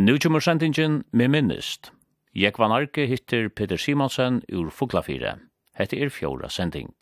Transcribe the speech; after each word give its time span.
Nu 0.00 0.18
kommer 0.18 0.40
sendingen 0.40 1.04
med 1.12 1.30
minnist. 1.30 1.92
Jekvan 2.32 2.72
Arke 2.72 3.04
hittir 3.04 3.48
Peter 3.48 3.76
Simonsen 3.76 4.38
ur 4.48 4.70
Fuglafire. 4.70 5.34
Hette 5.76 5.98
er 6.00 6.08
fjóra 6.08 6.48
sending. 6.48 6.94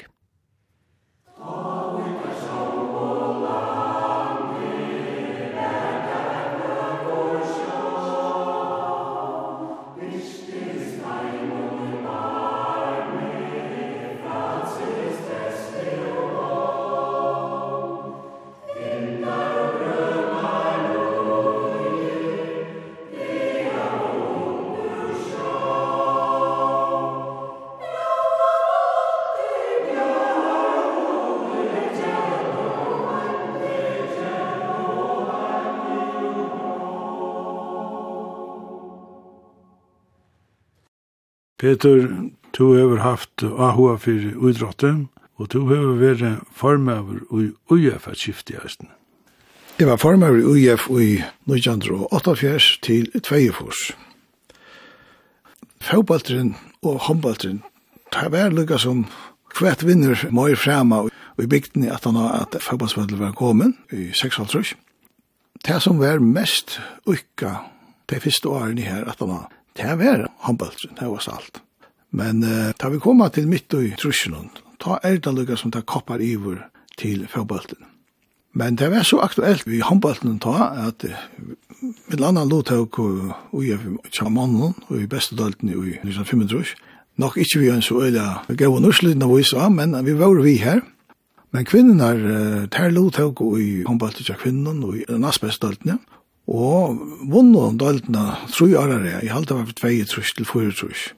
Peter, 41.58 42.08
du 42.58 42.64
har 42.88 42.96
haft 43.02 43.42
AHA 43.42 43.96
for 43.96 44.48
idrotten, 44.50 45.08
og 45.38 45.50
du 45.52 45.66
har 45.66 45.96
vært 45.98 46.44
formøver 46.54 47.24
i 47.34 47.50
UF 47.70 48.08
at 48.08 48.18
skifte 48.18 48.54
i 48.54 48.60
Østen. 48.64 48.88
Jeg 49.78 49.86
var 49.86 49.96
formøver 49.96 50.38
i 50.38 50.68
UF 50.70 50.88
i 50.90 51.22
1988 51.50 52.78
til 52.82 53.10
24. 53.26 53.72
Fåbalteren 55.80 56.56
og 56.82 56.98
håndbalteren 57.06 57.62
tar 58.12 58.30
vær 58.34 58.50
lukka 58.54 58.78
som 58.78 59.04
kvært 59.54 59.84
vinner 59.86 60.18
møy 60.34 60.56
frema 60.58 61.04
og 61.06 61.42
i 61.42 61.46
bygden 61.46 61.86
at 61.90 62.04
han 62.06 62.18
har 62.18 62.42
at 62.42 62.58
fagbandsmødlet 62.62 63.20
var 63.20 63.36
kommet 63.38 63.74
i 63.92 64.10
6,5 64.10 64.74
Det 65.66 65.82
som 65.82 65.98
var 65.98 66.18
mest 66.18 66.80
ukka 67.06 67.54
de 68.10 68.20
første 68.20 68.48
årene 68.48 68.82
her 68.82 69.04
at 69.10 69.18
han 69.18 69.30
har 69.30 69.57
Det 69.78 69.98
var 69.98 70.26
håndbølsen, 70.46 70.96
det 70.98 71.06
var 71.08 71.22
salt. 71.22 71.60
Men 72.10 72.42
uh, 72.42 72.72
da 72.74 72.90
vi 72.90 72.98
kommer 72.98 73.30
til 73.30 73.48
midt 73.48 73.74
i 73.78 73.92
trusjonen, 73.98 74.50
ta 74.82 74.98
er 75.04 75.20
det 75.22 75.34
lukka 75.34 75.56
som 75.56 75.70
tar 75.70 75.86
koppar 75.86 76.22
iver 76.24 76.64
til 76.98 77.26
fotbølten. 77.30 77.84
Men 78.58 78.78
det 78.80 78.90
var 78.90 79.06
så 79.06 79.20
aktuelt 79.22 79.66
vi 79.68 79.80
håndbølten 79.84 80.40
ta 80.42 80.72
at 80.88 81.04
vi 81.82 82.18
landa 82.18 82.42
lottøk 82.48 82.98
og 82.98 83.62
i 83.62 83.76
Kjamannen 84.10 84.74
og 84.88 84.94
i 84.98 85.06
Bestedølten 85.06 85.70
i 85.70 85.76
1925, 86.02 86.74
Nok 87.18 87.36
ikke 87.36 87.58
vi 87.58 87.68
en 87.74 87.82
så 87.82 87.96
øyla 87.98 88.44
gau 88.54 88.78
nurslind 88.78 89.22
av 89.26 89.32
vissa, 89.34 89.68
men 89.68 89.96
vi 90.06 90.12
var 90.14 90.38
vi 90.42 90.54
her. 90.62 90.84
Men 91.50 91.64
kvinnenar, 91.64 92.14
uh, 92.14 92.66
ter 92.70 92.90
lottøk 92.94 93.40
og 93.42 93.58
i 93.60 93.82
håndbølten 93.86 94.24
til 94.24 94.38
kvinnen 94.38 94.84
og 94.84 94.96
i 94.96 95.04
Nasbestedølten, 95.08 95.96
ja. 95.96 96.17
Og 96.48 96.96
vunnet 97.28 97.60
han 97.60 97.80
døltene, 97.80 98.24
tror 98.48 98.70
jeg 98.72 98.80
er 98.80 99.02
det, 99.04 99.16
jeg 99.22 99.34
halte 99.34 99.56
var 99.56 99.66
på 99.68 99.76
2 99.76 99.90
trus 100.08 100.32
til 100.32 100.48
4 100.48 100.72
trus. 100.72 101.08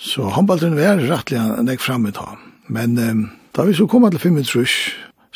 Så 0.00 0.30
håndballen 0.32 0.78
var 0.78 1.02
rettelig 1.02 1.40
enn 1.42 1.68
jeg 1.68 1.82
fremme 1.82 2.12
ta. 2.14 2.38
Men 2.72 2.96
um, 2.98 3.26
da 3.56 3.66
vi 3.68 3.74
så 3.76 3.88
kom 3.90 4.08
til 4.10 4.22
5 4.22 4.40
trus, 4.48 4.76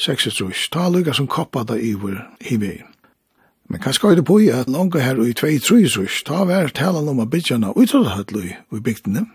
6 0.00 0.30
trus, 0.38 0.68
ta 0.72 0.88
lukka 0.88 1.12
som 1.12 1.28
koppa 1.28 1.66
da 1.68 1.76
i 1.76 1.92
vår 1.92 2.16
hivi. 2.48 2.78
Men 3.68 3.80
hva 3.80 3.92
skal 3.92 4.16
det 4.16 4.24
på 4.28 4.38
i 4.40 4.48
at 4.52 4.70
langa 4.72 5.00
her 5.04 5.20
i 5.20 5.34
2 5.36 5.52
trus 5.66 5.98
trus, 5.98 6.22
ta 6.24 6.44
var 6.48 6.72
talen 6.72 7.08
om 7.12 7.20
a 7.20 7.28
bytjana 7.28 7.74
utrådhøtlu 7.76 8.48
i 8.48 8.80
bygdene. 8.80 9.26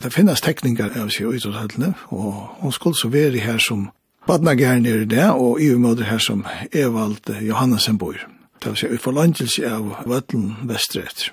Det 0.00 0.14
finnes 0.14 0.40
tekningar 0.40 0.94
av 0.96 1.10
seg 1.10 1.26
utrotthattlene, 1.34 1.92
og 2.14 2.62
hun 2.62 2.72
skulle 2.72 2.96
så 2.96 3.10
være 3.10 3.42
her 3.42 3.58
som 3.58 3.88
badnagern 4.28 4.86
er 4.86 5.04
det, 5.04 5.28
og 5.34 5.60
i 5.60 5.72
umøder 5.74 6.06
her 6.06 6.22
som 6.22 6.46
Evald 6.72 7.26
Johansen 7.42 7.98
bor 7.98 8.16
det 8.62 8.72
vil 8.72 8.76
si, 8.80 8.92
vi 8.92 9.00
får 9.02 9.16
landelse 9.16 9.70
av 9.70 9.90
Vøtlen 10.06 10.54
Vestret. 10.68 11.30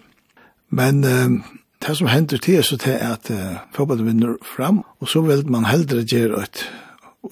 Men 0.70 1.04
uh, 1.04 1.44
det 1.86 1.98
som 1.98 2.08
hender 2.08 2.38
til 2.38 2.60
er 2.60 2.66
så 2.66 2.78
til 2.78 2.98
at 3.02 3.30
uh, 3.32 3.62
fotballet 3.76 4.06
vinner 4.06 4.36
fram, 4.56 4.84
og 5.00 5.10
så 5.10 5.22
vil 5.22 5.46
man 5.50 5.70
heldre 5.70 6.06
gjøre 6.06 6.44
et 6.44 6.66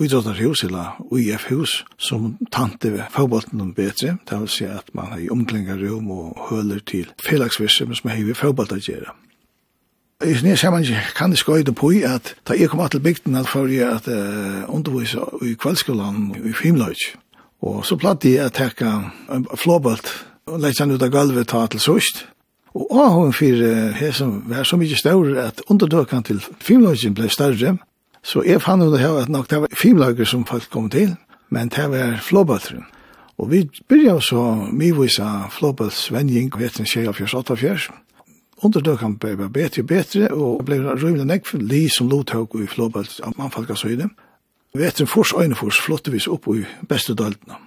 idrottarhus 0.02 0.64
eller 0.64 0.98
UIF-hus 1.12 1.86
som 1.98 2.38
tante 2.52 2.92
ved 2.92 3.04
fotballen 3.12 3.74
bedre. 3.74 4.18
Det 4.30 4.40
vil 4.40 4.50
si 4.50 4.66
at 4.66 4.90
man 4.94 5.12
har 5.12 5.18
i 5.18 5.30
omklingarrom 5.30 6.12
og 6.12 6.48
høler 6.50 6.80
til 6.80 7.12
felagsvirksomhet 7.26 7.98
som 7.98 8.10
har 8.10 8.18
i 8.18 8.34
fotballet 8.38 8.80
å 8.80 8.92
gjøre. 8.92 9.14
I 10.24 10.36
sin 10.40 10.58
sammanhang 10.58 11.12
kan 11.18 11.32
det 11.32 11.40
skøyde 11.42 11.74
på 11.76 11.90
i 11.92 12.04
at 12.08 12.36
da 12.48 12.56
jeg 12.56 12.70
kom 12.70 12.90
til 12.90 13.04
bygden 13.04 13.36
at 13.36 13.48
for 13.48 13.68
jeg 13.68 13.90
at 13.90 14.08
uh, 14.08 14.76
undervise 14.76 15.20
i 15.44 15.54
kveldskolen 15.54 16.36
i 16.46 16.54
Fimløyge. 16.54 17.18
Og 17.64 17.86
så 17.88 17.96
platt 18.00 18.26
jeg 18.28 18.44
å 18.44 18.52
hekka 18.52 18.92
en 19.32 19.48
flåbalt 19.56 20.10
og 20.52 20.60
leggja 20.60 20.84
han 20.84 20.96
ut 20.96 21.04
av 21.06 21.12
gulvet 21.14 21.48
ta 21.48 21.64
til 21.72 21.80
sørst. 21.84 22.26
Og 22.76 22.90
av 22.98 23.14
hun 23.16 23.34
fyrir 23.36 23.94
her 23.96 24.12
som 24.18 24.42
var 24.50 24.66
så 24.68 24.80
mykje 24.82 25.00
større 25.00 25.48
at 25.48 25.62
undertøkan 25.72 26.26
til 26.28 26.42
filmløgjen 26.60 27.16
ble 27.16 27.30
større. 27.32 27.78
Så 28.24 28.44
jeg 28.48 28.64
fann 28.64 28.82
hun 28.82 28.98
her 29.00 29.22
at 29.22 29.32
nok 29.32 29.48
det 29.52 29.62
var 29.64 29.78
filmløgjer 29.78 30.28
som 30.28 30.46
folk 30.48 30.68
kom 30.74 30.90
til, 30.92 31.16
men 31.54 31.72
det 31.72 31.86
var 31.92 32.18
flåbaltren. 32.24 32.84
Og 33.38 33.50
vi 33.52 33.64
byrja 33.90 34.20
så 34.22 34.42
mye 34.70 34.94
mivisa 34.94 35.48
flåbaltsvenjing, 35.52 36.52
heten 36.60 36.86
24-48. 36.86 37.94
Undertøkan 38.64 39.18
ble 39.20 39.50
bedre 39.50 39.82
og 39.82 39.88
bedre, 39.88 40.28
og 40.32 40.66
ble 40.68 40.78
rymlig 40.94 41.26
nekk 41.28 41.48
for 41.50 41.64
li 41.64 41.88
som 41.92 42.12
lothåg 42.12 42.56
i 42.62 42.68
flåbalt 42.70 43.20
av 43.24 43.34
mannfalkasøyde. 43.40 44.10
Vi 44.74 44.88
etter 44.88 45.06
en 45.06 45.10
fors 45.12 45.30
og 45.38 45.44
en 45.44 45.54
fors 45.54 45.78
flotte 45.86 46.10
vis 46.10 46.26
opp 46.26 46.48
i 46.50 46.64
beste 46.90 47.14
døltene. 47.14 47.60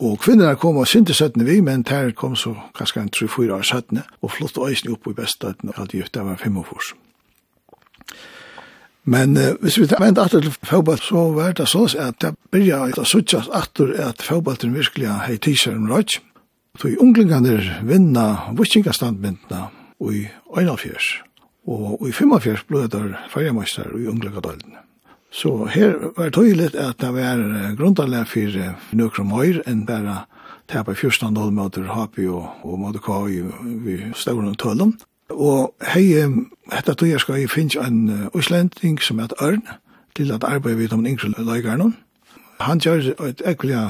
Og 0.00 0.14
kvinnerna 0.22 0.56
kom 0.56 0.78
og 0.80 0.88
synte 0.88 1.12
søttene 1.12 1.44
vi, 1.44 1.58
men 1.60 1.82
der 1.84 2.14
kom 2.16 2.32
så 2.40 2.54
kanskje 2.78 3.02
en 3.02 3.10
3-4 3.12 3.50
år 3.52 3.66
søttene, 3.68 4.04
og 4.24 4.32
flotte 4.32 4.64
øyne 4.64 4.94
opp 4.94 5.10
i 5.10 5.12
beste 5.18 5.44
døltene, 5.44 5.74
alt 5.76 5.92
gjort, 5.92 6.14
det 6.14 6.24
var 6.24 6.38
fem 6.40 6.56
og 6.56 6.64
fors. 6.70 6.94
Men 9.04 9.36
uh, 9.36 9.50
hvis 9.60 9.76
vi 9.78 9.90
vent 10.00 10.18
atter 10.18 10.40
til 10.40 10.54
fotball, 10.64 11.02
så 11.04 11.26
var 11.36 11.52
det 11.52 11.68
sånn 11.68 12.00
at 12.00 12.16
det 12.24 12.32
begynte 12.48 13.04
å 13.04 13.10
suttjas 13.12 13.50
atter 13.52 13.92
at 14.00 14.24
fotballen 14.24 14.72
virkelig 14.72 15.12
har 15.12 15.36
tisjer 15.36 15.76
om 15.76 15.90
rødt. 15.92 16.16
Så 16.80 16.94
i 16.94 16.96
unglingene 16.96 17.58
vinna 17.84 18.24
vissingastandmyndene 18.56 19.68
i 20.00 20.24
1,4. 20.56 21.12
Og 21.68 22.08
i 22.08 22.16
45 22.16 22.64
ble 22.72 22.88
det 22.88 23.04
fargemeister 23.36 23.92
i 24.00 24.08
unglingene. 24.08 24.80
Så 25.34 25.64
her 25.66 26.12
var 26.16 26.24
det 26.30 26.34
tydelig 26.34 26.74
at 26.78 27.00
det 27.00 27.10
var 27.14 27.40
grundanlega 27.76 28.22
for 28.22 28.58
nøkker 28.94 29.24
og 29.24 29.32
høyr 29.34 29.56
enn 29.66 29.82
bare 29.86 30.20
tepa 30.70 30.94
fyrstand 30.94 31.38
hold 31.38 31.50
mot 31.52 31.76
Hapi 31.76 32.28
og, 32.30 32.46
og 32.62 32.78
mot 32.78 32.98
Kai 33.02 33.42
vi 33.84 33.98
stavren 34.14 34.52
og 34.52 34.58
tølum. 34.58 34.94
Og 35.30 35.74
hei, 35.90 36.14
hette 36.72 36.94
tog 36.94 37.08
jeg 37.08 37.20
skal 37.20 37.40
jeg 37.40 37.50
finnes 37.50 37.76
en 37.82 38.30
uslending 38.34 39.00
som 39.02 39.18
heter 39.18 39.42
Ørn 39.42 39.66
til 40.14 40.30
at 40.32 40.46
arbeide 40.46 40.78
vidt 40.78 40.92
om 40.92 41.02
en 41.02 41.16
yngre 41.16 41.34
løygerne. 41.38 41.92
Han 42.60 42.78
gjør 42.78 43.10
et 43.26 43.42
ekkelig 43.44 43.88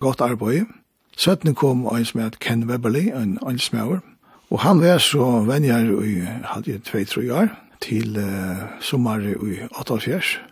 godt 0.00 0.20
arbeid. 0.20 0.68
Søttene 1.16 1.54
kom 1.54 1.86
en 1.86 2.04
som 2.04 2.20
heter 2.20 2.38
Ken 2.40 2.68
Weberly, 2.68 3.08
en 3.16 3.38
ansmauer. 3.46 4.04
Og 4.50 4.60
han 4.60 4.80
var 4.80 4.98
så 4.98 5.40
venner 5.48 5.88
i, 6.04 6.20
hadde 6.44 6.70
jeg 6.70 6.82
tvei-tre 6.84 7.32
år, 7.32 7.48
til 7.80 8.18
uh, 8.20 8.68
sommer 8.80 9.24
i 9.24 9.62
88 9.78 10.51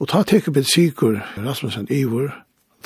Og 0.00 0.08
ta 0.08 0.22
tekur 0.24 0.52
vi 0.56 0.62
sikur 0.64 1.20
Rasmussen 1.36 1.86
Ivor, 1.90 2.32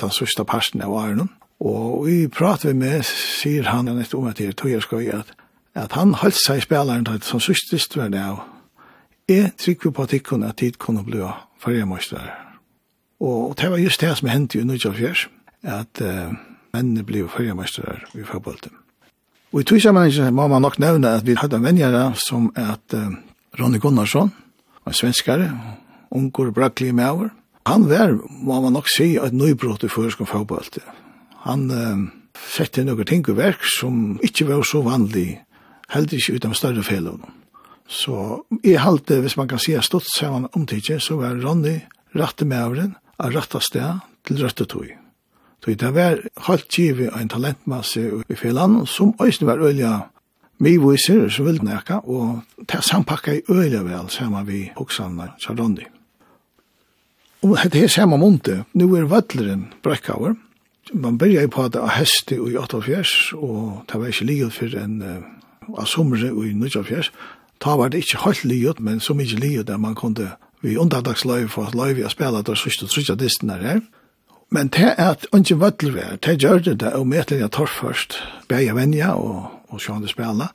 den 0.01 0.11
sørste 0.11 0.43
parten 0.43 0.81
av 0.83 0.95
Arnon, 0.99 1.29
og 1.59 2.07
vi 2.07 2.27
prater 2.27 2.73
vi 2.73 2.79
med, 2.79 3.03
sier 3.07 3.69
han 3.71 3.87
nett 3.87 4.13
om 4.13 4.27
at 4.27 4.39
jeg 4.39 4.55
tog 4.59 4.71
jeg 4.71 4.83
skal 4.83 5.03
gjøre, 5.05 5.37
at 5.75 5.95
han 5.95 6.13
holdt 6.19 6.35
seg 6.35 6.59
i 6.59 6.65
spilleren 6.65 7.05
til 7.07 7.21
som 7.23 7.39
sørste 7.39 7.79
større 7.79 8.19
av. 8.19 8.41
Jeg 9.31 9.53
trykker 9.57 9.95
på 9.95 10.03
at 10.03 10.13
ikke 10.13 10.41
at 10.43 10.57
tid 10.57 10.75
kunne 10.77 11.03
bli 11.03 11.23
fargermøstere. 11.59 12.33
Og 13.19 13.55
det 13.57 13.71
var 13.71 13.77
just 13.77 14.01
det 14.01 14.17
som 14.17 14.27
hendte 14.27 14.59
i 14.59 14.63
Nudjafjers, 14.63 15.29
at 15.63 16.01
uh, 16.01 16.35
mennene 16.75 17.03
ble 17.03 17.23
fargermøstere 17.31 17.95
i 18.13 18.27
fotbollen. 18.27 18.75
Og 19.53 19.61
i 19.61 19.63
tog 19.63 19.79
må 20.33 20.47
man 20.47 20.61
nok 20.61 20.79
nevne 20.79 21.15
at 21.15 21.25
vi 21.25 21.35
hadde 21.39 21.55
en 21.55 21.63
venjere 21.63 22.11
som 22.19 22.51
at 22.55 22.93
uh, 22.93 23.15
Ronny 23.59 23.79
Gunnarsson, 23.79 24.33
en 24.87 24.93
svenskare, 24.93 25.47
unger 26.11 26.51
braklig 26.51 26.93
maver. 26.95 27.31
Han 27.65 27.87
var, 27.89 28.13
må 28.29 28.59
man 28.61 28.75
nok 28.77 28.89
si, 28.91 29.15
et 29.17 29.33
nøybrot 29.33 29.83
i 29.83 29.89
førskan 29.89 30.29
fagbalti. 30.29 30.83
Han 31.45 31.65
uh, 31.71 32.03
sette 32.53 32.83
noen 32.85 33.07
ting 33.09 33.25
i 33.25 33.37
verk 33.37 33.65
som 33.77 34.19
ikke 34.25 34.49
var 34.49 34.65
så 34.67 34.83
vanlig, 34.85 35.39
heldig 35.93 36.21
ikke 36.21 36.39
utan 36.39 36.53
større 36.57 36.85
fellene. 36.85 37.31
Så 37.87 38.41
i 38.65 38.73
halte, 38.81 39.19
hvis 39.21 39.37
man 39.37 39.49
kan 39.49 39.61
si 39.61 39.75
stått 39.81 40.07
sammen 40.09 40.49
omtidje, 40.57 40.99
så 40.99 41.19
var 41.19 41.37
Ronny 41.37 41.79
rette 42.17 42.45
maveren 42.49 42.95
av 43.21 43.33
rette 43.35 43.61
sted 43.61 44.01
til 44.25 44.41
rette 44.41 44.65
tog. 44.65 44.87
Så 45.65 45.73
det 45.73 45.91
var 45.95 46.19
helt 46.45 46.69
givet 46.69 47.13
en 47.17 47.29
talentmasse 47.29 48.01
i 48.29 48.37
fjellan, 48.37 48.83
som 48.85 49.15
også 49.17 49.45
var 49.45 49.61
øyne 49.65 50.03
Vi 50.57 50.77
viser, 50.77 51.27
så 51.29 51.43
ville 51.43 51.65
nekka, 51.67 51.97
og 52.07 52.39
det 52.71 52.83
sampakka 52.83 53.33
i 53.33 53.41
øyla 53.49 53.83
vel, 53.83 54.09
sammen 54.09 54.47
vi 54.47 54.71
hoksene, 54.77 55.33
Ronny. 55.49 55.83
Og 57.45 57.57
det 57.73 57.83
er 57.83 57.91
samme 57.93 58.17
måned. 58.17 58.63
Nå 58.73 58.87
er 58.97 59.05
vødleren 59.05 59.67
brekkauer. 59.85 60.33
Man 60.93 61.17
begynte 61.17 61.51
på 61.53 61.67
det 61.69 61.81
av 61.81 61.91
heste 61.93 62.37
i 62.37 62.55
88, 62.57 63.33
og 63.37 63.83
det 63.89 63.99
var 63.99 64.09
ikke 64.09 64.25
livet 64.25 64.53
for 64.53 64.77
en 64.81 65.01
av 65.73 65.85
somre 65.89 66.29
i 66.29 66.53
94. 66.57 67.11
Da 67.61 67.75
var 67.77 67.89
det 67.89 68.01
ikke 68.01 68.23
helt 68.25 68.45
livet, 68.45 68.79
men 68.79 68.99
så 68.99 69.13
mye 69.13 69.37
livet 69.37 69.67
der 69.67 69.77
man 69.77 69.95
kunne 69.95 70.31
vi 70.61 70.77
underdagsløyve 70.77 71.49
for 71.49 71.69
at 71.69 71.75
løyve 71.75 72.01
har 72.01 72.13
spela 72.13 72.41
der 72.41 72.57
sørste 72.57 72.89
og 72.89 72.93
sørste 72.93 73.15
disten 73.15 73.49
her. 73.49 73.81
Men 74.49 74.67
det 74.67 74.93
er 74.97 75.11
at 75.11 75.25
ikke 75.33 75.59
vødler 75.59 75.93
var, 75.93 76.17
det 76.25 76.41
gjør 76.41 76.59
det 76.59 76.79
det, 76.79 76.93
og 76.93 77.13
til 77.27 77.37
jeg 77.37 77.51
tar 77.51 77.65
først, 77.65 78.23
begge 78.47 78.75
venja 78.75 79.13
og, 79.13 79.51
og 79.69 79.81
sjående 79.81 80.07
spela. 80.07 80.49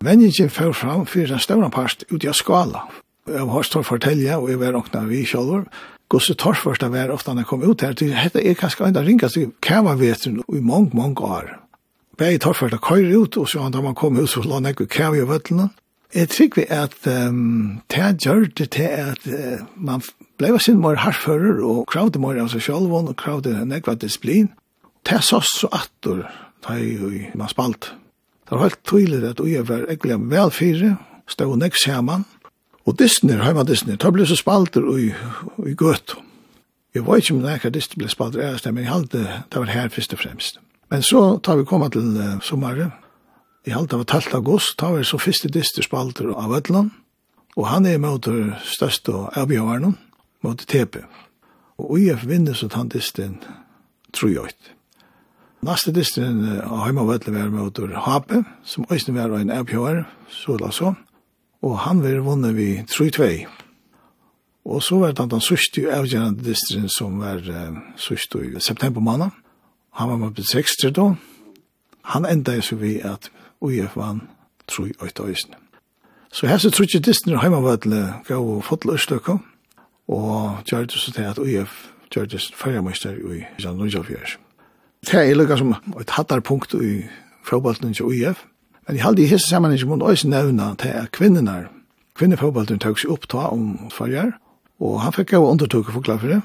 Venjen 0.00 0.50
fører 0.50 0.72
fram 0.72 1.06
fyrir 1.06 1.32
en 1.32 1.40
større 1.40 1.70
part 1.70 2.04
ut 2.12 2.24
i 2.24 2.32
skala. 2.32 2.86
Jeg 3.26 3.46
har 3.50 3.62
stått 3.62 3.86
fortelle, 3.86 4.36
og 4.36 4.50
jeg 4.50 4.60
var 4.60 4.76
åkna 4.76 5.04
vi 5.04 5.24
selv, 5.24 5.66
gosse 6.08 6.34
torsfors 6.38 6.78
det 6.78 6.90
var 6.92 7.10
ofta 7.10 7.34
han 7.34 7.44
kom 7.44 7.64
ut 7.64 7.82
her, 7.82 7.94
til 7.94 8.14
hette 8.14 8.42
er 8.42 8.58
kanskje 8.58 8.88
enda 8.88 9.02
ringast 9.02 9.36
i 9.36 9.48
kævavetren 9.62 10.42
i 10.48 10.60
mange, 10.60 10.90
mange 10.94 11.20
år. 11.20 11.50
Begge 12.18 12.38
torsfors 12.38 12.72
det 12.72 12.80
køyre 12.80 13.18
ut, 13.18 13.36
og 13.36 13.48
så 13.48 13.64
han 13.64 13.74
da 13.74 13.82
man 13.84 13.94
kom 13.94 14.18
ut, 14.18 14.30
så 14.30 14.44
la 14.44 14.60
han 14.60 14.70
ikke 14.70 14.86
kæva 14.86 15.18
i 15.18 15.26
vøtlene. 15.28 15.68
Jeg 16.14 16.28
tror 16.28 16.54
vi 16.54 16.64
at 16.70 16.94
um, 17.10 17.80
det 17.90 18.22
gjør 18.24 18.46
det 18.56 18.70
til 18.70 18.88
at 18.88 19.26
uh, 19.26 19.66
man 19.74 20.02
ble 20.38 20.58
sin 20.62 20.80
mer 20.80 20.96
harfører, 21.02 21.60
og 21.64 21.86
kravde 21.90 22.22
mer 22.22 22.38
av 22.40 22.48
seg 22.52 22.62
selv, 22.62 22.92
og 22.94 23.16
kravde 23.18 23.58
nekva 23.66 23.96
disiplin. 23.98 24.52
Det 25.06 25.18
er 25.18 25.24
så 25.26 25.42
så 25.44 25.68
atter, 25.72 26.24
da 26.66 26.78
man 27.34 27.50
spalt. 27.50 27.92
Det 28.46 28.54
var 28.54 28.62
helt 28.62 28.84
tydelig 28.86 29.28
at 29.28 29.42
vi 29.44 29.58
var 29.58 29.84
egentlig 29.88 30.16
velfyrre, 30.30 30.96
stod 31.28 31.58
nek 31.58 31.74
sammen, 31.74 32.24
Og 32.86 32.98
Disney, 32.98 33.40
heima 33.42 33.64
Disney, 33.66 33.96
ta 33.98 34.12
blei 34.14 34.26
så 34.28 34.36
spalter 34.38 34.84
i, 34.94 35.08
i 35.66 35.74
gøt. 35.74 36.14
Jeg 36.94 37.04
var 37.06 37.18
ikke 37.18 37.34
med 37.34 37.48
nekka 37.48 37.72
Disney 37.74 37.98
blei 37.98 38.12
spalter 38.12 38.44
eres 38.46 38.64
men 38.68 38.84
jeg 38.84 38.92
halte 38.92 39.24
det 39.50 39.58
var 39.58 39.72
her 39.74 39.90
først 39.90 40.14
og 40.14 40.22
fremst. 40.22 40.60
Men 40.90 41.02
så 41.02 41.40
tar 41.42 41.58
vi 41.58 41.66
koma 41.66 41.88
til 41.90 42.14
uh, 42.14 42.38
sommaren, 42.40 42.92
i 43.66 43.74
halte 43.74 43.96
det 43.96 44.04
var 44.04 44.10
talt 44.12 44.34
august, 44.38 44.76
tar 44.78 44.94
vi 44.94 45.04
så 45.04 45.18
første 45.18 45.50
Disney 45.50 45.82
spalter 45.82 46.30
av 46.30 46.54
Ødland, 46.54 46.92
og 47.56 47.66
han 47.66 47.86
er 47.86 47.98
mot 47.98 48.22
det 48.22 48.54
største 48.62 49.12
avbjøvaren, 49.34 49.96
mot 50.46 50.58
TP. 50.58 51.02
Og 51.82 51.98
i 51.98 52.06
forbindelse 52.14 52.28
vinner 52.30 52.54
så 52.54 52.68
tar 52.70 52.86
Disney 52.92 53.34
tror 54.14 54.30
jeg 54.30 54.52
ikke. 54.54 54.76
Næste 55.66 55.90
Disney 55.92 56.60
av 56.62 56.84
heima 56.84 57.02
Ødland 57.02 57.34
var 57.34 57.50
mot 57.50 57.80
Hape, 58.06 58.44
som 58.62 58.86
også 58.88 59.12
var 59.12 59.34
en 59.40 59.50
avbjøvare, 59.50 60.06
så 60.30 60.54
la 60.60 60.70
sånn 60.70 60.96
og 61.66 61.78
han 61.82 62.02
var 62.04 62.22
vunnet 62.22 62.54
vi 62.56 62.68
3-2. 62.86 63.46
Og 64.66 64.82
så 64.82 64.98
var 64.98 65.14
det 65.14 65.30
den 65.30 65.42
sørste 65.42 65.82
avgjørende 65.94 66.44
distrin 66.44 66.88
som 66.90 67.20
var 67.22 67.42
uh, 67.42 67.76
sørste 67.96 68.42
i 68.44 68.60
september 68.60 69.00
måned. 69.00 69.34
Han 69.98 70.08
var 70.10 70.16
med 70.16 70.34
på 70.34 70.42
6 70.42 70.76
da. 70.94 71.12
Han 72.14 72.26
enda 72.26 72.54
jo 72.54 72.62
så 72.62 72.76
vi 72.76 72.98
at 73.00 73.30
UF 73.60 73.96
vann 73.96 74.20
3-8 74.70 75.22
øyne. 75.22 75.60
Så 76.32 76.46
her 76.46 76.58
så 76.58 76.70
tror 76.70 76.86
jeg 76.92 77.04
distrin 77.04 77.34
er 77.34 77.40
hjemme 77.40 77.62
var 77.62 77.76
til 77.76 77.94
gå 78.28 78.34
og 78.34 78.64
få 78.64 78.76
til 78.76 78.90
Østløkka, 78.90 79.38
og 80.08 80.58
gjør 80.66 80.84
det 80.84 80.92
så 80.92 81.12
til 81.12 81.22
at 81.22 81.38
UF 81.38 81.90
gjør 82.10 82.24
det 82.24 82.50
færgemøster 82.54 83.10
i 83.10 83.44
Jan 83.62 83.76
Nujafjørs. 83.76 84.38
Det 85.06 85.14
er 85.14 85.34
lukka 85.34 85.56
som 85.56 85.74
et 86.00 86.10
hattarpunkt 86.10 86.74
i 86.74 87.02
fotballen 87.44 87.94
til 87.94 88.04
UF, 88.04 88.44
Men 88.86 88.96
jeg 88.96 89.04
halde 89.04 89.22
i 89.22 89.26
hese 89.26 89.48
saman 89.48 89.74
ikke 89.74 89.88
mot 89.90 90.02
oss 90.02 90.24
nevna 90.24 90.74
til 90.78 90.94
at 90.94 91.10
kvinnenar, 91.12 91.70
kvinnefotballen 92.14 92.78
tøk 92.78 93.00
seg 93.02 93.10
oppta 93.10 93.48
om 93.50 93.90
farger, 93.92 94.36
og 94.80 95.00
han 95.02 95.14
fikk 95.16 95.32
jo 95.34 95.48
undertøk 95.48 95.90
for 95.90 96.04
klar 96.06 96.20
for 96.22 96.30
det. 96.30 96.40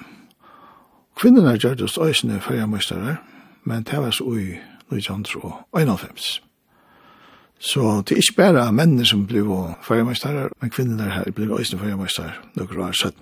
Kvinnenar 1.20 1.60
gjør 1.60 1.76
det 1.78 1.90
hos 1.90 1.98
også 1.98 2.40
fargermøystere, 2.42 3.18
men 3.64 3.84
det 3.84 4.00
var 4.00 4.12
så 4.12 4.24
ui 4.24 4.58
1991. 4.92 6.42
Så 7.60 8.02
det 8.10 8.16
er 8.16 8.24
ikke 8.24 8.38
bare 8.38 8.72
mennene 8.74 9.06
som 9.06 9.28
blir 9.28 9.46
fargermøystere, 9.86 10.50
men 10.62 10.70
kvinnenar 10.74 11.14
her 11.14 11.32
blir 11.32 11.54
også 11.54 11.78
fargermøystere 11.78 12.34
det 12.56 12.68
var 12.78 12.92
17. 12.92 13.14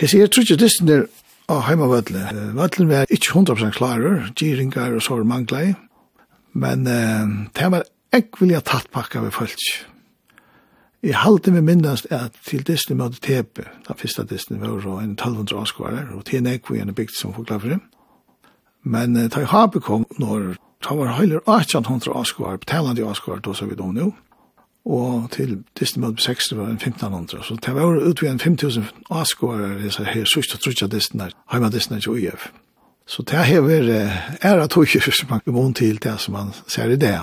Jeg 0.00 0.08
sier, 0.08 0.20
jeg 0.20 0.30
tror 0.30 0.42
ikke 0.42 0.62
disse 0.64 0.86
der 0.86 1.04
av 1.48 1.66
heimavødle. 1.68 2.22
Vødlen 2.56 2.88
var 2.88 3.06
ikke 3.10 3.38
100% 3.38 3.76
klarer, 3.76 4.30
gyringar 4.34 4.96
og 4.96 5.02
sår 5.02 5.22
manglei, 5.28 5.74
men 6.54 6.86
uh, 6.86 7.50
det 7.54 7.70
var 7.70 7.84
Jeg 8.14 8.28
vil 8.38 8.52
jeg 8.52 8.62
tatt 8.62 8.92
pakka 8.94 9.24
med 9.24 9.32
folk. 9.34 9.58
Jeg 11.02 11.16
halte 11.18 11.50
meg 11.50 11.64
minnast 11.66 12.06
at 12.14 12.36
til 12.46 12.62
Disney 12.62 12.94
måtte 12.94 13.18
tepe, 13.18 13.64
da 13.88 13.96
fyrsta 13.98 14.22
Disney 14.30 14.60
var 14.60 14.76
jo 14.84 15.00
en 15.02 15.16
1200 15.16 15.58
avskvarer, 15.58 16.12
og 16.14 16.22
til 16.28 16.38
en 16.38 16.52
ekvi 16.52 16.78
en 16.78 16.94
bygd 16.94 17.16
som 17.18 17.34
for 17.34 17.42
klavere. 17.42 17.80
Men 18.84 19.16
eh, 19.16 19.26
da 19.34 19.42
jeg 19.42 19.50
har 19.50 19.66
bekom, 19.66 20.06
når 20.22 20.54
da 20.86 20.94
var 20.94 21.16
heiler 21.18 21.42
1800 21.42 22.14
avskvarer, 22.14 22.62
betalande 22.62 23.02
avskvarer, 23.02 23.42
da 23.42 23.52
så 23.52 23.66
vi 23.66 23.74
dem 23.82 23.98
nå, 23.98 24.12
og 24.84 25.28
til 25.34 25.64
Disney 25.80 26.06
måtte 26.06 26.22
60 26.22 26.54
var 26.54 26.70
en 26.70 26.78
1500, 26.78 27.42
så 27.42 27.58
det 27.66 27.74
var 27.74 27.98
utvi 27.98 28.30
en 28.30 28.38
5000 28.38 28.84
avskvarer, 29.10 29.78
det 29.82 29.90
er 29.98 30.12
her 30.14 30.24
sørst 30.24 30.54
og 30.54 30.62
trutja 30.62 30.86
Disney, 30.86 31.34
heima 31.50 31.68
Disney 31.68 32.00
til 32.06 32.14
UIF. 32.14 32.52
Så 33.06 33.26
det 33.26 33.46
her 33.50 33.68
er 33.68 34.12
æra 34.44 34.66
tog 34.66 34.86
som 34.86 35.30
man 35.30 35.40
kom 35.40 35.74
til 35.74 35.98
det 35.98 36.20
som 36.20 36.38
man 36.38 36.54
ser 36.68 36.94
i 36.94 36.96
det. 36.96 37.18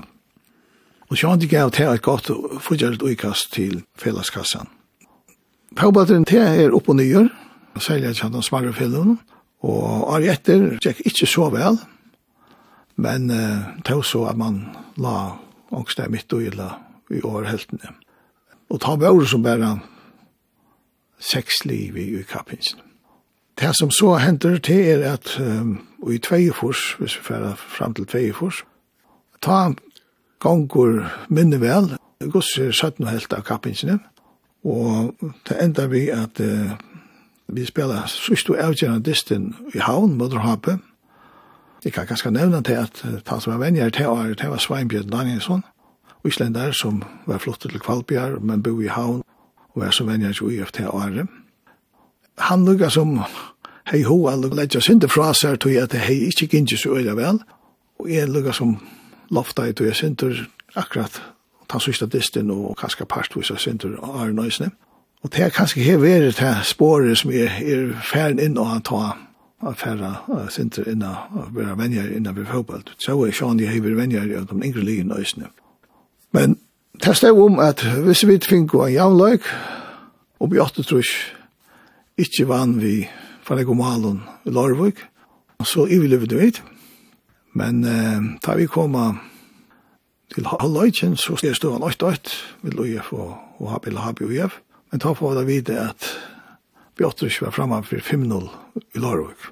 Og 1.12 1.18
så 1.18 1.30
hadde 1.30 1.48
gav 1.52 1.72
til 1.76 1.92
et 1.92 2.02
godt 2.02 2.30
forgjøret 2.64 3.02
uikast 3.04 3.52
til 3.52 3.82
felleskassan. 4.00 4.70
Påbatteren 5.76 6.24
til 6.26 6.40
er 6.40 6.76
opp 6.76 6.88
og 6.90 6.96
nyer, 6.96 7.28
og 7.76 7.82
særlig 7.84 8.10
at 8.10 8.20
han 8.24 8.42
smarre 8.44 8.72
fellene, 8.74 9.18
og 9.60 10.08
året 10.08 10.32
etter 10.32 10.78
gikk 10.80 11.02
ikke 11.06 11.28
så 11.28 11.50
vel, 11.52 11.78
men 12.96 13.30
eh, 13.32 13.68
til 13.86 14.04
så 14.04 14.24
at 14.32 14.40
man 14.40 14.64
la 14.96 15.36
ångst 15.72 16.00
der 16.00 16.10
midt 16.10 16.34
og 16.34 16.48
illa 16.48 16.70
i 17.12 17.22
årheltene. 17.24 17.92
Og 18.72 18.80
ta 18.80 18.96
våre 18.96 19.28
som 19.28 19.44
bare 19.44 19.80
seks 21.20 21.66
liv 21.66 21.98
i 21.98 22.08
uikappinsen. 22.18 22.80
Det 23.60 23.76
som 23.78 23.92
så 23.92 24.16
hender 24.24 24.58
til 24.58 24.80
er 24.96 25.04
at 25.14 25.36
um, 25.40 25.82
i 26.10 26.18
tvejefors, 26.18 26.96
hvis 27.00 27.18
vi 27.18 27.24
færer 27.24 27.56
fram 27.56 27.94
til 27.94 28.08
tvejefors, 28.08 28.64
ta 29.42 29.74
gongur 30.42 31.06
minne 31.30 31.62
vel. 31.62 31.94
Guds 32.32 32.58
er 32.58 32.74
satt 32.76 33.00
noe 33.00 33.14
helt 33.14 33.34
av 33.34 33.46
kappingsene. 33.46 34.00
Og 34.66 35.14
det 35.50 35.58
enda 35.62 35.88
vi 35.90 36.08
at 36.14 36.42
uh, 36.42 36.74
vi 37.52 37.66
spela 37.66 38.04
sørst 38.10 38.50
og 38.52 38.60
avgjørende 38.62 39.06
distin 39.06 39.54
i 39.74 39.82
havn 39.82 40.18
mot 40.18 40.34
Jeg 41.84 41.94
kan 41.94 42.06
ganske 42.06 42.32
nevne 42.32 42.64
til 42.64 42.74
at 42.74 43.06
han 43.28 43.42
som 43.42 43.54
var 43.54 43.60
venner 43.60 43.90
til 43.90 44.08
året, 44.08 44.40
det 44.40 44.50
var 44.50 44.58
Sveinbjørn 44.58 45.10
Danielsson, 45.10 45.64
Islender 46.26 46.72
som 46.72 47.04
var 47.26 47.38
flottet 47.38 47.72
til 47.72 47.80
Kvalbjørn, 47.80 48.46
men 48.46 48.64
bo 48.64 48.82
i 48.82 48.88
havn 48.88 49.24
og 49.74 49.82
var 49.82 49.92
som 49.92 50.08
venner 50.08 50.34
til 50.34 50.62
UF 50.62 50.72
til 50.72 50.88
året. 50.88 51.28
Han 52.38 52.66
lukka 52.66 52.90
som 52.90 53.20
hei 53.90 54.04
ho, 54.04 54.28
han 54.30 54.42
lukka 54.42 54.56
leggja 54.56 54.82
sinde 54.82 55.10
fra 55.10 55.34
seg 55.34 55.60
tog 55.60 55.76
at 55.76 55.94
hei 55.94 56.28
ikke 56.30 56.48
gynnes 56.48 56.86
øyla 56.86 57.14
vel, 57.14 57.42
og 58.00 58.10
jeg 58.10 58.30
lukka 58.30 58.54
som 58.54 58.78
lofta 59.32 59.68
i 59.68 59.74
tog 59.74 59.96
sintur 59.96 60.48
akkurat 60.76 61.22
ta 61.72 61.80
sista 61.80 62.06
distin 62.06 62.52
og 62.52 62.76
kanskje 62.80 63.08
av 63.08 63.58
sintur 63.60 64.00
av 64.04 64.32
nøysene. 64.36 64.72
Og 65.24 65.32
det 65.32 65.44
er 65.46 65.54
kanskje 65.54 65.84
her 65.86 66.00
veri 66.02 66.32
det 66.32 66.56
sporet 66.66 67.18
som 67.18 67.32
er, 67.32 67.52
er 67.62 67.94
færen 68.04 68.40
inn 68.40 68.58
og 68.58 68.84
ta 68.84 69.16
av 69.62 69.76
færa 69.78 70.48
sintur 70.50 70.90
inn 70.90 71.04
og 71.06 71.54
vera 71.56 71.76
venjar 71.78 72.10
inn 72.12 72.28
og 72.28 72.36
vera 72.40 72.52
fotball. 72.52 72.84
Så 72.98 73.16
er 73.26 73.32
sjåan 73.32 73.60
de 73.60 73.70
hever 73.70 73.96
venjar 73.96 74.26
i 74.26 74.42
de 74.42 74.66
yngre 74.66 74.84
ligin 74.84 75.12
nøysene. 75.14 75.52
Men 76.34 76.58
det 77.04 77.16
stod 77.18 77.40
om 77.40 77.60
at 77.60 77.84
hvis 78.04 78.26
vi 78.28 78.40
finko 78.40 78.86
en 78.86 78.94
javnløyk 78.94 79.46
og 80.40 80.52
vi 80.52 80.60
åtte 80.60 80.84
trus 80.84 81.12
ikkje 82.18 82.48
vann 82.50 82.80
vi 82.82 83.06
fra 83.46 83.56
Legomalen 83.56 84.22
i 84.46 84.52
Lorvøk, 84.54 85.00
så 85.66 85.86
ivilevde 85.86 86.36
vi 86.36 86.50
det 86.50 86.62
Men 87.58 87.84
eh, 87.84 88.20
da 88.44 88.56
vi 88.60 88.70
kom 88.72 88.98
til 90.32 90.48
halvøyken, 90.48 91.18
så 91.18 91.36
skal 91.36 91.52
jeg 91.52 91.60
stå 91.60 91.74
støvann 91.74 91.88
8-8, 91.92 92.36
vil 92.64 92.78
du 92.78 92.84
gjøre 92.88 93.08
for 93.08 93.40
å 93.60 93.72
ha 93.74 93.80
bil 93.84 93.98
og 93.98 94.06
ha 94.06 94.14
bil 94.16 94.30
og 94.30 94.38
gjøre. 94.38 94.62
Men 94.92 95.04
da 95.04 95.16
får 95.16 95.40
vi 95.40 95.48
vite 95.56 95.80
at 95.80 96.08
vi 96.98 97.08
åter 97.08 97.32
ikke 97.32 97.48
var 97.48 97.56
fremme 97.56 97.82
for 97.88 98.04
5-0 98.04 98.48
i 98.96 99.02
Lårvøk. 99.02 99.50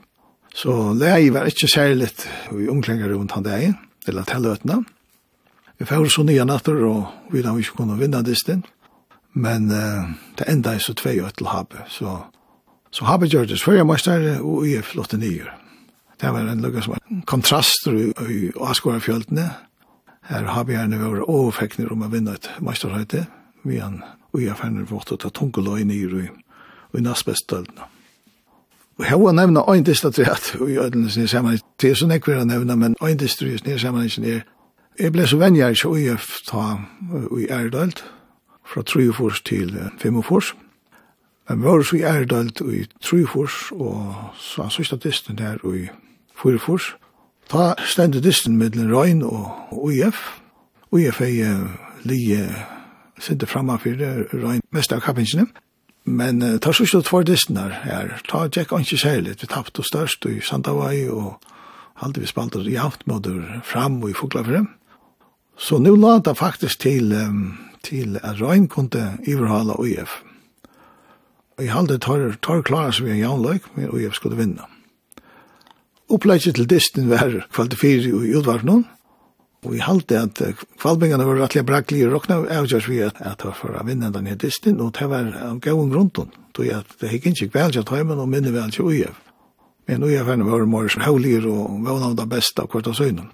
Så 0.56 0.74
lei 0.98 1.30
var 1.32 1.48
ikke 1.48 1.70
særlig 1.72 2.10
i 2.52 2.68
omklinger 2.72 3.12
rundt 3.14 3.36
han 3.36 3.46
dagen, 3.46 3.78
eller 4.08 4.26
til 4.28 4.44
løtene. 4.44 4.84
Vi 5.80 5.88
får 5.88 6.10
så 6.12 6.26
nye 6.28 6.46
natter, 6.46 6.76
og 6.84 7.32
vi 7.32 7.44
da 7.44 7.54
vi 7.56 7.64
ikke 7.64 7.80
kunne 7.80 8.00
vinne 8.00 8.24
distin. 8.26 8.66
Men 9.34 9.70
eh, 9.72 10.12
det 10.40 10.50
enda 10.52 10.74
er 10.76 10.84
så 10.84 10.96
tvei 10.98 11.20
og 11.24 11.32
til 11.38 11.48
Habe. 11.48 11.86
Så, 11.88 12.18
så 12.92 13.06
Habe 13.08 13.30
gjør 13.30 13.48
det 13.48 13.60
svære 13.62 13.86
mestere, 13.88 14.40
og 14.42 14.68
er 14.68 14.84
flottet 14.84 15.22
nye. 15.22 15.48
Det 16.20 16.32
var 16.36 16.48
en 16.52 16.62
lukka 16.62 16.82
som 16.84 16.94
var 16.94 17.26
kontraster 17.26 17.96
i, 17.96 18.08
i 18.30 18.52
Asgårdfjöldene. 18.60 19.50
Her 20.30 20.48
har 20.54 20.64
vi 20.68 20.76
gjerne 20.76 21.00
vært 21.00 21.28
overfekner 21.28 21.92
om 21.94 22.04
å 22.06 22.10
vinne 22.12 22.36
et 22.36 22.50
meisterhøyte. 22.62 23.26
Vi 23.64 23.80
har 23.80 23.96
vi 24.34 24.48
har 24.48 24.58
fjerner 24.60 24.86
vårt 24.86 25.12
å 25.12 25.18
ta 25.18 25.32
tungeløy 25.34 25.84
nyr 25.90 26.14
i, 26.20 26.28
i 26.98 27.02
Nasbestdølene. 27.02 27.88
Og 29.00 29.06
her 29.08 29.18
var 29.18 29.34
nevna 29.34 29.64
øyndistratreat 29.64 30.54
i 30.60 30.78
øydelens 30.78 31.18
nye 31.18 31.28
sammenheng. 31.32 31.62
Det 31.82 31.90
er 31.90 31.98
sånn 31.98 32.12
jeg 32.12 32.26
vil 32.28 32.44
nevna, 32.46 32.76
men 32.76 32.98
øyndistratreat 33.02 33.66
nye 33.66 33.80
sammenhengen 33.80 34.28
er 34.36 34.48
Jeg 35.00 35.14
ble 35.16 35.24
så 35.28 35.38
vennig 35.40 35.62
jeg 35.62 35.78
ikke 35.78 35.90
i 35.96 36.16
ta 36.44 36.64
i 37.40 37.46
Erdøld, 37.48 38.02
fra 38.68 38.82
3 38.84 39.06
til 39.46 39.78
5 39.98 40.18
års. 40.18 40.56
Men 41.50 41.62
vi 41.62 41.66
var 41.66 41.82
så 41.82 41.96
i 41.96 42.02
Erdalt 42.02 42.62
i 42.62 42.86
Trufors, 43.02 43.72
og 43.72 44.16
så 44.38 44.62
han 44.62 44.72
sørste 44.72 44.98
distan 44.98 45.38
der 45.38 45.58
i 45.66 45.88
Fyrfors. 46.38 46.96
Ta 47.50 47.74
stendet 47.86 48.24
distan 48.24 48.58
mellom 48.58 48.92
Røyn 48.94 49.24
og 49.26 49.50
UIF. 49.72 50.20
UIF 50.92 51.22
er 51.22 51.66
lige 52.04 52.56
sinte 53.20 53.46
for 53.46 53.66
Røyn 53.66 54.62
mest 54.72 54.94
av 54.94 55.02
kappingsene. 55.02 55.48
Men 56.06 56.44
uh, 56.44 56.60
ta 56.62 56.72
sørste 56.72 57.02
tvær 57.02 57.26
distan 57.26 57.58
her. 57.58 58.22
Ta 58.30 58.46
tjekk 58.48 58.78
ikke 58.80 58.98
særlig. 58.98 59.36
Vi 59.42 59.48
tappte 59.48 59.82
og 59.82 59.86
størst 59.86 60.26
i 60.26 60.40
Sandavai 60.42 61.10
og 61.10 61.42
halde 61.96 62.22
vi 62.22 62.28
spaltet 62.28 62.68
i 62.68 62.78
haftmåder 62.78 63.62
fram 63.64 64.04
og 64.04 64.10
i 64.10 64.14
Fuglafyrre. 64.14 64.68
Så 65.58 65.80
nu 65.80 65.96
la 65.96 66.20
det 66.20 66.38
faktisk 66.38 66.80
til, 66.80 67.12
um, 67.26 67.58
til 67.84 68.20
at 68.24 68.42
Røyn 68.42 68.68
kunne 68.68 69.18
iverhala 69.26 69.74
UIF. 69.74 70.29
Og 71.60 71.66
jeg 71.66 71.74
halde 71.76 71.98
tar, 72.00 72.22
tar 72.40 72.62
klara 72.64 72.92
som 72.96 73.04
vi 73.04 73.18
jeg 73.18 73.26
jaunløyk, 73.26 73.66
men 73.76 73.90
jeg 74.00 74.14
skulle 74.16 74.38
vinna. 74.40 74.64
Opplegget 76.08 76.56
til 76.56 76.70
distin 76.72 77.10
var 77.12 77.34
kvalifiri 77.52 78.14
i 78.16 78.30
utvarpnum, 78.40 78.86
og 79.68 79.74
jeg 79.76 79.84
halde 79.84 80.22
at 80.22 80.40
kvalbingene 80.80 81.26
var 81.28 81.42
rettelig 81.42 81.66
brakli 81.68 82.06
og 82.06 82.14
råkna 82.16 82.38
avgjørs 82.62 82.88
vi 82.88 83.02
at 83.04 83.20
jeg 83.20 83.36
var 83.44 83.58
for 83.60 83.76
å 83.76 83.84
vinna 83.84 84.08
den 84.08 84.30
denne 84.30 84.38
distin, 84.40 84.80
og 84.80 84.94
det 84.96 85.10
var 85.12 85.28
av 85.36 85.58
gavun 85.60 85.92
grunden, 85.92 86.30
tog 86.56 86.70
jeg 86.70 86.80
at 86.80 86.96
det 87.02 87.12
hikk 87.12 87.28
ikke 87.34 87.50
velja 87.58 87.84
tøymen 87.84 88.24
og 88.24 88.32
minne 88.32 88.56
velja 88.56 88.80
ujev. 88.80 89.20
Men 89.92 90.08
ujev 90.08 90.32
var 90.32 90.46
var 90.48 90.66
mors 90.66 90.96
haulir 90.96 91.44
og 91.50 91.84
var 91.84 92.08
av 92.08 92.16
det 92.16 92.30
beste 92.30 92.64
av 92.64 92.72
kvarta 92.72 92.96
søgnen. 92.96 93.34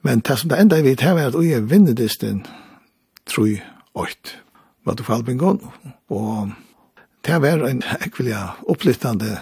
Men 0.00 0.24
det 0.24 0.38
som 0.38 0.48
det 0.48 0.58
enda 0.58 0.80
vi 0.80 0.96
tar 0.96 1.12
var 1.14 1.28
at 1.28 1.36
ujev 1.36 1.68
vinner 1.68 1.92
distin, 1.92 2.40
tror 3.28 3.52
jeg, 3.52 3.60
8. 3.92 4.34
Var 4.84 4.96
det 4.96 5.04
kvalbingene, 5.04 5.76
og 6.08 6.56
Det 7.26 7.42
var 7.42 7.66
en 7.68 7.82
ekvelig 8.00 8.36
opplittande 8.68 9.38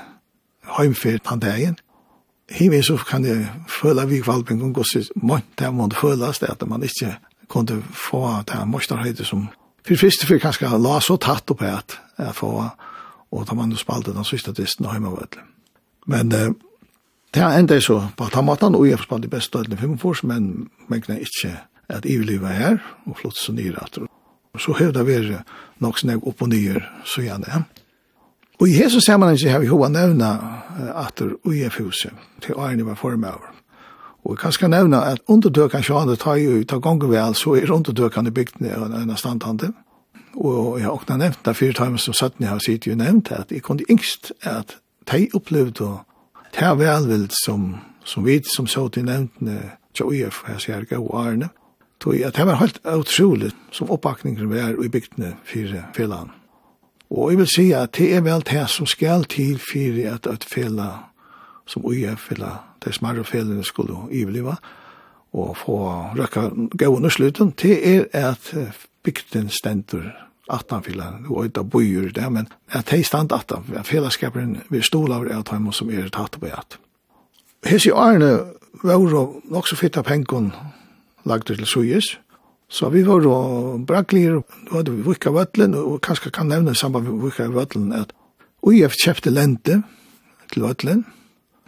heimfyrt 0.78 1.23
på 1.23 1.37
dagen. 1.37 1.78
Hivi 2.50 2.82
så 2.82 2.97
kan 2.97 3.25
jeg 3.25 3.47
føle 3.68 4.06
vi 4.08 4.20
kvalpen 4.20 4.58
kan 4.58 4.73
gå 4.73 4.85
så 4.85 5.04
månt 5.14 5.44
det 5.58 5.75
måtte 5.75 5.97
føles 5.97 6.38
det 6.38 6.49
at 6.50 6.68
man 6.68 6.82
ikke 6.82 7.16
kunne 7.49 7.82
få 7.92 8.42
det 8.49 8.68
morstarheide 8.68 9.25
som 9.25 9.49
for 9.87 9.97
første 9.97 10.26
for 10.26 10.38
kanskje 10.38 10.68
la 10.78 10.99
så 11.00 11.16
tatt 11.16 11.50
opp 11.50 11.62
at 11.62 11.99
jeg 12.18 12.35
får 12.35 12.70
og 13.30 13.44
da 13.49 13.54
man 13.54 13.76
spalte 13.76 14.14
den 14.16 14.25
siste 14.25 14.52
disten 14.52 14.87
og 14.87 14.92
heimavødlen. 14.92 15.44
Men 16.06 16.32
uh, 16.32 16.54
det 17.35 17.42
enda 17.44 17.80
så 17.80 18.06
på 18.16 18.25
at 18.25 18.35
han 18.35 18.44
måtte 18.44 18.64
han 18.64 18.75
og 18.75 18.88
jeg 18.88 18.99
spalte 19.04 19.28
best 19.28 19.52
dødlen 19.52 19.78
45, 19.78 20.26
men 20.28 20.70
men 20.88 21.00
kan 21.00 21.18
ikke 21.20 21.56
at 21.88 22.04
jeg 22.04 22.25
lever 22.25 22.49
her 22.49 22.78
og 23.06 23.16
flott 23.16 23.37
så 23.37 23.52
nyr 23.52 23.76
at 23.82 23.99
så 24.57 24.73
har 24.78 24.93
det 24.93 25.05
vært 25.07 25.52
nok 25.83 25.99
snakk 26.00 26.26
opp 26.26 26.43
og 26.43 26.49
nyer, 26.52 26.81
så 27.05 27.23
gjerne 27.23 27.47
det. 27.47 27.85
Og 28.59 28.69
i 28.69 28.75
hese 28.75 29.00
sammenheng 29.00 29.38
har 29.52 29.62
vi 29.62 29.71
hva 29.71 29.88
nevna 29.93 30.33
at 30.95 31.21
det 31.21 31.37
UF-huset 31.47 32.14
til 32.43 32.59
Arne 32.59 32.87
var 32.87 32.99
formøver. 32.99 33.55
Og 34.25 34.35
jeg 34.35 34.38
kan 34.38 34.52
skal 34.52 34.71
nevna 34.71 35.05
at 35.12 35.23
undertøkene 35.31 35.83
sjående 35.83 36.17
tar 36.17 36.40
jo 36.43 36.64
ta 36.64 36.76
av 36.76 37.05
vel, 37.11 37.35
så 37.35 37.55
er 37.55 37.71
undertøkene 37.71 38.35
bygd 38.35 38.61
ned 38.61 38.97
en 38.99 39.17
standhandel. 39.17 39.73
Og 40.35 40.78
jeg 40.78 40.85
har 40.87 40.93
også 40.93 41.17
nevnt 41.17 41.45
det 41.45 41.57
fire 41.57 41.73
timer 41.73 41.99
som 41.99 42.14
satt 42.14 42.40
ned 42.40 42.49
har 42.49 42.59
sitt 42.59 42.87
jo 42.87 42.95
nevnt 42.95 43.33
at 43.33 43.52
jeg 43.52 43.62
kunne 43.62 43.87
yngst 43.90 44.33
at 44.43 44.76
de 45.12 45.28
opplevde 45.35 46.02
det 46.55 46.78
velvild 46.78 47.31
som, 47.45 47.76
som 48.05 48.25
vi 48.25 48.43
som 48.57 48.67
så 48.67 48.88
til 48.88 49.05
nevntene 49.05 49.73
til 49.95 50.05
UF, 50.07 50.43
jeg 50.49 50.61
sier 50.61 50.85
ikke, 50.85 50.99
og 50.99 51.26
Arne, 51.26 51.49
Tog 52.00 52.21
at 52.23 52.37
det 52.37 52.47
var 52.47 52.61
helt 52.61 52.81
utrolig 52.87 53.50
som 53.75 53.90
oppbakningen 53.90 54.50
var 54.50 54.76
i 54.85 54.88
bygdene 54.88 55.35
for 55.45 55.78
fellene. 55.97 56.35
Og 57.11 57.31
jeg 57.31 57.38
vil 57.38 57.49
si 57.49 57.71
at 57.73 57.97
det 57.97 58.11
er 58.14 58.21
vel 58.21 58.45
det 58.45 58.67
som 58.71 58.87
skal 58.87 59.25
til 59.25 59.59
for 59.59 60.00
at 60.12 60.26
et 60.26 60.45
fella 60.45 60.88
som 61.67 61.85
uja 61.85 62.14
fella, 62.17 62.59
de 62.85 62.93
smarre 62.93 63.25
fellene 63.25 63.64
skulle 63.64 63.97
iveleva 64.12 64.57
og 65.33 65.57
få 65.57 65.78
røkka 66.17 66.49
gavun 66.78 67.05
og 67.05 67.12
slutten, 67.12 67.52
det 67.62 67.78
er 67.85 68.07
at 68.12 68.55
bygden 69.02 69.49
stendur 69.49 70.07
atan 70.49 70.83
fella, 70.83 71.12
og 71.28 71.45
øyda 71.45 71.62
bøyer 71.62 72.12
det, 72.12 72.33
men 72.33 72.49
at 72.73 72.90
de 72.90 73.05
stand 73.05 73.33
atan, 73.33 73.64
fellesskaperen 73.85 74.62
vil 74.69 74.83
stola 74.83 75.17
over 75.17 75.38
at 75.38 75.49
heim 75.52 75.73
som 75.73 75.90
er 75.90 76.09
tatt 76.09 76.40
på 76.40 76.47
at. 76.47 76.78
i 77.69 77.90
Arne 77.90 78.38
var 78.83 78.95
jo 78.95 79.43
nok 79.50 79.69
så 79.69 79.76
fitta 79.76 80.02
pengon 80.02 80.52
lagde 81.28 81.54
til 81.54 81.66
Suyes. 81.66 82.16
Så 82.68 82.88
vi 82.92 83.02
var 83.06 83.26
og 83.26 83.87
braklir, 83.87 84.42
då 84.70 84.76
hadde 84.76 84.92
vi 84.92 85.02
vukka 85.02 85.30
vøtlen, 85.30 85.75
og 85.75 86.00
kanskje 86.00 86.30
kan 86.30 86.47
nevne 86.47 86.75
samband 86.75 87.04
med 87.04 87.23
vukka 87.23 87.49
vøtlen 87.49 87.92
at 87.92 88.12
UIF 88.62 88.92
kjøpte 88.92 89.30
lente 89.30 89.82
til 90.52 90.62
vøtlen, 90.62 91.06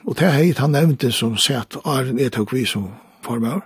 og 0.04 0.18
det 0.18 0.32
heit 0.32 0.58
han 0.58 0.72
nevnte 0.72 1.12
som 1.12 1.36
sett 1.36 1.76
Arjen 1.84 2.18
Etok 2.18 2.52
vi 2.52 2.66
som 2.66 2.90
formar, 3.22 3.64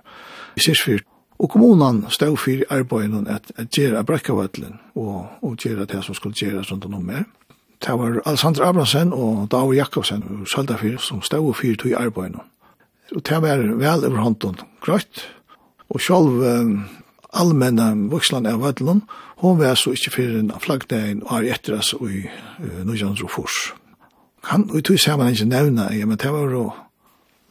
i 0.55 0.59
Sirsfyr. 0.59 1.03
Og 1.39 1.49
kommunen 1.49 2.05
stod 2.09 2.37
for 2.37 2.63
arbeiden 2.69 3.27
at, 3.27 3.51
at 3.57 3.67
gjøre 3.69 4.03
brekkavøtlen, 4.03 4.79
og, 4.95 5.27
og 5.41 5.57
gjøre 5.57 5.85
det 5.85 6.03
som 6.03 6.15
skulle 6.15 6.35
gjøre 6.35 6.63
sånt 6.63 6.85
og 6.85 6.91
noe 6.91 7.03
mer. 7.03 7.23
Det 7.83 7.91
var 7.99 8.21
Alexander 8.25 8.63
Abrahamsen 8.63 9.13
og 9.13 9.51
David 9.51 9.77
Jakobsen 9.77 10.23
og 10.23 10.47
Saldafyr 10.47 10.97
som 10.97 11.21
stod 11.21 11.53
for 11.53 11.75
tog 11.75 11.91
arbeiden. 11.99 12.39
Og 13.15 13.21
det 13.27 13.41
var 13.41 13.57
vel 13.57 14.05
over 14.07 14.17
hånden 14.23 14.55
grøtt, 14.81 15.27
Og 15.89 16.01
sjálv 16.01 16.41
allmenna 17.35 17.91
vuxlan 18.11 18.45
av 18.45 18.61
Vødlund, 18.63 19.01
hon 19.43 19.59
var 19.59 19.75
så 19.75 19.93
ikkje 19.93 20.13
fyrir 20.13 20.39
en 20.39 20.53
flaggdagen 20.59 21.23
og 21.25 21.43
er 21.43 21.55
etter 21.55 21.77
oss 21.77 21.93
i 21.93 22.23
Nujans 22.87 23.23
og 23.23 23.31
Fors. 23.31 23.73
Kan 24.45 24.69
vi 24.73 24.81
tog 24.81 24.99
saman 24.99 25.33
ikkje 25.33 25.49
nevna, 25.49 25.89
ja, 25.93 26.05
men 26.05 26.17
det 26.21 26.31
var 26.31 26.51
jo 26.51 26.69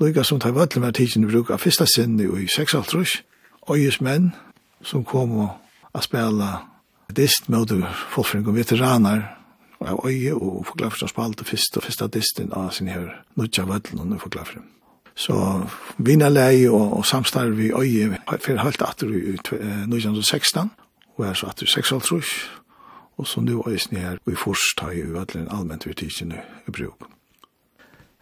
lukka 0.00 0.24
som 0.24 0.40
tar 0.40 0.56
Vødlund 0.56 0.86
var 0.86 0.96
tidsin 0.96 1.24
i 1.24 1.30
bruk 1.30 1.50
av 1.50 1.62
fyrsta 1.62 1.86
sinni 1.86 2.24
i 2.24 2.48
6.5, 2.50 3.20
øyes 3.70 4.00
menn 4.00 4.32
som 4.82 5.04
kom 5.04 5.38
og 5.38 5.50
a 5.94 6.00
spela 6.02 6.66
dist 7.14 7.48
mot 7.48 7.70
fullfring 8.14 8.46
og 8.48 8.56
veteranar 8.56 9.22
av 9.80 10.00
øye 10.06 10.34
og 10.34 10.64
forklafrstans 10.66 11.12
spalte 11.12 11.44
alt 11.44 11.76
og 11.76 11.82
fyrsta, 11.84 12.06
distin 12.06 12.52
av 12.52 12.70
sin 12.72 12.88
her 12.88 13.24
Nujandrofors 13.36 14.00
og 14.00 14.20
forklafrstans 14.20 14.73
Så 15.14 15.34
vinnerleie 15.98 16.70
og, 16.70 16.96
og 16.98 17.06
samstarv 17.06 17.60
i 17.60 17.70
øye 17.70 18.18
fyrir 18.42 18.62
helt 18.64 18.82
atter 18.82 19.06
i 19.06 19.36
1916, 19.36 20.70
og 21.16 21.26
er 21.26 21.34
så 21.38 21.46
atter 21.52 21.66
56, 21.66 22.32
og 23.16 23.26
så 23.26 23.40
nu 23.40 23.62
øyesni 23.68 23.98
her 23.98 24.18
i 24.26 24.34
jo 24.34 24.54
alle 24.82 25.20
ødelen 25.20 25.48
allmenn 25.50 25.80
uttidsjene 25.86 26.40
i 26.68 26.70
bruk. 26.70 27.06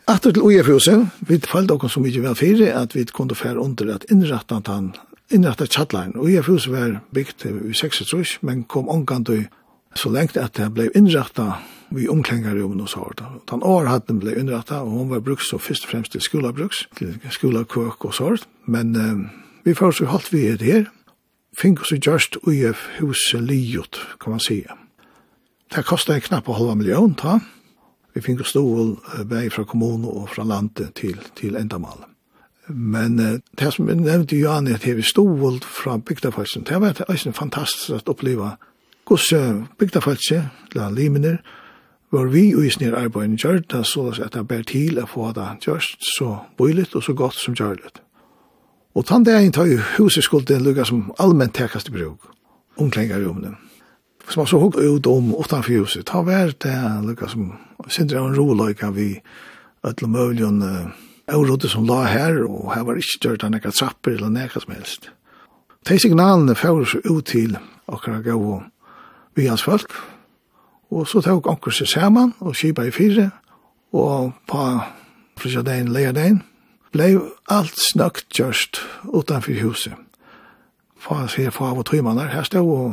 Atter 0.09 0.33
til 0.33 0.43
Ujefjøse, 0.43 1.09
vi 1.21 1.39
falt 1.39 1.71
okkur 1.71 1.89
så 1.89 2.01
mykje 2.01 2.23
vel 2.23 2.35
fyrir 2.37 2.75
at 2.75 2.95
vi 2.95 3.05
kunne 3.05 3.35
fære 3.35 3.59
under 3.59 3.95
at 3.95 4.05
innrætta 4.11 4.61
han 4.67 4.95
innrætta 5.31 5.67
tjattlein. 5.67 6.17
Ujefjøse 6.17 6.71
var 6.71 7.01
bygd 7.15 7.47
i 7.71 7.75
66, 7.75 8.39
men 8.43 8.65
kom 8.65 8.89
omgand 8.89 9.31
så 9.95 10.11
lengt 10.11 10.37
at 10.37 10.57
det 10.57 10.75
ble 10.75 10.91
innrætta 10.95 11.53
vi 11.95 12.09
omklengar 12.09 12.55
rummen 12.57 12.81
hos 12.81 12.95
Harda. 12.95 13.29
Den 13.51 13.63
århatten 13.63 14.21
ble 14.23 14.37
underrettet, 14.41 14.81
og 14.81 14.91
hun 14.91 15.11
var 15.11 15.21
brukt 15.21 15.47
så 15.47 15.59
først 15.59 15.85
og 15.87 15.91
fremst 15.91 16.13
til 16.13 16.21
skolabruks, 16.21 16.87
til 16.99 17.19
skolakøk 17.31 18.05
og 18.05 18.15
sånt. 18.15 18.49
Men 18.67 18.97
eh, 18.97 19.25
vi 19.65 19.75
får 19.75 19.99
så 19.99 20.11
holdt 20.11 20.33
vi 20.33 20.47
det 20.51 20.67
her, 20.67 20.85
fink 21.57 21.81
oss 21.81 21.93
i 21.93 22.01
just 22.01 22.37
UF 22.43 22.87
huset 23.01 23.43
liot, 23.43 24.01
kan 24.21 24.31
man 24.31 24.41
sige. 24.41 24.79
Det 25.75 25.85
kostet 25.85 26.23
knapp 26.29 26.49
og 26.49 26.57
halva 26.57 26.75
million, 26.75 27.15
ta. 27.15 27.39
Vi 28.15 28.21
fink 28.21 28.41
oss 28.41 28.53
stål 28.53 28.97
vei 29.29 29.49
fra 29.51 29.65
kommunen 29.65 30.05
og 30.05 30.29
fra 30.35 30.45
landet 30.45 30.95
til, 30.95 31.21
til 31.37 31.57
ändamål. 31.57 32.05
Men 32.69 33.19
eh, 33.19 33.41
det 33.59 33.73
som 33.75 33.89
jeg 33.89 33.97
nevnte 33.97 34.37
jo 34.37 34.51
an, 34.51 34.69
at 34.69 34.87
vi 34.87 35.03
stål 35.03 35.61
fra 35.63 35.97
bygdafelsen, 35.99 36.67
det 36.69 36.81
var 36.81 36.93
det 36.93 37.07
fantastiskt 37.09 37.37
fantastisk 37.37 38.09
uppleva. 38.09 38.57
oppleva 39.05 39.59
hvordan 39.79 40.51
la 40.75 40.91
liminer, 40.91 41.37
var 42.13 42.29
vi 42.29 42.53
og 42.55 42.67
isnir 42.67 42.95
arbeidin 42.97 43.39
gjørt, 43.41 43.73
så 43.89 44.11
at 44.21 44.35
det 44.35 44.47
ber 44.49 44.63
til 44.69 45.01
å 45.01 45.09
få 45.09 45.31
det 45.37 45.65
gjørst 45.65 46.05
så 46.17 46.43
bøyligt 46.59 46.95
og 46.95 47.05
så 47.07 47.15
godt 47.17 47.39
som 47.41 47.57
gjørligt. 47.57 48.03
Og 48.95 49.07
tann 49.09 49.25
dagen 49.25 49.53
tar 49.53 49.71
jo 49.71 49.81
huset 49.97 50.25
skuld 50.25 50.51
en 50.53 50.65
lukka 50.67 50.85
som 50.85 51.07
allmenn 51.19 51.53
tekast 51.57 51.89
i 51.89 51.95
bruk, 51.95 52.29
omklengar 52.77 53.25
rommene. 53.25 53.57
Som 54.29 54.43
man 54.43 54.51
så 54.51 54.61
hukk 54.61 54.77
ut 54.77 55.07
om 55.09 55.33
utanfor 55.35 55.81
huset, 55.81 56.05
ta 56.07 56.21
vær 56.23 56.53
det 56.53 56.75
en 56.77 57.09
lukka 57.09 57.31
som 57.33 57.55
sindri 57.89 58.21
av 58.21 58.29
en 58.29 58.37
roløyka 58.37 58.93
vi 58.93 59.15
ötla 59.83 60.09
møvlion 60.09 60.61
eurodet 61.33 61.71
som 61.73 61.87
la 61.89 62.05
her, 62.11 62.43
og 62.45 62.75
her 62.75 62.85
var 62.87 63.01
ikke 63.01 63.21
gjørt 63.25 63.47
han 63.47 63.57
ekka 63.57 63.73
trapper 63.73 64.19
eller 64.19 64.31
nekka 64.31 64.61
som 64.61 64.75
helst. 64.77 65.09
De 65.89 65.99
signalene 65.99 66.55
fyrir 66.55 67.01
ut 67.09 67.27
til 67.27 67.57
akkurat 67.89 68.23
gau 68.27 68.61
vi 69.35 69.49
hans 69.49 69.65
folk, 69.65 69.91
Og 70.93 71.09
så 71.09 71.23
tok 71.25 71.49
anker 71.49 71.73
seg 71.73 71.89
sammen 71.89 72.35
og 72.45 72.57
kjipa 72.59 72.85
i 72.85 72.93
fire, 72.93 73.31
og 73.97 74.33
på 74.49 74.65
frisjadein, 75.41 75.89
lejadein, 75.93 76.43
ble 76.93 77.07
alt 77.53 77.79
snøkt 77.81 78.29
kjørst 78.37 78.83
utenfor 79.09 79.57
huset. 79.63 79.97
Fa 81.01 81.25
sier 81.33 81.51
for 81.51 81.73
av 81.73 81.81
og 81.81 81.89
tøymanar, 81.89 82.29
her 82.31 82.45
stod 82.47 82.69
og 82.69 82.93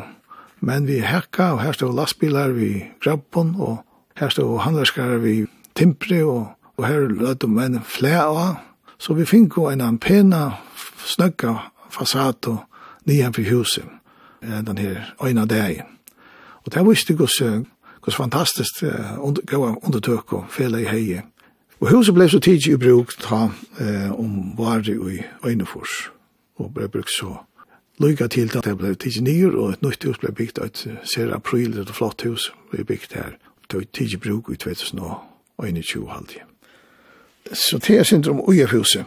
menn 0.66 0.88
vi 0.88 1.02
hekka, 1.04 1.54
og 1.58 1.62
her 1.64 1.76
stod 1.76 1.94
lastbilar 1.98 2.56
vi 2.56 2.88
grabben, 3.04 3.54
og 3.60 3.84
her 4.20 4.32
stod 4.32 4.64
handlerskar 4.64 5.20
vi 5.24 5.44
timpre, 5.76 6.24
og, 6.24 6.48
og 6.80 6.88
her 6.88 7.06
lødde 7.12 7.52
menn 7.52 7.82
flere 7.84 8.26
av. 8.32 8.56
Så 9.00 9.14
vi 9.16 9.28
fikk 9.28 9.60
jo 9.60 9.68
en 9.72 10.00
pena 10.00 10.58
snøkka 11.08 11.54
fasad 11.92 12.48
og 12.48 12.64
nian 13.08 13.36
for 13.36 13.48
huset 13.48 13.88
den 14.42 14.78
her 14.78 15.14
øyna 15.24 15.46
deg. 15.46 15.84
Og 16.64 16.74
det 16.74 16.84
visste 16.88 17.16
gos 17.16 17.40
Hos 18.02 18.16
fantastiskt 18.16 18.84
goa 19.46 19.76
undertøk 19.84 20.34
og 20.34 20.46
fele 20.50 20.82
i 20.82 20.88
heie. 20.88 21.24
Og 21.80 21.92
huset 21.92 22.16
ble 22.16 22.28
så 22.30 22.40
tidlig 22.40 22.74
i 22.74 22.80
bruk 22.80 23.14
ta 23.20 23.50
eh, 23.80 24.12
om 24.12 24.54
varri 24.58 24.96
i 24.96 25.22
Øynefors. 25.46 26.10
Og 26.60 26.74
ble 26.74 26.90
brukt 26.92 27.12
så 27.12 27.38
lykka 28.00 28.28
til 28.28 28.52
at 28.58 28.66
det 28.66 28.78
ble 28.78 28.96
tidlig 28.96 29.24
nyer, 29.24 29.56
og 29.56 29.72
et 29.72 29.82
nytt 29.84 30.04
hus 30.04 30.20
ble 30.20 30.32
bygd 30.32 30.60
av 30.60 30.72
et 30.72 30.84
ser 31.04 31.32
april, 31.36 31.80
et 31.80 31.92
flott 31.96 32.24
hus 32.28 32.50
ble 32.72 32.84
bygd 32.84 33.16
her. 33.16 33.38
Det 33.72 33.80
var 33.80 33.88
tidlig 33.94 34.20
bruk 34.20 34.52
i 34.52 34.56
2021 34.56 36.10
halvdige. 36.10 36.44
Så 37.54 37.80
det 37.88 38.00
er 38.00 38.04
syndrom 38.04 38.40
uiafhuset. 38.40 39.06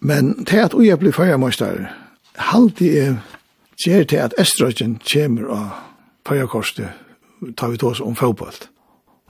Men 0.00 0.34
det 0.44 0.58
at 0.58 0.74
uia 0.74 0.96
blir 0.96 1.12
fyrjarmøystar, 1.12 1.92
halvdige 2.34 3.00
er 3.00 3.16
gjer 3.84 4.04
til 4.04 4.16
at 4.16 4.34
Estrogen 4.38 4.98
kommer 5.12 5.48
av 5.50 5.68
fyrjarkorset 6.28 6.88
tar 7.56 7.68
vi 7.68 7.78
tås 7.78 8.00
om 8.00 8.16
fotboll. 8.16 8.54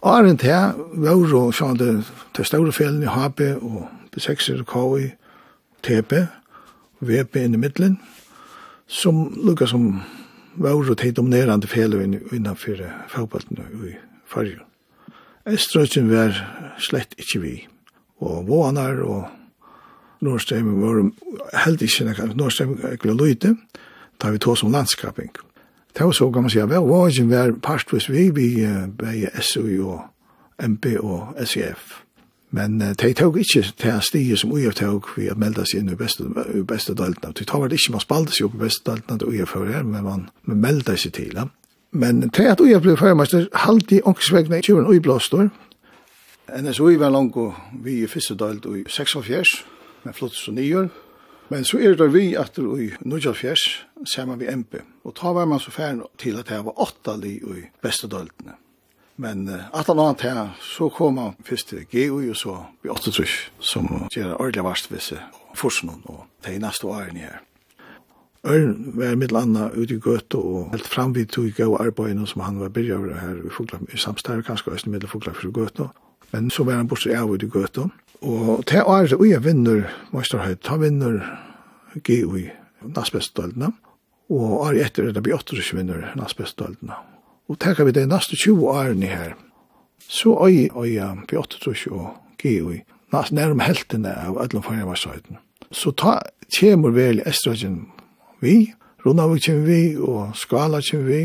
Åren 0.02 0.38
til 0.40 0.72
var 0.98 1.14
jo 1.14 1.50
sånn 1.54 1.78
det 1.78 1.90
til 2.34 2.46
store 2.46 2.72
fjellene 2.74 3.06
i 3.06 3.12
HP 3.12 3.44
og 3.62 3.84
B6 4.12 4.48
og 4.56 4.64
KI, 4.72 5.12
TP, 5.86 6.16
VP 7.02 7.38
inn 7.44 7.54
i 7.54 7.60
midtelen, 7.62 8.00
som 8.86 9.28
lukket 9.38 9.70
som 9.70 10.02
var 10.58 10.74
jo 10.74 10.96
til 10.98 11.14
dominerende 11.16 11.70
fjellene 11.70 12.20
innenfor 12.34 12.82
fotbollen 13.08 13.62
i 13.88 13.94
fargen. 14.26 14.66
Estrøtjen 15.46 16.10
var 16.10 16.34
slett 16.78 17.14
ikke 17.18 17.40
vi, 17.42 17.54
og 18.22 18.50
vånar 18.50 19.00
og 19.06 19.30
Nordstrøm 20.22 20.76
var 20.82 21.00
helt 21.64 21.82
ikke, 21.82 22.28
Nordstrøm 22.34 22.76
var 22.82 22.98
ikke 22.98 23.14
løyte, 23.14 23.56
da 24.22 24.30
vi 24.30 24.38
tog 24.38 24.58
som 24.58 24.70
landskaping. 24.70 25.30
Mm 25.30 25.51
Det 25.98 26.04
var 26.04 26.12
så 26.12 26.32
kan 26.32 26.42
man 26.42 26.50
säga, 26.50 26.66
vad 26.66 26.88
var 26.88 27.10
det 27.10 27.36
var 27.36 27.52
partvis 27.52 28.08
vi 28.08 28.30
vi 28.30 28.68
bäge 28.98 29.30
SU 29.40 29.82
och 29.82 30.00
MP 30.58 30.98
og 30.98 31.34
SEF. 31.46 32.02
Men 32.50 32.82
uh, 32.82 32.88
de 32.88 33.12
tog 33.12 33.38
ikke 33.38 33.62
til 33.76 34.00
stiget 34.00 34.38
som 34.38 34.52
UF 34.52 34.74
tog 34.74 35.06
vi 35.16 35.28
at 35.32 35.38
melda 35.40 35.64
seg 35.64 35.80
inn 35.80 35.92
i 35.92 35.96
beste, 35.96 36.26
i 36.52 36.60
beste 36.68 36.92
deltene. 36.94 37.32
De 37.32 37.46
tog 37.48 37.64
vel 37.64 37.72
ikke, 37.72 37.94
man 37.94 38.04
spalte 38.04 38.36
seg 38.36 38.50
opp 38.50 38.58
i 38.58 38.64
beste 38.66 38.84
deltene 38.90 39.22
til 39.22 39.40
UF 39.40 39.54
her, 39.56 39.82
men 39.82 40.04
man, 40.04 40.26
man 40.44 40.60
melda 40.60 40.96
seg 41.00 41.14
til 41.16 41.32
dem. 41.32 41.48
Men 41.92 42.28
til 42.30 42.50
at 42.52 42.60
UF 42.60 42.84
ble 42.84 42.96
førmester, 43.00 43.48
halte 43.64 43.96
i 43.96 44.02
ångsvegna 44.04 44.60
i 44.60 44.66
20 44.68 44.84
uiblåstor. 44.84 45.48
NSU 46.60 46.90
var 47.00 47.14
langt 47.14 47.36
og 47.40 47.56
vi 47.84 48.02
i 48.02 48.06
første 48.06 48.36
delt 48.36 48.68
i 48.68 48.84
46, 48.84 49.64
men 50.04 50.14
flott 50.14 50.36
som 50.36 50.54
nyer. 50.54 50.90
Men 51.52 51.66
så 51.68 51.82
er 51.84 51.98
det 52.00 52.08
vi 52.14 52.30
at 52.40 52.56
i 52.56 52.86
Nudja 53.04 53.34
Fjers, 53.36 53.84
sammen 54.08 54.40
vi 54.40 54.48
MP, 54.48 54.78
og 55.04 55.12
ta 55.18 55.34
var 55.36 55.44
man 55.50 55.60
så 55.60 55.70
færre 55.74 56.08
til 56.18 56.38
at 56.40 56.48
det 56.48 56.62
var 56.64 56.80
åtta 56.80 57.18
li 57.20 57.34
i 57.36 57.64
beste 57.84 58.08
døltene. 58.08 58.56
Men 59.20 59.44
at 59.50 59.86
han 59.86 60.00
annet 60.00 60.24
her, 60.24 60.54
så 60.64 60.88
kom 60.88 61.18
han 61.20 61.34
først 61.44 61.68
til 61.68 61.84
GUI 61.92 62.30
og 62.32 62.38
så 62.40 62.56
vi 62.82 62.88
åtta 62.88 63.12
trus, 63.12 63.34
som 63.60 64.08
gjør 64.14 64.38
ordentlig 64.38 64.64
varst 64.64 64.88
visse 64.92 65.20
forsen 65.54 65.92
og 65.92 66.24
det 66.40 66.54
er 66.54 66.64
neste 66.64 66.88
årene 66.88 67.26
her. 67.26 67.42
Ørn 68.48 68.96
var 68.96 69.18
mitt 69.20 69.30
landa 69.30 69.68
ute 69.76 69.94
i 69.94 70.00
Gøte 70.02 70.40
og 70.40 70.72
helt 70.72 70.88
fram 70.88 71.12
vi 71.14 71.26
tog 71.28 71.46
i 71.46 71.54
gau 71.54 71.76
arbeidene 71.78 72.26
som 72.26 72.40
han 72.42 72.58
var 72.58 72.72
byrja 72.74 72.96
over 72.96 73.20
her 73.20 73.36
i, 73.44 73.92
i 73.92 74.00
samstær, 74.00 74.40
kanskje 74.42 74.72
også 74.72 74.88
i 74.88 74.90
middel 74.90 75.04
middelfugla 75.04 75.36
for 75.36 75.52
Gøte. 75.52 75.92
Men 76.32 76.50
så 76.50 76.64
var 76.64 76.80
han 76.80 76.88
bortsett 76.88 77.14
av 77.14 77.30
ute 77.30 77.46
i 77.46 77.52
Gøte, 77.52 77.90
Og 78.22 78.66
til 78.66 78.82
året, 78.86 79.12
og 79.12 79.28
jeg 79.28 79.44
vinner 79.44 79.88
Møsterhøyt, 80.12 80.66
han 80.66 80.80
vinner 80.80 81.20
GUI, 82.06 82.44
i 82.46 83.72
og 84.32 84.52
året 84.62 84.86
etter 84.86 85.08
er 85.08 85.12
det 85.12 85.22
blir 85.22 85.34
28 85.34 85.76
vinner 85.76 86.12
Nasbestdøltene. 86.16 86.94
Og 87.48 87.58
tenker 87.60 87.84
vi 87.84 87.92
det 87.92 88.06
neste 88.08 88.36
20 88.36 88.68
årene 88.68 89.06
her, 89.06 89.34
så 90.08 90.36
øy, 90.46 90.70
øy, 90.70 90.94
blir 91.28 91.38
28 91.38 91.92
og 91.92 92.14
GUI, 92.42 92.76
i 92.76 92.82
næst 93.12 93.32
nærum 93.32 93.60
heltene 93.60 94.14
av 94.14 94.38
ætlum 94.44 94.62
fyrir 94.62 94.86
varsøyden. 94.88 95.38
Så 95.72 95.90
ta 95.90 96.18
kjemur 96.52 96.94
vel 96.94 97.22
estrogen 97.26 97.88
vi, 98.40 98.72
Rundavik 99.06 99.42
kjem 99.42 99.64
vi, 99.66 99.96
og 99.98 100.36
Skala 100.38 100.80
kjem 100.80 101.06
vi, 101.06 101.22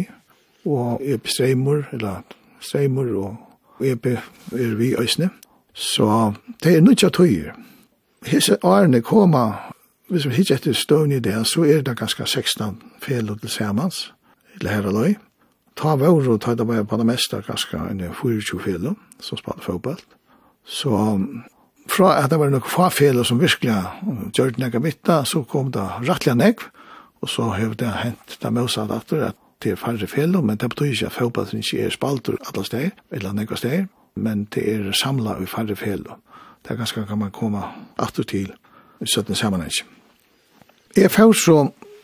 og 0.65 1.01
Epi 1.05 1.29
Streimur, 1.29 1.83
eller 1.93 2.23
Streimur, 2.59 3.11
og 3.21 3.85
Epi 3.85 4.15
er 4.51 4.75
vi 4.75 4.95
øysne. 4.97 5.29
Så 5.77 6.33
det 6.63 6.75
er 6.75 6.81
nødt 6.81 7.13
tøyer. 7.13 7.53
Hese 8.25 8.57
årene 8.63 9.01
koma, 9.01 9.51
hvis 10.09 10.25
vi 10.25 10.33
hittar 10.33 10.57
etter 10.57 10.73
støvn 10.73 11.11
i 11.11 11.19
det, 11.19 11.35
så 11.47 11.67
er 11.69 11.83
det 11.85 11.97
ganske 11.99 12.25
16 12.25 12.81
fel 13.01 13.29
til 13.39 13.49
samans, 13.49 14.13
eller 14.55 14.71
her 14.71 14.87
og 14.89 14.93
løy. 14.93 15.15
Ta 15.77 15.93
vår 15.95 16.31
og 16.33 16.41
ta 16.41 16.55
det 16.55 16.65
bare 16.67 16.85
på 16.85 16.97
det 16.97 17.05
meste, 17.05 17.43
ganske 17.47 17.77
24 18.21 18.61
fel 18.63 18.95
som 19.21 19.37
spalte 19.37 19.61
fotball. 19.61 19.99
Så 20.65 20.89
fra 21.87 22.15
at 22.23 22.31
det 22.31 22.39
var 22.39 22.49
noen 22.49 22.65
få 22.65 22.89
fel 22.89 23.21
som 23.25 23.39
virkelig 23.39 23.77
gjør 24.33 24.55
det 24.55 24.63
nekka 24.63 24.81
mitta, 24.81 25.21
så 25.25 25.43
kom 25.43 25.69
det 25.71 25.85
rettelig 26.09 26.35
nekk, 26.41 26.65
og 27.21 27.29
så 27.29 27.51
har 27.53 27.77
det 27.77 27.93
hent 28.01 28.39
det 28.41 28.53
møsa 28.53 28.87
datter 28.89 29.29
at 29.29 29.37
det 29.63 29.71
er 29.71 29.79
færre 29.79 30.07
fel, 30.09 30.41
men 30.41 30.57
det 30.57 30.69
betyr 30.73 30.89
ikke 30.89 31.05
at 31.05 31.19
fotball 31.19 31.53
ikke 31.53 31.85
er 31.85 31.93
spalt 31.93 32.29
alle 32.33 32.65
steder, 32.65 32.97
eller 33.11 33.37
nekka 33.37 33.55
steder 33.55 33.85
men 34.17 34.47
det 34.53 34.63
er 34.73 34.91
samla 34.91 35.37
i 35.41 35.45
færre 35.49 35.75
fel. 35.75 36.03
Det 36.63 36.73
er 36.73 36.79
ganske 36.79 37.05
kan 37.07 37.19
man 37.19 37.31
komme 37.31 37.63
atter 37.99 38.23
til 38.23 38.51
i 39.01 39.07
sånne 39.07 39.35
sammenheng. 39.35 39.71
Jeg 40.97 41.11
får 41.13 41.33
så 41.37 41.57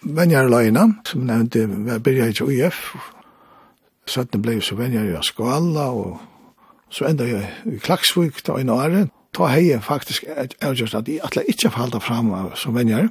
venjar 0.04 0.50
løgna, 0.50 0.88
som 1.06 1.26
nevnte, 1.28 1.66
jeg 1.66 2.04
byrja 2.04 2.30
ikke 2.32 2.46
UF, 2.52 2.84
sånn 4.10 4.44
ble 4.44 4.60
så 4.62 4.78
venjar 4.78 5.08
i 5.10 5.18
Skala, 5.24 5.90
og 5.92 6.22
så 6.94 7.08
enda 7.10 7.28
jeg 7.28 7.50
i 7.72 7.80
Klaksvik 7.82 8.44
da 8.46 8.60
i 8.60 8.68
Nåre. 8.68 9.08
Da 9.34 9.50
har 9.50 9.64
jeg 9.64 9.82
faktisk 9.82 10.28
avgjørst 10.62 11.00
at 11.00 11.10
jeg 11.10 11.24
atle 11.26 11.46
ikke 11.50 11.72
falda 11.74 12.00
fram 12.04 12.30
som 12.60 12.76
venjar, 12.78 13.10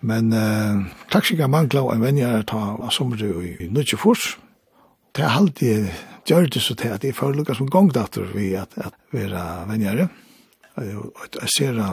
men 0.00 0.30
uh, 0.30 0.84
Klaksvik 1.10 1.40
er 1.42 1.50
mangla 1.50 1.82
en 1.92 2.04
venjar 2.04 2.44
ta 2.46 2.76
av 2.76 2.92
sommer 2.94 3.18
i 3.24 3.66
Nudjefors. 3.72 4.36
Det 5.16 5.24
er 5.24 5.34
alltid 5.34 5.88
gjør 6.28 6.48
det 6.52 6.62
så 6.62 6.76
til 6.78 6.92
at 6.94 7.04
jeg 7.04 7.16
får 7.16 7.36
lukket 7.36 7.58
som 7.58 7.70
gongdatter 7.72 8.28
vi 8.34 8.52
at, 8.58 8.74
at 8.76 8.96
være 9.14 9.44
venjere. 9.68 10.08
Jeg 10.78 11.50
ser 11.56 11.72
det 11.78 11.88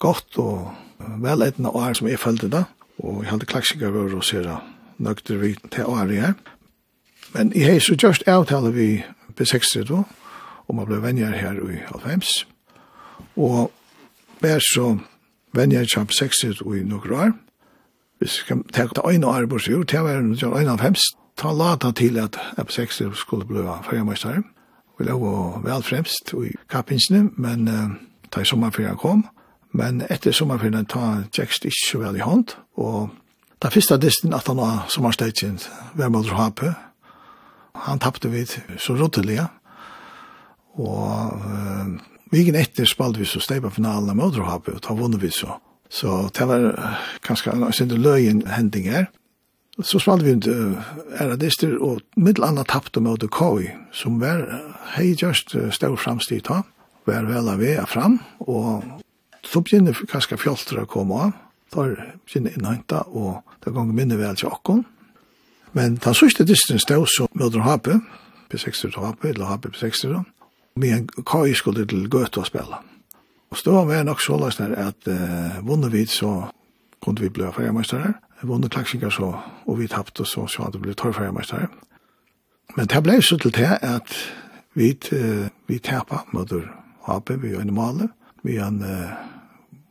godt 0.00 0.38
og 0.40 0.70
vel 1.00 1.20
veletende 1.24 1.72
år 1.76 1.96
som 1.96 2.08
jeg 2.08 2.20
følte 2.20 2.48
da, 2.52 2.64
og 3.00 3.22
jeg 3.22 3.32
hadde 3.32 3.48
klaksikker 3.48 3.92
over 3.92 4.16
å 4.16 4.24
se 4.24 4.42
det 4.44 4.56
nøkter 5.00 5.40
vi 5.40 5.54
til 5.72 5.88
året 5.88 6.16
her. 6.20 6.34
Men 7.34 7.52
jeg 7.56 7.72
har 7.72 7.80
så 7.80 7.96
gjørst 7.96 8.28
avtale 8.28 8.72
vi 8.74 8.88
på 9.36 9.44
60 9.44 9.86
da, 9.88 10.02
og 10.68 10.76
man 10.76 10.88
ble 10.88 11.00
venjere 11.02 11.38
her 11.38 11.60
i 11.64 11.80
Alfheims. 11.94 12.44
Og 13.36 13.70
vær 14.42 14.60
så 14.72 14.98
venjere 15.56 16.04
på 16.04 16.16
60 16.18 16.60
i 16.60 16.82
noen 16.84 17.16
år. 17.16 17.32
Hvis 18.20 18.42
vi 18.42 18.48
kan 18.48 18.64
ta 18.68 19.00
øyne 19.08 19.26
år 19.26 19.46
bort, 19.48 19.68
jo, 19.68 19.82
til 19.84 20.02
å 20.02 20.08
være 20.08 20.22
noen 20.26 20.68
av 20.68 20.82
50, 20.84 21.19
ta 21.40 21.52
lata 21.56 21.90
til 21.96 22.18
at 22.20 22.36
F6 22.60 23.14
skulle 23.14 23.46
bli 23.48 23.64
ferjermeister. 23.86 24.42
Vi 24.98 25.04
lå 25.08 25.60
vel 25.64 25.82
fremst 25.82 26.34
i 26.36 26.52
kappinsene, 26.68 27.30
men 27.36 27.68
uh, 27.68 27.96
da 28.34 28.44
sommerferien 28.44 28.98
kom. 29.00 29.24
Men 29.72 30.02
etter 30.10 30.34
sommerferien 30.36 30.86
ta 30.86 31.22
Jackst 31.36 31.64
ikke 31.64 32.02
vel 32.02 32.20
i 32.20 32.26
hånd, 32.26 32.56
og 32.76 33.08
Da 33.60 33.68
fyrsta 33.68 33.98
distin 34.00 34.32
at 34.32 34.46
han 34.48 34.56
var 34.56 34.86
sommerstegjen, 34.88 35.58
Vermøller 35.92 36.32
Hape, 36.32 36.70
han 37.74 37.98
tappte 38.00 38.30
vi 38.32 38.46
så 38.80 38.94
rotteliga, 38.96 39.50
og 40.80 41.34
uh, 41.44 41.90
vigen 42.32 42.56
etter 42.56 42.88
spalte 42.88 43.20
vi 43.20 43.28
så 43.28 43.42
steipa 43.44 43.68
finalen 43.68 44.08
av 44.08 44.16
Møller 44.16 44.48
Hape, 44.48 44.78
og 44.78 44.80
ta 44.86 44.96
vunnet 44.96 45.20
vi 45.20 45.28
så. 45.28 45.58
Så 45.92 46.30
det 46.32 46.48
var 46.48 46.96
kanskje 47.20 47.52
en 47.84 47.92
løyen 48.00 48.46
hending 48.48 48.88
her, 48.88 49.10
så 49.82 49.98
spalte 49.98 50.24
vi 50.24 50.32
inte 50.32 50.82
ära 51.18 51.36
dister 51.36 51.76
och 51.82 52.00
mittel 52.16 52.44
annat 52.44 52.68
tappte 52.68 53.00
mot 53.00 53.30
Koi 53.30 53.70
som 53.92 54.20
var 54.20 54.62
hej 54.94 55.16
just 55.18 55.54
stor 55.70 55.96
framstid 55.96 56.44
ta 56.44 56.62
var 57.04 57.22
väl 57.22 57.48
av 57.48 57.64
er 57.64 57.86
fram 57.86 58.18
och 58.38 58.84
så 59.42 59.60
begynner 59.60 59.96
kanskje 60.10 60.38
fjolter 60.40 60.82
å 60.82 60.88
komme 60.90 61.20
av, 61.26 61.32
tar 61.72 61.94
begynner 62.26 62.56
innhenta, 62.56 63.04
og 63.08 63.40
det 63.64 63.72
ganger 63.74 63.96
minne 63.96 64.18
vel 64.20 64.36
til 64.38 64.50
åkken. 64.50 64.84
Men 65.76 65.96
den 66.02 66.16
sørste 66.16 66.46
distance 66.46 66.84
stod 66.84 67.08
så 67.10 67.28
mødre 67.38 67.64
HP, 67.64 67.92
P60 68.50 68.90
til 68.90 69.00
HP, 69.00 69.28
eller 69.32 69.52
HP 69.52 69.70
P60, 69.74 70.22
med 70.80 70.96
en 70.96 71.26
kaj 71.26 71.54
skulle 71.58 71.86
til 71.88 72.08
Gøte 72.10 72.42
å 72.42 72.46
spille. 72.46 72.80
Og 73.50 73.58
stå 73.58 73.84
var 73.86 74.04
nok 74.06 74.22
så 74.22 74.38
løsner 74.38 74.76
at 74.78 75.08
eh, 75.10 75.58
vunnet 75.66 75.92
vi 75.94 76.04
så 76.06 76.50
kunne 77.02 77.22
vi 77.24 77.32
bli 77.32 77.48
fjerdmøster 77.56 78.04
her, 78.04 78.18
vunnet 78.42 78.72
klaksinger 78.72 79.10
så, 79.10 79.32
og 79.66 79.78
vi 79.78 79.88
tappte 79.88 80.24
så, 80.24 80.46
så 80.46 80.62
hadde 80.62 80.78
det 80.78 80.82
blitt 80.82 81.00
torrfergermestere. 81.00 81.68
Men 82.76 82.86
det 82.86 83.02
ble 83.02 83.18
så 83.22 83.36
til 83.38 83.52
det 83.54 83.78
at 83.82 84.14
vi, 84.74 84.94
uh, 85.12 85.48
vi 85.66 85.78
tappa 85.78 86.24
møter 86.32 86.68
HP, 87.06 87.34
vi 87.42 87.52
er 87.54 87.66
normale, 87.66 88.08
vi 88.42 88.56
er 88.56 88.68
en 88.68 88.82
uh, 88.82 89.12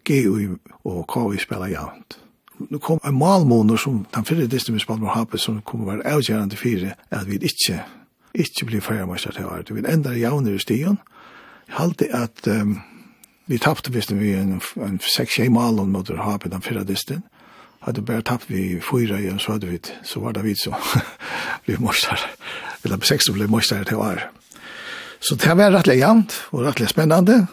GU 0.07 0.57
og 0.83 1.07
KU 1.07 1.37
spiller 1.37 1.67
jævnt. 1.67 2.19
Nå 2.59 2.77
kom 2.83 2.99
en 3.07 3.15
malmåner 3.15 3.77
som, 3.79 4.05
den 4.15 4.25
fyrre 4.25 4.47
distan 4.47 4.75
vi 4.75 4.83
spalte 4.83 5.03
med 5.03 5.13
HP, 5.13 5.37
som 5.39 5.61
kom 5.61 5.85
å 5.85 5.91
være 5.93 6.07
avgjørende 6.11 6.57
fire, 6.59 6.95
at 7.09 7.27
vi 7.27 7.39
ikke, 7.39 7.83
ikke 8.33 8.65
blir 8.67 8.83
fergermestere 8.83 9.37
til 9.37 9.47
året. 9.47 9.71
Vi 9.71 9.83
ender 9.87 10.17
jævnere 10.17 10.59
i 10.59 10.63
stien, 10.63 10.99
halte 11.69 12.09
at 12.15 12.47
um, 12.47 12.79
vi 13.47 13.57
tappte 13.57 13.91
hvis 13.91 14.11
vi 14.11 14.33
en, 14.35 14.59
en 14.81 14.99
seks-sjei 14.99 15.47
malen 15.49 15.91
mot 15.93 16.09
HP 16.09 16.49
den 16.51 16.65
fyrre 16.65 16.83
distan, 16.83 17.23
hadde 17.85 18.01
bare 18.05 18.21
tapt 18.21 18.49
vi 18.49 18.79
fyra 18.83 19.19
igjen, 19.19 19.39
så 19.39 19.55
hadde 19.55 19.67
vi, 19.67 19.79
så 20.03 20.19
var 20.19 20.35
det 20.35 20.43
vi 20.43 20.55
som 20.55 20.73
vi 21.67 21.77
måste 21.79 22.17
Eller 22.83 22.97
på 22.97 23.05
seks 23.05 23.25
som 23.25 23.35
ble 23.35 23.47
morsar 23.47 23.83
til 23.83 23.99
år. 23.99 24.21
Så 25.19 25.35
det 25.35 25.57
var 25.57 25.71
rettelig 25.71 25.99
jævnt, 25.99 26.47
og 26.51 26.63
rettelig 26.63 26.89
spennende. 26.89 27.47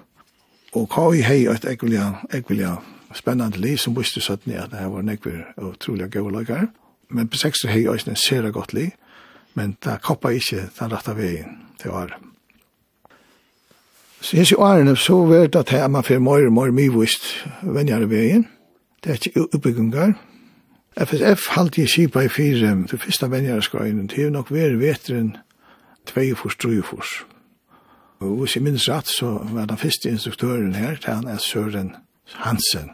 Og 0.73 0.87
hva 0.87 1.09
i 1.15 1.23
hei 1.27 1.47
et 1.51 1.65
ekvilja 1.67 2.77
spennende 3.15 3.59
liv 3.59 3.79
som 3.79 3.97
visste 3.97 4.21
søtten 4.21 4.53
at 4.53 4.71
det 4.71 4.87
var 4.93 5.03
nekver 5.03 5.43
utrolig 5.59 6.11
gøy 6.11 6.31
lagar. 6.31 6.69
Men 7.11 7.29
på 7.29 7.37
seks 7.37 7.65
hei 7.67 7.89
også 7.89 8.11
en 8.11 8.17
sere 8.17 8.53
godt 8.53 8.73
liv, 8.73 8.91
men 9.55 9.77
det 9.85 10.03
koppa 10.03 10.29
ikke 10.29 10.69
den 10.79 10.93
rette 10.93 11.17
veien 11.17 11.59
til 11.83 11.91
var. 11.91 12.19
Så 14.21 14.37
jeg 14.37 14.47
sier 14.47 14.61
årene, 14.61 14.97
så 14.97 15.25
var 15.27 15.47
det 15.47 15.73
at 15.75 15.91
man 15.91 16.05
fyrir 16.05 16.21
mer 16.21 16.47
og 16.47 16.53
mer 16.53 16.71
mye 16.75 16.93
vist 16.95 17.47
venner 17.63 18.07
veien, 18.07 18.47
Det 19.05 19.11
er 19.11 19.15
ikke 19.21 19.47
utbyggingar. 19.55 20.17
FSF 20.97 21.49
halte 21.53 21.81
jeg 21.81 21.89
kipa 21.89 22.21
i 22.25 22.29
fire, 22.29 22.73
det 22.91 23.01
første 23.01 23.31
venjarskøyene, 23.31 24.07
det 24.09 24.25
er 24.25 24.31
nok 24.31 24.51
vær 24.51 24.79
veteren 24.81 25.37
2-4-3-4. 26.11 27.25
Og 28.21 28.37
hvis 28.41 28.57
jeg 28.57 28.63
minns 28.65 28.89
rett, 28.89 29.09
så 29.09 29.39
var 29.53 29.67
den 29.69 29.79
første 29.79 30.09
instruktøren 30.09 30.75
her, 30.75 30.97
han 31.05 31.27
er 31.29 31.39
Søren 31.39 31.95
Hansen. 32.35 32.91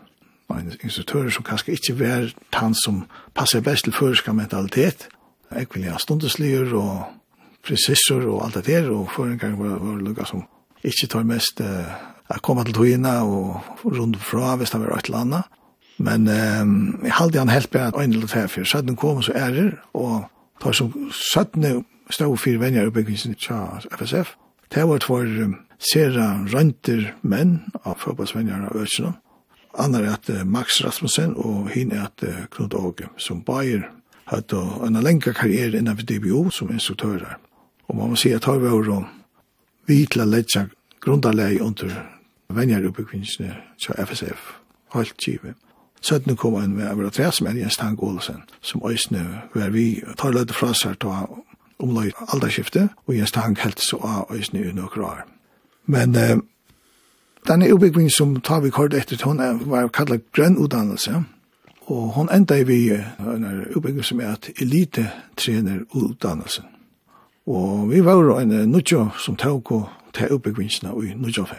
En 0.50 0.72
instruktør 0.84 1.30
som 1.30 1.44
kanskje 1.44 1.72
ikke 1.72 1.94
var 2.00 2.26
han 2.52 2.74
som 2.74 3.04
passer 3.34 3.60
best 3.60 3.84
til 3.84 3.92
føreska 3.92 4.32
mentalitet. 4.32 5.08
Jeg 5.54 5.66
vil 5.74 5.86
ha 5.88 5.98
stundeslier 5.98 6.74
og 6.76 7.06
prinsessor 7.64 8.26
og 8.26 8.44
alt 8.44 8.54
det 8.54 8.66
der, 8.66 8.90
og 8.90 9.08
for 9.14 9.24
en 9.30 9.38
gang 9.38 9.56
var, 9.58 9.78
det 9.78 10.02
lukka 10.02 10.26
som 10.28 10.44
ikke 10.84 11.06
tar 11.06 11.24
mest 11.24 11.60
uh, 11.60 11.94
å 12.28 12.40
komme 12.42 12.64
til 12.66 12.74
togina 12.74 13.22
og 13.24 13.62
rundt 13.84 14.20
fra 14.20 14.56
hvis 14.56 14.74
det 14.74 14.80
var 14.82 14.98
et 14.98 15.08
eller 15.08 15.24
annet. 15.24 15.58
Men 16.02 16.26
um, 16.28 16.98
jeg 17.04 17.14
halte 17.14 17.38
han 17.38 17.52
helt 17.52 17.70
bare 17.70 17.94
øyne 17.94 18.16
eller 18.16 18.26
tær 18.26 18.50
for. 18.50 18.66
Søtten 18.66 18.96
kom 18.98 19.22
så 19.22 19.32
ærer, 19.38 19.76
og 19.94 20.24
tar 20.60 20.74
som 20.74 20.90
søttene 21.14 21.84
stod 22.10 22.36
fire 22.38 22.60
venner 22.60 22.86
oppe 22.86 23.04
i 23.06 23.18
FSF. 23.98 24.34
Det 24.74 24.88
var 24.88 25.04
for 25.06 25.22
um, 25.22 25.56
sera 25.78 26.42
rønter 26.54 27.12
menn 27.22 27.60
av 27.84 28.00
fotballsvenner 28.02 28.66
av 28.70 28.82
Øtsjøna. 28.82 29.12
Annar 29.78 30.02
er 30.02 30.16
at 30.16 30.30
uh, 30.30 30.44
Max 30.44 30.82
Rasmussen 30.84 31.34
og 31.36 31.70
hin 31.70 31.92
er 31.92 32.08
at 32.10 32.26
uh, 32.26 32.44
Knut 32.50 32.74
Åge, 32.74 33.08
som 33.16 33.44
bayer 33.44 33.86
hadde 34.32 34.58
uh, 34.58 34.82
en 34.86 35.00
lengre 35.04 35.32
karriere 35.32 35.78
innenfor 35.78 36.08
DBO 36.08 36.48
som 36.50 36.70
instruktører. 36.70 37.38
Og 37.88 37.96
man 37.96 38.12
må 38.12 38.16
si 38.16 38.32
at 38.34 38.44
har 38.44 38.58
vi 38.58 38.70
vært 38.70 39.08
vi 39.86 40.04
til 40.06 40.22
å 40.22 40.30
ledge 40.30 40.66
grunderleie 41.02 41.62
under 41.62 41.94
venner 42.48 42.86
oppe 42.88 43.04
i 43.14 43.24
FSF. 44.06 44.52
Helt 44.94 45.26
givet. 45.26 45.56
Søttene 46.02 46.36
kom 46.36 46.54
en 46.54 46.76
med 46.76 46.90
over 46.90 47.10
tre 47.10 47.32
som 47.32 47.46
er 47.46 47.58
Jens 47.58 47.76
Tang 47.76 48.02
Olsen, 48.02 48.42
som 48.60 48.82
øysene 48.88 49.42
var 49.54 49.70
vi 49.70 50.02
tar 50.18 50.32
løyde 50.34 50.54
fra 50.54 50.72
seg 50.74 50.98
til 51.00 51.12
å 51.12 51.44
omløy 51.82 52.10
alderskifte, 52.34 52.88
og 53.06 53.14
Jens 53.14 53.32
Tang 53.32 53.58
helt 53.58 53.80
så 53.80 54.00
av 54.02 54.34
øysene 54.34 54.64
i 54.64 54.72
noen 54.72 55.04
år. 55.06 55.22
Men 55.86 56.16
eh, 56.16 56.36
denne 57.46 57.70
utbyggvingen 57.74 58.10
som 58.10 58.40
tar 58.40 58.60
vi 58.60 58.70
kort 58.70 58.94
etter, 58.94 59.16
til, 59.16 59.26
hun 59.26 59.70
var 59.70 59.88
kallet 59.88 60.26
grønn 60.32 60.58
utdannelse, 60.58 61.22
og 61.86 62.12
hun 62.16 62.28
enda 62.32 62.58
i 62.58 62.64
vi 62.64 62.80
en 62.92 63.46
utbyggving 63.76 64.04
som 64.04 64.20
er 64.20 64.32
at 64.32 64.50
elite 64.60 65.10
trener 65.36 65.82
utdannelsen. 65.94 66.64
Og 67.46 67.90
vi 67.90 68.04
var 68.04 68.38
en 68.40 68.70
nødjo 68.70 69.08
som 69.18 69.36
tog 69.36 69.72
og 69.72 69.88
til 70.14 70.34
utbyggvingene 70.34 70.94
i 71.06 71.14
nudjo 71.14 71.44
5. 71.44 71.58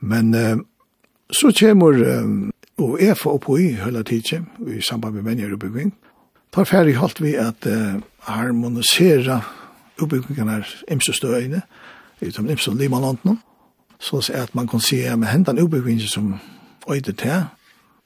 Men 0.00 0.34
eh, 0.34 0.56
så 1.30 1.52
kommer 1.60 2.20
um, 2.20 2.51
og 2.82 3.02
er 3.02 3.14
for 3.14 3.36
oppe 3.36 3.58
i 3.60 3.72
hele 3.72 4.02
tiden, 4.02 4.48
i 4.66 4.80
samband 4.80 5.14
med 5.14 5.22
venner 5.22 5.52
oppbygging, 5.54 5.94
tar 6.52 6.64
ferdig 6.64 6.96
holdt 6.96 7.22
vi 7.22 7.34
at 7.34 7.66
uh, 7.66 8.00
harmonisere 8.28 9.40
oppbyggingen 10.02 10.48
her 10.48 10.68
imse 10.90 11.12
støyene, 11.12 11.62
utom 12.22 12.50
imse 12.50 12.74
limalandene, 12.74 13.38
så 14.00 14.20
at 14.34 14.54
man 14.54 14.68
kan 14.68 14.80
se 14.80 15.04
at 15.06 15.18
med 15.18 15.28
hendan 15.28 15.58
oppbyggingen 15.58 16.08
som 16.08 16.34
øyde 16.90 17.12
til, 17.12 17.44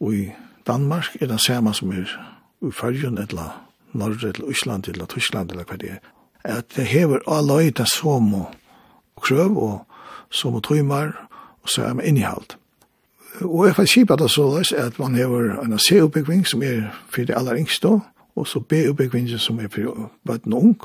og 0.01 0.15
i 0.15 0.31
Danmark 0.67 1.17
er 1.21 1.27
det 1.27 1.41
samme 1.41 1.75
som 1.75 1.91
er 1.91 2.07
i 2.63 2.71
Førjen, 2.73 3.19
eller 3.19 3.63
Norge, 3.93 4.29
eller 4.29 4.49
Øsland, 4.49 4.89
eller 4.89 5.07
Tyskland, 5.07 5.51
eller 5.51 5.65
hva 5.65 5.77
det 5.77 5.91
er, 5.91 5.99
at 6.45 6.77
det 6.77 6.87
hever 6.87 7.19
alle 7.29 7.53
øyde 7.65 7.87
som 7.87 8.35
og 8.35 8.55
krøv, 9.23 9.57
og 9.59 9.87
som 10.31 10.55
og 10.55 10.63
trymer, 10.63 11.13
og 11.63 11.69
så 11.69 11.83
er 11.83 11.95
med 11.95 12.05
innihalt. 12.05 12.59
Og 13.41 13.67
jeg 13.67 13.75
får 13.77 13.85
kjipa 13.85 14.17
det 14.17 14.31
såleis 14.31 14.73
at 14.73 14.99
man 14.99 15.15
hever 15.15 15.59
en 15.63 15.79
C-oppbyggving 15.79 16.47
som 16.47 16.63
er 16.63 16.91
for 17.09 17.25
de 17.25 17.37
aller 17.37 17.57
yngste, 17.57 17.89
og 18.37 18.47
så 18.47 18.61
B-oppbyggvingen 18.61 19.39
som 19.39 19.59
er 19.61 19.69
for 19.69 20.11
bøtten 20.27 20.53
ung, 20.53 20.81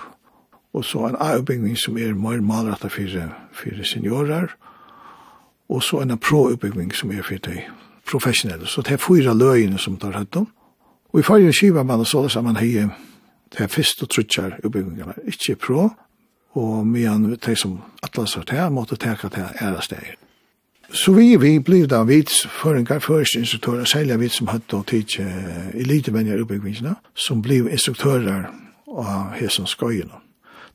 og 0.74 0.86
så 0.86 1.08
en 1.08 1.16
A-oppbyggving 1.20 1.78
som 1.78 1.98
er 1.98 2.14
mer 2.14 2.42
malrettet 2.42 2.92
for, 2.92 3.36
for 3.54 3.84
seniorer, 3.84 4.56
og 5.70 5.84
så 5.84 6.02
en 6.02 6.18
pro-oppbyggving 6.18 6.96
som 6.96 7.12
er 7.12 7.24
for 7.24 7.36
de 7.36 7.62
professionelle. 8.12 8.68
Så 8.68 8.82
det 8.82 8.92
er 8.92 8.98
fyra 8.98 9.34
løgene 9.34 9.78
som 9.80 9.98
tar 9.98 10.18
høyt 10.18 10.36
om. 10.36 10.48
Og 11.14 11.20
i 11.20 11.24
fargen 11.24 11.54
skipet 11.54 11.86
man 11.86 12.00
det 12.00 12.08
såleis 12.08 12.36
at 12.36 12.44
man 12.44 12.56
har 12.56 12.92
det 13.52 13.60
er 13.60 13.68
fyrst 13.68 14.04
og 14.04 14.10
trutjar 14.10 14.60
oppbyggvingene, 14.64 15.14
ikke 15.28 15.56
pro, 15.56 15.90
og 16.56 16.88
medan 16.88 17.36
de 17.36 17.56
som 17.56 17.82
atlasar 18.04 18.44
det, 18.48 18.72
måtte 18.72 18.96
teka 18.96 19.28
det 19.28 19.48
ærestegir. 19.62 20.16
Så 20.94 21.14
vi, 21.14 21.36
vi 21.36 21.60
blev 21.60 21.88
da 21.88 22.04
vits 22.04 22.48
for 22.48 22.76
en 22.76 22.86
gang 22.86 23.02
første 23.04 23.40
instruktører, 23.40 23.86
særlig 23.86 24.20
vits 24.20 24.40
som 24.42 24.50
hadde 24.52 24.76
å 24.76 24.84
tidsje 24.84 25.24
elitevenner 25.80 26.42
oppbyggvinsene, 26.44 26.98
som 27.16 27.40
blev 27.42 27.70
instruktører 27.72 28.50
av 28.92 29.32
Hesson 29.38 29.70
Skøyene. 29.72 30.20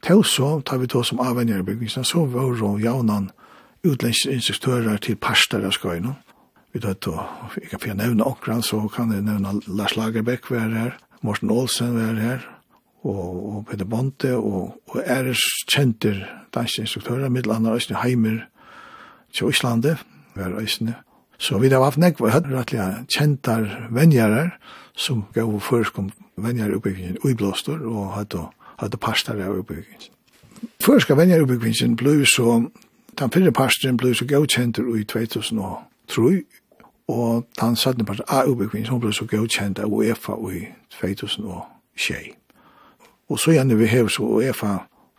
Til 0.06 0.24
så 0.24 0.60
tar 0.64 0.80
vi 0.80 0.88
to 0.88 1.02
som 1.04 1.20
avvenner 1.20 1.60
oppbyggvinsene, 1.60 2.04
så 2.08 2.24
var 2.32 2.48
jo 2.56 2.78
jaunan 2.80 3.28
utlenske 3.84 4.32
instruktører 4.32 4.96
til 5.04 5.20
parster 5.20 5.64
av 5.68 5.76
Skøyene. 5.76 6.16
Vi 6.72 6.80
tar 6.80 6.96
to, 7.00 7.18
jeg 7.60 7.70
kan 7.74 7.84
få 7.84 8.00
nevne 8.00 8.24
okran, 8.24 8.64
så 8.64 8.80
kan 8.92 9.12
jeg 9.12 9.24
nevne 9.26 9.60
Lars 9.68 9.96
Lagerbäck 10.00 10.48
være 10.50 10.72
her, 10.74 10.98
Morten 11.20 11.50
Olsen 11.50 11.96
være 11.96 12.20
her, 12.20 12.50
og, 13.04 13.56
og 13.56 13.64
Peter 13.68 13.84
Bonte, 13.84 14.32
og, 14.36 14.80
og 14.88 15.00
er 15.04 15.32
kjenter 15.68 16.24
danske 16.54 16.88
instruktører, 16.88 17.28
mitt 17.28 17.46
Østene 17.46 18.00
Heimer, 18.00 18.46
til 19.36 19.52
Íslandi, 19.52 19.96
var 20.36 20.56
eisne. 20.60 20.94
Så 21.38 21.58
vi 21.58 21.68
har 21.68 21.84
haft 21.84 22.00
nekva 22.00 22.32
rettelig 22.32 23.06
kjentar 23.12 23.88
venjarar 23.92 24.56
som 24.96 25.24
gav 25.34 25.60
førskom 25.60 26.10
venjar 26.36 26.72
utbyggingen 26.72 27.18
uiblåstor 27.24 27.84
og 27.84 28.12
hadde, 28.16 28.46
hadde 28.80 28.96
pastar 28.96 29.40
av 29.40 29.58
utbyggingen. 29.60 30.08
Førska 30.80 31.14
venjar 31.14 31.44
utbyggingen 31.44 31.96
ble 31.96 32.24
så, 32.26 32.62
den 33.18 33.32
fyrre 33.32 33.52
pastaren 33.52 33.96
ble 34.00 34.14
så 34.14 34.24
gavkjentur 34.28 34.96
i 34.96 35.04
2003 35.04 36.42
og 37.08 37.46
den 37.60 37.76
sattne 37.76 38.04
part 38.04 38.24
av 38.28 38.48
utbyggingen 38.48 38.88
som 38.88 39.00
ble 39.00 39.12
så 39.12 39.28
gavkjent 39.28 39.78
av 39.78 39.92
UEFA 39.92 40.40
i 40.52 40.66
2006. 41.00 42.34
Og 43.28 43.40
så 43.40 43.56
gjerne 43.56 43.76
vi 43.76 43.86
hever 43.90 44.08
så 44.08 44.22
UEFA 44.22 44.78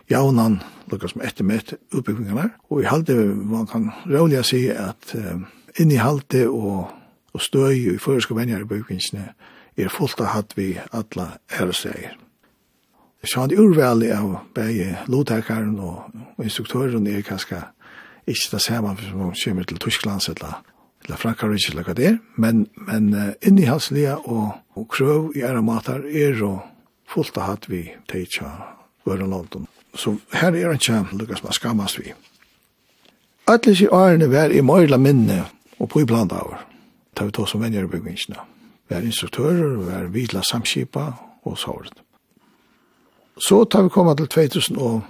jaunan 0.09 0.59
lukka 0.91 1.07
som 1.07 1.21
etter 1.21 1.29
ettermett 1.29 1.73
utbyggvingarna. 1.91 2.49
Og 2.69 2.81
i 2.81 2.87
halde, 2.87 3.15
man 3.25 3.67
kan 3.67 3.91
råliga 4.05 4.43
si 4.43 4.67
at 4.71 5.13
um, 5.15 5.45
inn 5.79 5.91
i 5.91 5.99
halde 6.01 6.47
og, 6.49 6.93
og 7.33 7.41
støy 7.43 7.89
og 7.89 7.95
i 7.95 7.99
føreska 8.01 8.37
venjar 8.37 8.63
i 8.63 8.69
byggvingarna 8.69 9.33
er 9.77 9.93
fullt 9.93 10.21
av 10.23 10.33
hatt 10.33 10.55
vi 10.57 10.73
alla 10.91 11.37
æresreier. 11.53 12.15
Sjand 13.27 13.51
urvæli 13.51 14.11
av 14.13 14.37
begge 14.55 15.01
lotekaren 15.11 15.75
og, 15.83 16.05
instruktøren 16.39 17.07
er 17.09 17.25
kanskje 17.25 17.59
ikke 18.27 18.53
det 18.53 18.61
samme 18.61 18.95
som 19.01 19.19
man 19.19 19.35
kommer 19.43 19.63
til 19.67 19.79
Tyskland 19.81 20.29
eller, 20.29 20.61
eller 21.05 21.17
Frankrike 21.17 21.71
eller 21.71 21.83
hva 21.83 21.95
det 21.97 22.07
er, 22.13 22.17
men, 22.35 22.67
men 22.75 23.13
uh, 23.13 23.33
inni 23.41 23.67
hans 23.67 23.91
lia 23.91 24.15
og, 24.23 24.53
og 24.75 24.87
krøv 24.87 25.33
i 25.35 25.43
ære 25.43 25.63
matar 25.65 26.05
er 26.07 26.43
og 26.45 26.61
fullt 27.07 27.37
av 27.37 27.51
hatt 27.51 27.69
vi 27.71 27.89
teitja 28.07 28.53
Vørenlånden. 29.07 29.67
Så 29.95 30.17
her 30.33 30.51
er 30.51 30.67
han 30.67 30.73
ikke 30.73 31.17
lukkast 31.17 31.43
man 31.43 31.53
skammast 31.53 31.99
vi. 31.99 32.13
Alle 33.47 33.63
disse 33.63 33.91
årene 33.93 34.29
vær 34.31 34.51
i 34.51 34.61
møyla 34.61 34.97
minne 34.97 35.45
og 35.79 35.89
på 35.89 36.01
i 36.01 36.05
blant 36.05 36.31
av. 36.31 36.57
Da 37.17 37.25
vi 37.25 37.31
tog 37.31 37.47
som 37.49 37.61
venner 37.61 37.85
i 37.85 37.87
byggingsene. 37.91 38.35
Vær 38.89 39.05
instruktører, 39.05 39.77
vær 39.77 40.09
vidla 40.11 40.41
samskipa 40.43 41.11
og 41.43 41.57
såret. 41.57 41.93
Så 43.39 43.63
tar 43.63 43.83
vi 43.83 43.89
komma 43.89 44.15
til 44.15 44.27
2000 44.27 44.77
og 44.77 45.01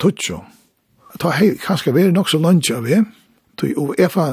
Tutsjo. 0.00 0.44
Ta 1.20 1.30
hei, 1.30 1.54
kanskje 1.60 1.92
vi 1.94 2.02
er 2.02 2.12
nok 2.12 2.28
så 2.28 2.38
lunge 2.38 2.74
av 2.76 2.84
vi. 2.84 3.00
Og 3.76 3.94
jeg 3.98 4.10
fa 4.10 4.32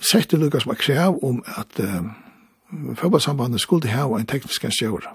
sette 0.00 0.36
Lukas 0.36 0.66
med 0.66 0.76
krev 0.76 1.24
om 1.24 1.42
at 1.46 1.80
uh, 1.80 2.04
fotballsambandet 2.94 3.60
skulle 3.60 3.88
ha 3.88 4.04
en 4.06 4.26
teknisk 4.26 4.66
stjøra. 4.70 5.14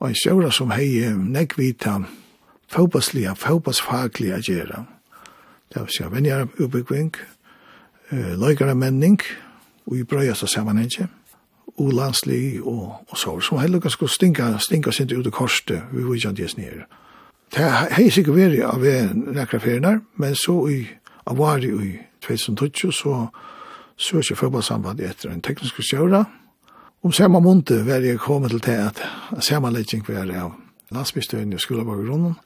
Og 0.00 0.08
en 0.08 0.18
stjøra 0.18 0.50
som 0.50 0.70
hei 0.70 1.14
nekvita 1.14 2.00
fotbollsliga, 2.72 3.34
fotbollsfagliga 3.34 4.40
gera. 4.40 4.84
Det 5.72 5.82
vil 5.82 5.88
si 5.96 6.04
venjar 6.10 6.48
utbyggving, 6.58 7.14
eh, 8.10 8.32
løygara 8.38 8.74
menning, 8.74 9.20
og 9.86 9.96
i 9.96 10.04
brøyast 10.04 10.40
så 10.40 10.46
sammenhenge, 10.46 11.08
og 11.78 11.92
landslig 11.92 12.62
og, 12.62 13.04
og 13.08 13.16
så, 13.16 13.40
som 13.40 13.58
heller 13.58 13.88
skulle 13.88 14.12
stinka, 14.12 14.58
stinka 14.58 14.90
sin 14.90 15.18
ut 15.18 15.26
i 15.26 15.30
korset, 15.30 15.82
vi 15.92 16.02
vil 16.02 16.16
ikke 16.16 16.28
hans 16.28 16.56
nere. 16.56 16.84
Det 17.54 17.70
hei 17.92 18.10
sikkert 18.10 18.34
veri 18.36 18.60
av 18.64 18.84
nekra 19.14 19.58
ferienar, 19.58 20.00
men 20.16 20.34
så 20.34 20.68
i 20.68 20.86
av 21.26 21.38
var 21.38 21.56
i 21.56 21.98
2012 22.20 22.92
så 22.92 23.28
så 23.96 24.18
ikke 24.18 24.36
fotbollsamband 24.36 25.00
etter 25.00 25.30
en 25.30 25.42
teknisk 25.42 25.82
sjøra, 25.82 26.24
Om 27.02 27.12
samma 27.12 27.40
månte 27.42 27.80
var 27.82 28.04
jeg 28.06 28.20
kommet 28.22 28.50
til 28.50 28.60
det 28.62 28.76
at 28.78 29.00
sammanlegging 29.42 30.04
var 30.06 30.28
av 30.38 30.52
landsbystøyen 30.94 31.52
i 31.52 31.58
skolabakgrunnen, 31.58 32.36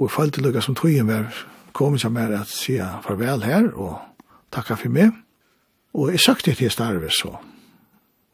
Og 0.00 0.06
jeg 0.08 0.16
følte 0.16 0.40
lukka 0.40 0.62
som 0.64 0.74
tøyen 0.74 1.08
var 1.12 1.28
kom 1.76 1.98
jeg 2.00 2.12
mer 2.12 2.32
at 2.32 2.48
sier 2.48 3.02
farvel 3.04 3.42
her 3.44 3.66
og 3.76 3.98
takka 4.52 4.78
for 4.80 4.88
meg. 4.88 5.12
Og 5.92 6.08
jeg 6.14 6.22
søkte 6.24 6.54
til 6.56 6.70
starve 6.72 7.10
så, 7.12 7.34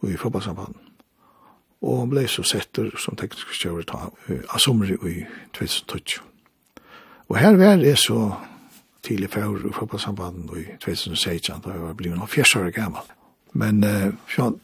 og 0.00 0.11
i 0.11 0.16
fotballsamband. 0.16 0.76
Og 1.83 1.98
han 2.05 2.12
ble 2.12 2.29
så 2.31 2.44
setter 2.46 2.92
som 3.02 3.18
teknisk 3.18 3.50
kjøver 3.59 3.83
ta 3.83 4.07
av 4.31 4.62
sommer 4.62 4.94
i 4.94 5.24
2012. 5.59 6.22
Og 7.29 7.38
her 7.42 7.59
var 7.59 7.83
jeg 7.83 7.98
så 7.98 8.20
tidlig 9.02 9.33
før 9.35 9.59
i 9.66 9.74
fotballsambanden 9.74 10.48
i 10.55 10.64
2016, 10.85 11.61
da 11.64 11.74
jeg 11.74 11.83
var 11.83 11.98
blivet 11.98 12.20
noen 12.20 12.31
fjers 12.31 12.55
år 12.57 12.70
gammel. 12.70 13.02
Men 13.57 13.83
eh, 13.85 14.12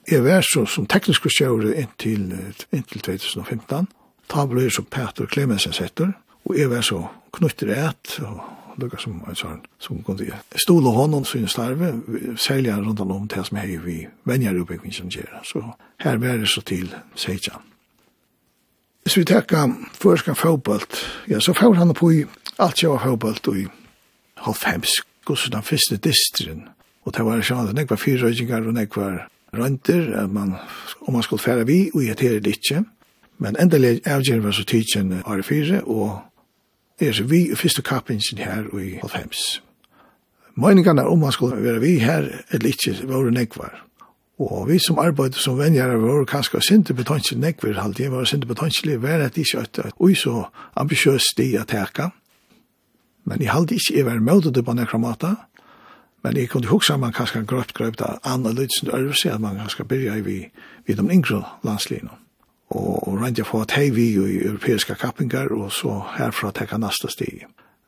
jeg 0.07 0.23
var 0.23 0.47
så 0.47 0.67
som 0.71 0.87
teknisk 0.87 1.27
kjøver 1.27 1.73
inntil, 1.83 2.31
inntil 2.71 3.03
2015. 3.03 3.89
Ta 4.31 4.47
ble 4.47 4.71
så 4.71 4.85
Peter 4.87 5.27
Clemensen 5.27 5.75
setter, 5.75 6.13
Og 6.49 6.59
jeg 6.59 6.71
var 6.71 6.83
så 6.87 7.05
knutter 7.33 7.71
et, 7.75 8.19
og 8.27 8.41
lukka 8.81 8.99
som 9.01 9.21
en 9.29 9.37
sånn, 9.37 9.61
som 9.83 10.01
kom 10.05 10.19
til. 10.19 10.33
Stol 10.61 10.87
og 10.89 10.97
hånden 10.97 11.27
sin 11.29 11.49
starve, 11.51 11.93
særlig 12.41 12.75
rundt 12.79 13.01
om 13.01 13.29
det 13.29 13.45
som 13.47 13.59
er 13.61 13.75
vi 13.85 13.99
venner 14.29 14.61
oppe 14.61 14.79
i 14.79 14.95
som 14.95 15.11
gjør. 15.13 15.43
Så 15.47 15.63
her 16.05 16.19
var 16.23 16.41
det 16.41 16.49
så 16.49 16.65
til 16.67 16.93
Seidjan. 17.15 17.69
Hvis 19.03 19.17
vi 19.19 19.25
takka 19.27 19.67
førskan 19.99 20.39
fotballt, 20.39 21.01
ja, 21.29 21.41
så 21.41 21.53
får 21.53 21.75
han 21.75 21.95
på 21.95 22.11
i 22.13 22.25
alt 22.59 22.83
jeg 22.83 22.91
var 22.91 23.03
fotballt 23.03 23.49
i 23.57 23.67
halvfems, 24.47 25.03
gos 25.25 25.49
den 25.51 25.63
første 25.63 25.97
distrin. 25.97 26.69
Og 27.03 27.15
det 27.17 27.25
var 27.27 27.43
sånn 27.43 27.67
at 27.67 27.77
det 27.77 27.89
var 27.91 27.99
fire 27.99 28.21
fyrrøygingar 28.23 28.63
og 28.63 28.71
det 28.71 28.85
nekva 28.85 29.09
rønter, 29.53 30.27
man, 30.31 30.55
om 31.07 31.17
man 31.17 31.23
skulle 31.23 31.43
fære 31.43 31.67
vi, 31.67 31.91
og 31.95 32.07
jeg 32.07 32.17
tærer 32.17 32.41
det 32.41 32.57
ikke. 32.57 32.85
Men 33.43 33.57
endelig 33.59 34.01
avgjør 34.07 34.45
var 34.45 34.55
så 34.55 34.65
tidsen 34.65 35.13
R4, 35.27 35.83
og 35.83 36.21
er 37.03 37.23
vi 37.29 37.45
i 37.51 37.57
første 37.59 37.83
kappingen 37.83 38.39
her 38.39 38.69
i 38.79 38.99
Alfhems. 39.03 39.63
Møyningene 40.55 41.05
om 41.09 41.19
man 41.19 41.33
skulle 41.33 41.63
være 41.65 41.81
vi 41.81 41.99
her, 41.99 42.29
eller 42.51 42.69
ikke, 42.69 43.09
var 43.09 43.25
det 43.25 43.33
nekvar. 43.33 43.85
Og 44.39 44.69
vi 44.69 44.79
som 44.79 44.99
arbeidde 44.99 45.39
som 45.39 45.59
venjere 45.59 46.01
var 46.01 46.25
kanskje 46.25 46.61
sinte 46.61 46.95
betansje 46.95 47.39
nekvar, 47.39 47.81
halvdige 47.81 48.11
var 48.11 48.25
sinte 48.25 48.47
betansje, 48.47 49.03
var 49.03 49.19
det 49.19 49.39
ikke 49.39 49.59
at 49.59 49.81
vi 50.01 50.15
så 50.15 50.49
ambisjøs 50.77 51.33
sted 51.33 51.59
å 51.61 51.65
teka. 51.69 52.11
Men 53.25 53.41
jeg 53.41 53.53
halvdige 53.53 53.81
ikke 53.81 53.99
jeg 53.99 54.07
var 54.07 54.21
møtet 54.21 54.65
på 54.65 54.75
nekromata, 54.75 55.35
men 56.23 56.37
jeg 56.37 56.49
kunne 56.49 56.71
huske 56.71 56.97
man 56.99 57.13
kanskje 57.13 57.45
grøpt 57.47 57.75
grøpt 57.75 58.03
av 58.03 58.19
annerledes 58.25 58.83
enn 58.83 58.95
øvelse, 58.95 59.31
at 59.31 59.41
man 59.41 59.59
kanskje 59.59 59.85
byrja 59.85 60.19
i 60.19 60.27
vi, 60.27 60.39
vi 60.87 60.95
de 60.95 61.07
yngre 61.11 61.43
landslinene 61.65 62.22
og 62.77 63.19
rent 63.21 63.39
jeg 63.39 63.47
for 63.47 63.67
at 63.67 63.75
hei 63.77 63.91
vi 63.91 64.09
i 64.17 64.45
europeiske 64.47 64.95
kappingar, 64.95 65.53
og 65.53 65.73
så 65.73 65.99
herfra 66.17 66.53
tekka 66.57 66.79
nasta 66.81 67.11
stig. 67.13 67.45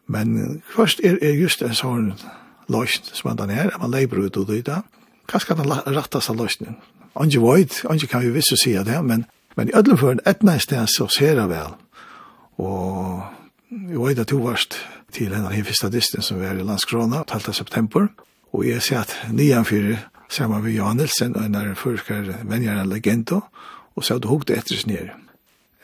Men 0.06 0.62
først 0.76 1.00
er, 1.04 1.16
er 1.22 1.38
just 1.40 1.62
en 1.62 1.74
sånn 1.74 2.10
løsning 2.68 3.16
som 3.16 3.30
man 3.30 3.50
er, 3.50 3.70
at 3.72 3.80
man 3.80 3.92
leiber 3.94 4.20
ut 4.20 4.36
og 4.36 4.48
dyta. 4.48 4.82
Kanskje 5.28 5.56
den 5.56 5.72
av 6.30 6.36
løsningen. 6.36 6.76
Angi 7.16 7.40
void, 7.40 7.80
angi 7.88 8.08
kan 8.10 8.24
vi 8.24 8.34
visst 8.34 8.56
si 8.60 8.74
det, 8.74 8.98
men, 9.04 9.24
men 9.56 9.68
i 9.68 9.76
ødelen 9.76 9.98
for 9.98 10.12
en 10.12 10.24
etna 10.26 10.58
sted 10.58 10.86
så 10.90 11.08
ser 11.08 11.38
jeg 11.38 11.48
vel. 11.48 11.76
Og 12.58 13.22
jeg 13.70 14.00
vet 14.00 14.18
at 14.18 14.30
du 14.30 14.42
varst 14.42 14.76
til 15.14 15.32
en 15.32 15.46
av 15.46 15.54
første 15.54 15.54
hifistadisten 15.54 16.22
som 16.22 16.40
vi 16.40 16.48
er 16.48 16.58
i 16.58 16.66
landskrona, 16.66 17.22
12. 17.24 17.54
september, 17.54 18.08
og 18.52 18.66
jeg 18.66 18.82
ser 18.82 19.04
at 19.04 19.14
nian 19.32 19.64
fyrir, 19.64 20.02
sammen 20.28 20.62
med 20.64 20.72
Johan 20.72 20.96
Nilsen, 20.96 21.36
og 21.36 21.44
en 21.44 21.54
av 21.54 21.66
den 21.68 21.76
første 21.78 22.16
venjaren 22.48 22.88
legendo, 22.90 23.44
og 23.96 24.04
så 24.04 24.16
hadde 24.16 24.30
hukt 24.30 24.50
etter 24.50 24.76
sin 24.78 24.92
nere. 24.92 25.18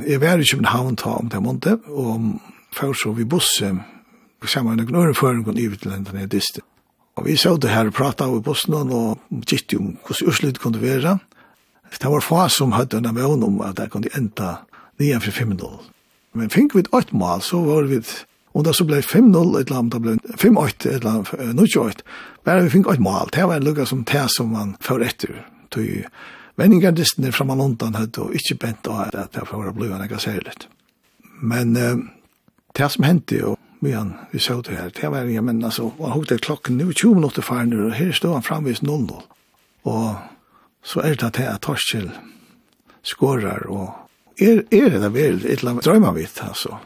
Jeg 0.00 0.20
var 0.20 0.40
i 0.40 0.48
København 0.48 0.96
ta 0.96 1.16
om 1.20 1.28
det 1.28 1.42
måned, 1.42 1.86
og 1.88 2.40
før 2.72 2.92
så 2.96 3.12
vi 3.12 3.24
busse, 3.24 3.74
sammen 4.46 4.76
med 4.76 4.86
noen 4.88 5.02
øreføring 5.02 5.44
og 5.48 5.54
nivå 5.54 5.76
til 5.76 5.92
denne 5.92 6.26
diste. 6.26 6.62
Og 7.16 7.26
vi 7.26 7.36
så 7.36 7.56
det 7.60 7.70
her 7.70 7.90
og 7.90 7.94
pratet 7.94 8.24
av 8.24 8.38
i 8.38 8.40
bussen, 8.40 8.74
og 8.74 9.20
gitt 9.46 9.74
om 9.76 9.96
hvordan 10.06 10.30
utslutt 10.32 10.60
kunne 10.62 10.80
være. 10.80 11.18
Det 12.00 12.08
var 12.08 12.24
far 12.24 12.48
som 12.48 12.72
hadde 12.72 12.96
en 12.96 13.10
avgjøn 13.10 13.44
om 13.44 13.60
at 13.66 13.76
det 13.76 13.90
kunne 13.90 14.12
enda 14.16 14.60
nian 14.98 15.20
for 15.20 15.36
5-0. 15.36 15.80
Men 16.34 16.50
fink 16.50 16.74
vi 16.74 16.80
et 16.80 17.12
mål, 17.12 17.42
så 17.42 17.60
var 17.60 17.88
vi 17.90 18.00
Og 18.54 18.64
da 18.66 18.72
så 18.74 18.82
ble 18.82 18.98
5-0 18.98 19.60
et 19.60 19.68
eller 19.68 19.78
annet, 19.78 19.92
da 19.94 20.00
ble 20.02 20.16
5-8 20.34 20.88
et 20.90 20.96
eller 20.96 21.10
annet, 21.12 21.28
0-8. 21.54 22.02
Bare 22.44 22.64
vi 22.64 22.72
fikk 22.72 22.88
et 22.90 23.02
mål, 23.02 23.30
det 23.30 23.46
var 23.46 23.60
en 23.60 23.66
lukka 23.68 23.86
som 23.86 24.02
det 24.04 24.24
som 24.34 24.50
man 24.50 24.72
får 24.82 25.04
etter. 25.06 25.36
Tøy 25.70 26.02
Vendingarlisten 26.60 27.32
fra 27.32 27.44
undan 27.54 27.94
hadde 27.96 28.20
og 28.20 28.34
ikke 28.36 28.58
bent 28.60 28.88
av 28.92 29.14
at 29.16 29.32
det 29.32 29.46
var 29.48 29.72
blod 29.72 29.94
enn 29.96 30.10
jeg 30.10 30.20
ser 30.20 30.42
litt. 30.44 30.66
Men 31.40 31.72
eh, 31.76 32.02
det 32.76 32.88
som 32.92 33.06
hendte 33.08 33.38
jo, 33.38 33.54
myen 33.80 34.12
vi 34.32 34.42
så 34.44 34.58
det 34.60 34.76
her, 34.76 34.90
det 34.92 35.08
var, 35.08 35.24
jeg 35.24 35.44
men 35.44 35.64
altså, 35.64 35.88
han 35.96 36.12
hukte 36.12 36.36
klokken, 36.36 36.76
nu 36.76 36.92
20 36.92 37.14
minutter 37.16 37.42
faren, 37.42 37.72
og 37.72 37.96
her 37.96 38.12
stod 38.12 38.36
han 38.36 38.44
framvis 38.44 38.82
0-0. 38.84 39.22
Og 39.88 40.20
så 40.84 41.00
er 41.00 41.16
det 41.16 41.32
til 41.38 41.48
at 41.48 41.64
Torskjell 41.64 42.10
skårer, 43.08 43.64
og 43.72 43.96
er, 44.36 44.60
er 44.68 44.92
det 44.92 45.00
da 45.00 45.08
vel 45.08 45.40
et 45.40 45.62
eller 45.62 45.78
annet 45.78 45.88
drømmevitt, 45.88 46.42
altså. 46.44 46.76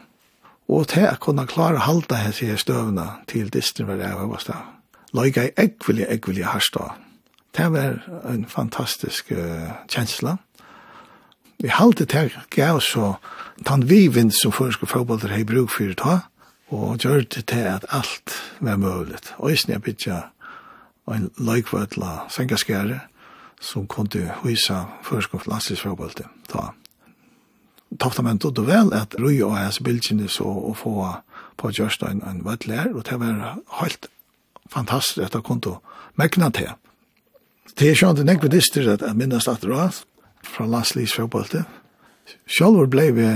Og 0.71 0.87
til 0.87 1.03
at 1.09 1.19
kunne 1.19 1.43
klare 1.51 1.81
å 1.81 1.87
halde 1.89 2.23
hans 2.23 2.39
i 2.41 2.53
støvna 2.57 3.17
til 3.27 3.51
distrin, 3.51 3.91
var 3.91 3.99
det 3.99 4.07
jeg 4.07 4.31
var 4.31 4.45
støvna. 4.45 4.71
Løyga 5.15 5.49
i 5.49 5.57
ekvillig, 5.67 6.07
ekvillig 6.15 6.47
harstad 6.47 6.95
Det 7.55 7.71
var 7.71 8.01
en 8.29 8.45
fantastisk 8.45 9.31
uh, 9.31 9.71
kjensla. 9.87 10.37
Vi 11.57 11.67
halte 11.71 12.05
det 12.05 12.33
gav 12.51 12.79
så 12.79 13.15
tann 13.65 13.89
vivind 13.89 14.33
som 14.35 14.51
føreske 14.51 14.85
fotballer 14.85 15.31
har 15.31 15.47
bruk 15.47 15.71
fyrir 15.71 15.95
ta, 15.95 16.17
og 16.67 16.99
gjør 16.99 17.23
det 17.23 17.45
til 17.47 17.63
at 17.71 17.85
alt 17.89 18.35
var 18.59 18.75
mulig. 18.77 19.21
Og 19.37 19.51
i 19.51 19.55
snedet 19.55 19.83
bytja 19.83 20.21
en 21.07 21.29
løykvøtla 21.37 22.25
sengaskjære 22.29 22.99
som 23.61 23.87
kunne 23.87 24.33
hysa 24.43 24.83
føreske 25.03 25.39
landstidsfotballer 25.47 26.27
ta. 26.51 26.73
Taftamento 27.99 28.51
det 28.51 28.67
vel 28.67 28.91
at 28.93 29.15
rui 29.19 29.39
og 29.41 29.55
hans 29.57 29.79
bildkjenni 29.79 30.27
så 30.27 30.43
å 30.43 30.73
få 30.75 31.07
på 31.55 31.71
Gjørstein 31.71 32.19
en 32.27 32.43
vøtlær, 32.43 32.91
og 32.91 33.05
det 33.07 33.19
var 33.19 33.61
helt 33.79 34.09
fantastisk 34.67 35.23
at 35.23 35.33
det 35.33 35.43
kunne 35.47 35.77
megna 36.19 36.49
til. 36.49 36.73
Det 37.73 37.89
er 37.89 37.97
sjønt 37.97 38.21
en 38.21 38.29
ekve 38.29 38.51
dyster 38.53 38.85
at 38.93 39.01
jeg 39.01 39.17
minnes 39.17 39.47
at 39.49 39.63
det 39.65 39.87
fra 40.45 40.67
landslivs 40.69 41.15
fjøpålte. 41.17 41.63
Sjølver 42.45 42.87
ble 42.89 43.05
vi 43.17 43.29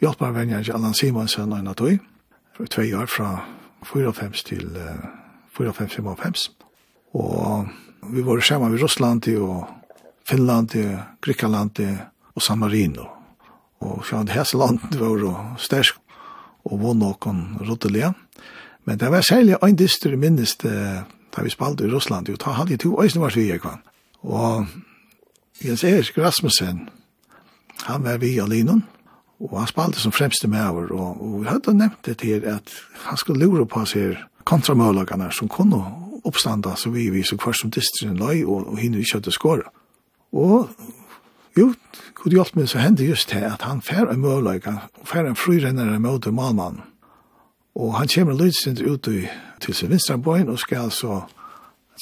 hjelparvenjer 0.00 0.64
til 0.64 0.76
Allan 0.76 0.96
Simonsen 0.96 1.52
og 1.52 1.64
Natoi, 1.64 1.98
for 2.56 2.68
tve 2.72 2.88
år 2.96 3.10
fra 3.12 3.44
54 3.84 4.42
til 4.48 4.78
54-55. 5.58 6.48
Og 7.16 7.68
vi 8.12 8.24
var 8.24 8.40
sammen 8.40 8.72
ved 8.72 8.82
Russland 8.82 9.28
og 9.36 9.66
Finland, 10.28 10.72
Grikaland 11.20 11.80
og 12.34 12.42
San 12.42 12.58
Marino. 12.58 13.06
Og 13.80 14.04
sjønt 14.08 14.32
hese 14.32 14.56
landet 14.56 14.96
var 15.00 15.20
jo 15.20 15.34
stersk 15.60 16.00
og 16.66 16.80
vunn 16.80 16.98
noen 16.98 17.42
rodelige. 17.62 18.14
Men 18.86 18.98
det 18.98 19.10
var 19.10 19.22
særlig 19.22 19.58
en 19.62 19.78
dyster 19.78 20.16
minnes 20.16 20.56
det 20.62 21.04
da 21.36 21.42
vi 21.42 21.50
spalte 21.50 21.84
i 21.84 21.90
Russland, 21.92 22.28
og 22.28 22.40
da 22.44 22.56
hadde 22.56 22.70
jeg 22.70 22.80
to 22.80 22.96
øyne 23.02 23.20
var 23.20 23.30
svig, 23.30 23.60
kvann. 23.60 23.82
Og 24.22 24.66
Jens 25.64 25.84
Erik 25.84 26.18
Rasmussen, 26.18 26.88
han 27.84 28.04
var 28.04 28.18
vi 28.18 28.38
Alinon 28.38 28.84
og 29.40 29.58
han 29.58 29.68
spalte 29.68 30.00
som 30.00 30.12
fremste 30.12 30.48
med 30.48 30.64
over, 30.68 30.92
og, 30.92 31.22
og 31.22 31.40
vi 31.42 31.48
hadde 31.48 31.74
nevnt 31.76 32.06
det 32.06 32.18
til 32.18 32.44
at 32.48 32.72
han 33.04 33.16
skulle 33.16 33.44
lure 33.44 33.66
på 33.66 33.84
seg 33.84 34.16
kontramølagene 34.48 35.28
som 35.32 35.48
kunne 35.48 35.82
oppstanda, 36.24 36.74
så 36.76 36.90
vi 36.90 37.10
vi 37.10 37.22
så 37.22 37.36
kvart 37.36 37.60
som 37.60 37.70
distrin 37.70 38.16
løy, 38.16 38.44
og, 38.44 38.68
og 38.72 38.78
hinner 38.78 38.98
ikke 38.98 39.18
hadde 39.18 39.34
skåret. 39.34 39.68
Og 40.32 40.70
jo, 41.56 41.72
god 42.22 42.32
hjelp 42.32 42.56
meg 42.56 42.68
så 42.68 42.80
hendte 42.80 43.04
just 43.04 43.30
det 43.30 43.44
at 43.44 43.62
han 43.62 43.82
fær 43.84 44.08
en 44.10 44.20
mølagene, 44.24 44.88
og 45.00 45.08
fær 45.08 45.28
en 45.28 45.36
fryrennere 45.36 46.00
møte 46.00 46.32
malmannen, 46.32 46.82
Og 47.76 47.98
han 47.98 48.08
kommer 48.08 48.32
lydstint 48.32 48.80
ut 48.80 49.06
i 49.08 49.26
til 49.60 49.74
sin 49.74 49.90
vinstra 49.90 50.16
bøyen 50.16 50.48
og 50.52 50.58
skal 50.58 50.88
altså 50.88 51.22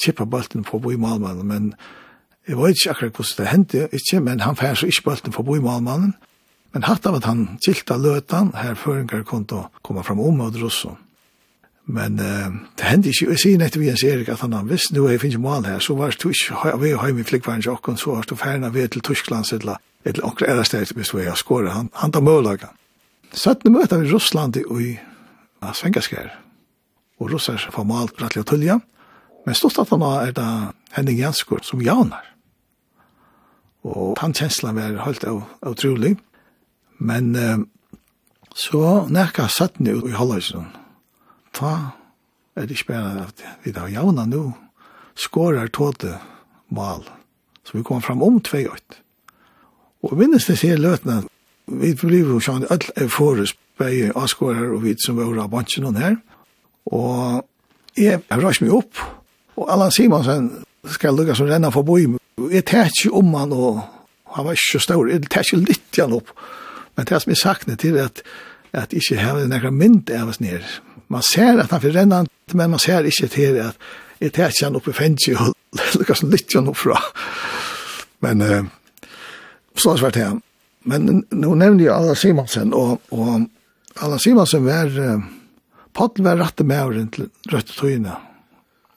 kippa 0.01 0.25
bolten 0.25 0.63
på 0.63 0.79
boi 0.79 0.95
malmannen, 0.99 1.47
men 1.47 1.73
jeg 2.47 2.57
vet 2.57 2.77
ikke 2.77 2.89
akkurat 2.89 3.15
hvordan 3.15 3.37
det 3.37 3.47
hendte, 3.47 3.87
ikke, 3.91 4.19
men 4.19 4.39
han 4.39 4.55
fær 4.55 4.73
så 4.73 4.85
ikke 4.85 5.03
bolten 5.05 5.31
på 5.31 5.43
boi 5.43 5.59
malmannen, 5.59 6.13
men 6.73 6.83
hatt 6.83 7.07
av 7.07 7.15
at 7.15 7.25
han 7.25 7.47
kilta 7.63 7.97
løtan, 7.97 8.51
her 8.59 8.75
føringar 8.75 9.23
kunne 9.23 9.65
komme 9.81 10.03
fram 10.03 10.19
om 10.19 10.41
og 10.43 10.53
drosso. 10.53 10.97
Men 11.85 12.19
uh, 12.19 12.51
det 12.77 12.85
hendte 12.89 13.09
ikke, 13.13 13.29
jeg 13.31 13.41
sier 13.41 13.59
nettopp 13.61 13.85
Jens 13.85 14.03
Erik 14.03 14.29
at 14.33 14.41
han, 14.41 14.55
visst 14.69 14.93
nå 14.93 15.05
jeg 15.07 15.21
finner 15.21 15.41
mal 15.41 15.67
her, 15.69 15.79
så 15.79 15.95
var 15.95 16.11
det 16.11 16.31
ikke, 16.33 16.77
vi 16.81 16.93
har 16.97 17.13
min 17.13 17.27
flikkvaren 17.27 17.61
til 17.61 17.75
åkken, 17.75 17.97
så 17.97 18.15
var 18.15 18.25
det 18.29 18.39
færna 18.41 18.71
ved 18.73 18.89
til 18.93 19.05
Tyskland, 19.05 19.45
eller 19.53 19.77
et 20.05 20.19
åkker 20.23 20.49
er 20.49 20.63
sted, 20.63 20.93
hvis 20.93 21.13
vi 21.13 21.25
har 21.25 21.37
skåret, 21.37 21.71
han, 21.73 21.89
han 21.93 22.11
tar 22.11 22.25
mållaga. 22.25 22.73
Søttene 23.33 23.77
møter 23.77 24.01
vi 24.01 24.11
Russland 24.11 24.57
i, 24.57 24.65
i 24.65 24.97
Svengaskær, 25.73 26.33
og 27.19 27.31
russar 27.31 27.61
formalt 27.71 28.15
brattelig 28.17 28.43
og 28.45 28.49
tullja, 28.51 28.79
men 29.45 29.57
stort 29.57 29.79
at 29.79 29.91
han 29.93 30.03
er 30.03 30.33
da 30.35 30.47
Henning 30.95 31.19
Janskur 31.19 31.61
som 31.63 31.83
jaunar. 31.83 32.25
Og 33.85 34.17
han 34.19 34.33
kjensla 34.33 34.73
var 34.73 35.03
helt 35.05 35.25
utrolig, 35.61 36.15
men 36.97 37.35
eh, 37.35 37.59
så 38.55 39.05
nekka 39.11 39.47
sattni 39.51 39.93
ut 39.93 40.09
i 40.09 40.15
halvøysen, 40.15 40.71
ta 41.53 41.75
er 42.55 42.67
det 42.67 42.77
ikke 42.77 42.93
bare 42.93 43.25
at 43.27 43.43
vi 43.63 43.73
da 43.75 43.85
jauna 43.91 44.25
nu, 44.25 44.53
skårar 45.15 45.67
tåte 45.67 46.17
mal, 46.71 47.03
så 47.63 47.77
vi 47.77 47.83
kom 47.83 48.01
fram 48.01 48.23
om 48.23 48.39
2-8. 48.39 49.01
Og 50.05 50.17
minnes 50.17 50.45
det 50.47 50.57
sier 50.59 50.79
løtene, 50.79 51.23
vi 51.65 51.93
blir 51.97 52.29
jo 52.29 52.39
sånn, 52.39 52.67
alle 52.69 52.93
er 52.95 53.11
forrest, 53.11 53.57
begge 53.79 54.13
avskårer 54.15 54.71
og 54.71 54.85
vi 54.85 54.93
som 55.03 55.17
var 55.19 55.35
av 55.43 55.51
bansjen 55.51 55.97
her, 55.99 56.15
Og 56.93 57.45
jeg 57.97 58.21
har 58.29 58.43
røst 58.43 58.61
meg 58.61 58.73
opp, 58.75 59.01
og 59.55 59.69
Allan 59.71 59.93
Simonsen 59.93 60.49
skal 60.91 61.15
lukka 61.17 61.35
som 61.37 61.49
renna 61.49 61.71
for 61.73 61.87
boi. 61.87 62.05
Jeg 62.51 62.65
tar 62.69 62.91
ikke 62.91 63.13
om 63.15 63.33
han, 63.33 63.53
og 63.55 63.81
han 64.35 64.45
var 64.45 64.57
ikke 64.57 64.75
så 64.75 64.83
stor, 64.83 65.07
jeg 65.09 65.25
tar 65.31 65.45
ikke 65.47 65.63
litt 65.63 65.97
igjen 65.97 66.15
opp. 66.17 66.33
Men 66.95 67.07
det 67.09 67.21
som 67.21 67.31
jeg 67.31 67.41
sakne 67.41 67.77
til 67.79 67.97
at, 67.99 68.21
at 68.75 68.93
jeg 68.93 69.03
ikke 69.03 69.23
har 69.23 69.41
nekra 69.49 69.71
mynd 69.71 70.11
av 70.13 70.31
oss 70.31 70.41
nere. 70.43 70.67
Man 71.11 71.23
ser 71.25 71.61
at 71.61 71.71
han 71.71 71.81
får 71.81 71.95
renna, 71.95 72.23
men 72.53 72.73
man 72.73 72.81
ser 72.81 73.07
ikke 73.07 73.29
til 73.31 73.61
at 73.63 73.79
jeg 74.21 74.33
tar 74.35 74.51
ikke 74.51 74.67
han 74.67 74.79
opp 74.79 74.89
i 74.89 74.95
fengi, 74.95 75.35
og 75.35 75.53
lukka 75.99 76.17
som 76.17 76.33
litt 76.33 76.51
igjen 76.51 76.69
opp 76.71 76.79
fra. 76.79 76.99
Men 78.23 78.43
uh, 78.43 78.67
så 79.75 79.95
svært 79.99 80.19
her. 80.19 80.37
Men 80.85 81.25
nå 81.31 81.55
nevner 81.57 81.87
jeg 81.87 81.95
Allan 81.95 82.19
Simonsen, 82.19 82.75
og, 82.75 83.01
og 83.15 83.47
Allan 84.03 84.21
Simonsen 84.21 84.67
var... 84.67 84.91
Uh, 84.91 85.31
Paul 85.95 86.11
var 86.17 86.35
rette 86.35 86.63
med 86.63 86.83
over 86.83 87.05
til 87.13 87.29
rødt 87.51 87.71
tøyene, 87.77 88.15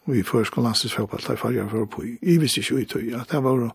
og 0.09 0.17
i 0.17 0.23
førskolen 0.23 0.67
landstidsfotball, 0.67 1.23
der 1.27 1.37
farger 1.37 1.69
for 1.71 1.85
på, 1.85 2.03
i 2.23 2.39
visste 2.43 2.61
ikke 2.61 2.75
ut 2.75 2.89
tøy, 2.91 3.13
at 3.15 3.31
det 3.31 3.43
var 3.45 3.71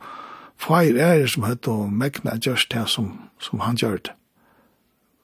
feir 0.60 1.00
ære 1.00 1.28
som 1.32 1.48
høyt 1.48 1.68
og 1.72 1.94
megna 1.94 2.36
just 2.46 2.72
det 2.74 2.84
som, 2.90 3.14
som 3.40 3.64
han 3.64 3.80
gjør 3.80 3.98
det. 3.98 4.16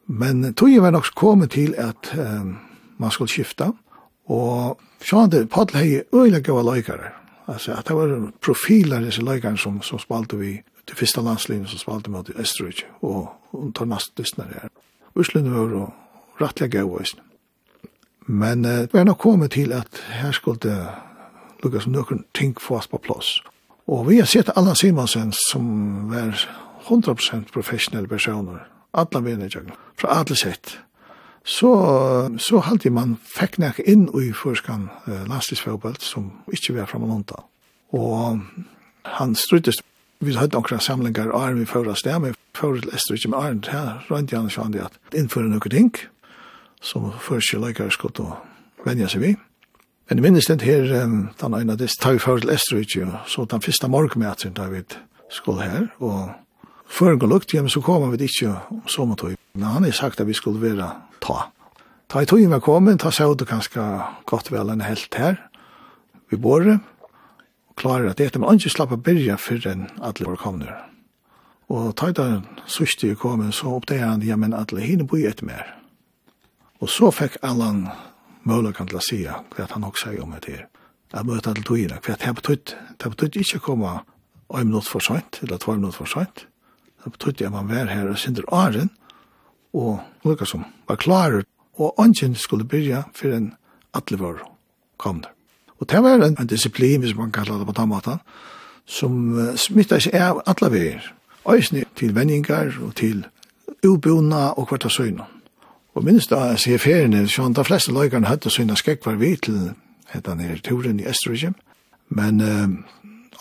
Men 0.07 0.53
tøyene 0.53 0.81
var 0.81 0.95
nok 0.95 1.12
kommet 1.15 1.51
til 1.51 1.75
at 1.77 2.13
um, 2.17 2.57
man 2.97 3.12
skulle 3.12 3.29
skifta, 3.29 3.71
og 4.29 4.79
sånn 5.03 5.33
at 5.33 5.49
Paul 5.51 5.75
hei 5.75 6.01
øyla 6.15 6.39
gav 6.39 6.63
løykare, 6.63 7.12
altså 7.51 7.75
at 7.75 7.88
det 7.89 7.97
var 7.97 8.17
profiler 8.41 9.03
disse 9.03 9.21
løykare 9.25 9.57
som, 9.57 9.81
som 9.83 9.99
spalte 9.99 10.39
vi, 10.39 10.62
det 10.88 10.97
første 10.97 11.21
landslinjen 11.21 11.67
som 11.67 11.83
spalte 11.83 12.12
mot 12.13 12.29
Østerrike, 12.31 12.88
og, 13.01 13.27
og 13.51 13.73
tar 13.75 13.89
nast 13.91 14.15
dystnere 14.17 14.63
her. 14.63 14.69
Østlund 15.19 15.51
var 15.51 15.89
rettelig 16.39 16.71
gava 16.77 17.03
Men 18.30 18.65
uh, 18.65 18.86
vi 18.92 19.00
er 19.00 19.08
nok 19.08 19.18
kommet 19.18 19.52
til 19.58 19.74
at 19.74 20.02
her 20.22 20.32
skulle 20.32 20.76
lukka 21.63 21.82
som 21.82 21.96
noen 21.96 22.26
ting 22.38 22.54
få 22.62 22.78
oss 22.78 22.88
på 22.88 23.00
plass. 23.02 23.39
Og 23.89 24.06
vi 24.10 24.20
har 24.20 24.30
sett 24.30 24.52
Allan 24.56 24.78
Simonsen 24.78 25.34
som 25.50 25.65
var 26.12 26.38
100% 26.86 27.50
professionelle 27.54 28.08
personer, 28.08 28.68
alle 28.94 29.24
vinnerjøkken, 29.26 29.74
fra 29.98 30.20
alle 30.20 30.38
sett. 30.38 30.78
Så, 31.44 31.72
så 32.38 32.62
halte 32.62 32.92
man 32.94 33.15
fikk 33.26 33.58
nek 33.58 33.80
inn 33.89 34.06
i 34.13 34.30
forskan 34.36 34.89
uh, 35.08 35.24
landstidsfjøbelt 35.26 36.06
som 36.06 36.30
ikke 36.54 36.78
var 36.78 36.89
framme 36.92 37.10
noen 37.10 37.26
Og 37.98 38.42
han 39.18 39.36
struttes 39.36 39.82
vi 40.20 40.36
hadde 40.36 40.54
noen 40.58 40.82
samlingar, 40.84 41.32
og 41.32 41.56
vi 41.56 41.65
fører 41.65 41.94
oss 41.96 42.04
der, 42.04 42.20
men 42.20 42.36
fører 42.54 42.84
til 42.84 42.94
Esterikje 42.94 43.30
med 43.32 43.39
Arne, 43.39 43.72
her 43.72 44.06
rønte 44.12 44.36
han 44.36 44.50
sånn 44.52 44.76
at 44.76 45.00
innføre 45.15 45.48
noen 45.48 45.72
ting, 45.72 45.94
som 46.82 47.12
første 47.20 47.60
leikere 47.60 47.92
skulle 47.92 48.39
vende 48.86 49.10
seg 49.10 49.24
vi. 49.24 49.36
Men 50.10 50.18
jeg 50.18 50.26
minnes 50.26 50.48
det 50.50 50.62
her, 50.65 50.88
den 50.89 51.54
ene 51.54 51.76
av 51.76 51.78
disse 51.78 52.00
tar 52.02 52.15
vi 52.18 52.24
før 52.24 52.39
til 52.42 52.50
Esterøyke, 52.56 53.20
så 53.30 53.46
den 53.46 53.62
første 53.62 53.88
morgenmøten 53.88 54.56
da 54.58 54.65
vi 54.72 54.82
skulle 55.30 55.68
her, 55.68 55.88
og 56.00 56.32
før 56.89 57.13
han 57.13 57.30
lukt 57.30 57.54
hjem, 57.54 57.70
så 57.70 57.82
kom 57.86 58.10
vi 58.10 58.24
ikke 58.26 58.34
som 58.34 58.88
sommertøy. 58.88 59.36
Men 59.54 59.68
han 59.70 59.84
har 59.84 59.92
sagt 59.92 60.20
at 60.20 60.28
vi 60.28 60.34
skulle 60.34 60.62
være 60.62 60.89
ta. 61.22 61.52
Ta 62.10 62.22
i 62.22 62.26
togjen 62.26 62.50
var 62.50 62.63
kommet, 62.65 63.00
ta 63.00 63.12
seg 63.13 63.30
ut 63.30 63.46
ganske 63.46 63.82
godt 64.26 64.50
vel 64.52 64.74
en 64.74 64.82
helt 64.82 65.13
her, 65.13 65.38
vi 66.30 66.38
båret, 66.38 66.80
og 67.70 67.76
klarer 67.78 68.10
at 68.10 68.18
dette, 68.18 68.39
men 68.39 68.58
ikke 68.58 68.74
slapp 68.74 68.96
å 68.96 68.98
byrja 68.98 69.38
før 69.38 69.68
enn 69.70 69.89
alle 70.02 70.26
våre 70.26 70.42
kommer. 70.42 70.74
Og 71.70 71.94
ta 71.94 72.10
i 72.10 72.18
da 72.18 72.42
sørste 72.65 73.12
jeg 73.12 73.22
kom, 73.22 73.46
så 73.54 73.76
oppdager 73.78 74.08
han, 74.08 74.26
ja, 74.26 74.38
men 74.42 74.58
alle 74.58 74.82
hinner 74.82 75.06
bor 75.06 75.22
etter 75.22 75.46
mer. 75.46 75.76
Og 76.80 76.89
så 76.89 77.12
fikk 77.12 77.38
Allan 77.44 77.88
muligheten 78.48 78.88
til 78.88 79.00
å 79.00 79.04
si 79.04 79.20
hva 79.26 79.68
han 79.72 79.88
også 79.88 80.10
sier 80.10 80.24
om 80.24 80.36
det 80.36 80.48
her. 80.48 80.68
Jeg 81.13 81.26
møter 81.26 81.52
alle 81.52 81.65
togene, 81.65 81.98
for 82.06 82.22
det 82.22 82.36
betyr, 82.38 82.76
det 83.02 83.12
betyr 83.15 83.42
ikke 83.42 83.60
å 83.60 83.65
komme 83.65 83.96
en 84.54 84.70
minutt 84.70 84.88
for 84.88 85.04
sent, 85.04 85.42
eller 85.44 85.58
to 85.58 85.74
minutt 85.74 85.98
for 85.98 86.10
sent. 86.10 86.46
Det 87.04 87.12
betyr 87.15 87.48
at 87.48 87.56
man 87.56 87.70
var 87.70 87.89
her 87.89 88.12
og 88.12 88.20
synder 88.22 88.46
åren, 88.54 88.92
og 89.74 90.00
lukka 90.26 90.46
som 90.46 90.65
var 90.88 91.02
klarer, 91.02 91.46
og 91.80 92.00
ånden 92.00 92.36
skulle 92.36 92.68
byrja 92.68 93.04
for 93.15 93.34
en 93.34 93.54
alle 93.94 94.20
var 94.20 94.44
kom 94.98 95.22
der. 95.24 95.34
Og 95.80 95.88
det 95.89 96.04
var 96.04 96.20
en, 96.20 96.36
en 96.39 96.48
disiplin, 96.48 97.00
hvis 97.00 97.15
man 97.15 97.32
kan 97.32 97.46
kalla 97.46 97.60
det 97.60 97.68
på 97.68 97.82
den 97.82 97.89
måten, 97.89 98.20
som 98.86 99.38
uh, 99.38 99.56
smittet 99.56 100.04
seg 100.04 100.15
av 100.20 100.44
alle 100.46 100.72
veier, 100.74 101.13
Øysene 101.50 101.86
til 101.96 102.12
vendinger 102.13 102.76
og 102.84 102.92
til 103.00 103.24
ubona 103.82 104.52
og 104.60 104.68
hvert 104.70 104.86
av 104.86 104.92
søgnet. 104.94 105.38
Og 105.93 106.04
minst 106.06 106.30
da 106.30 106.43
jeg 106.52 106.60
sier 106.60 106.78
ferien, 106.78 107.28
så 107.28 107.43
han 107.43 107.54
de 107.54 107.65
fleste 107.65 107.91
løykerne 107.91 108.28
hadde 108.28 108.49
sine 108.54 108.78
skrekvar 108.78 109.17
vi 109.19 109.36
til 109.36 109.71
etter 110.15 110.36
nere 110.36 110.62
turen 110.63 110.99
i 110.99 111.08
Østerrike, 111.10 111.54
men 112.10 112.41
eh, 112.41 112.67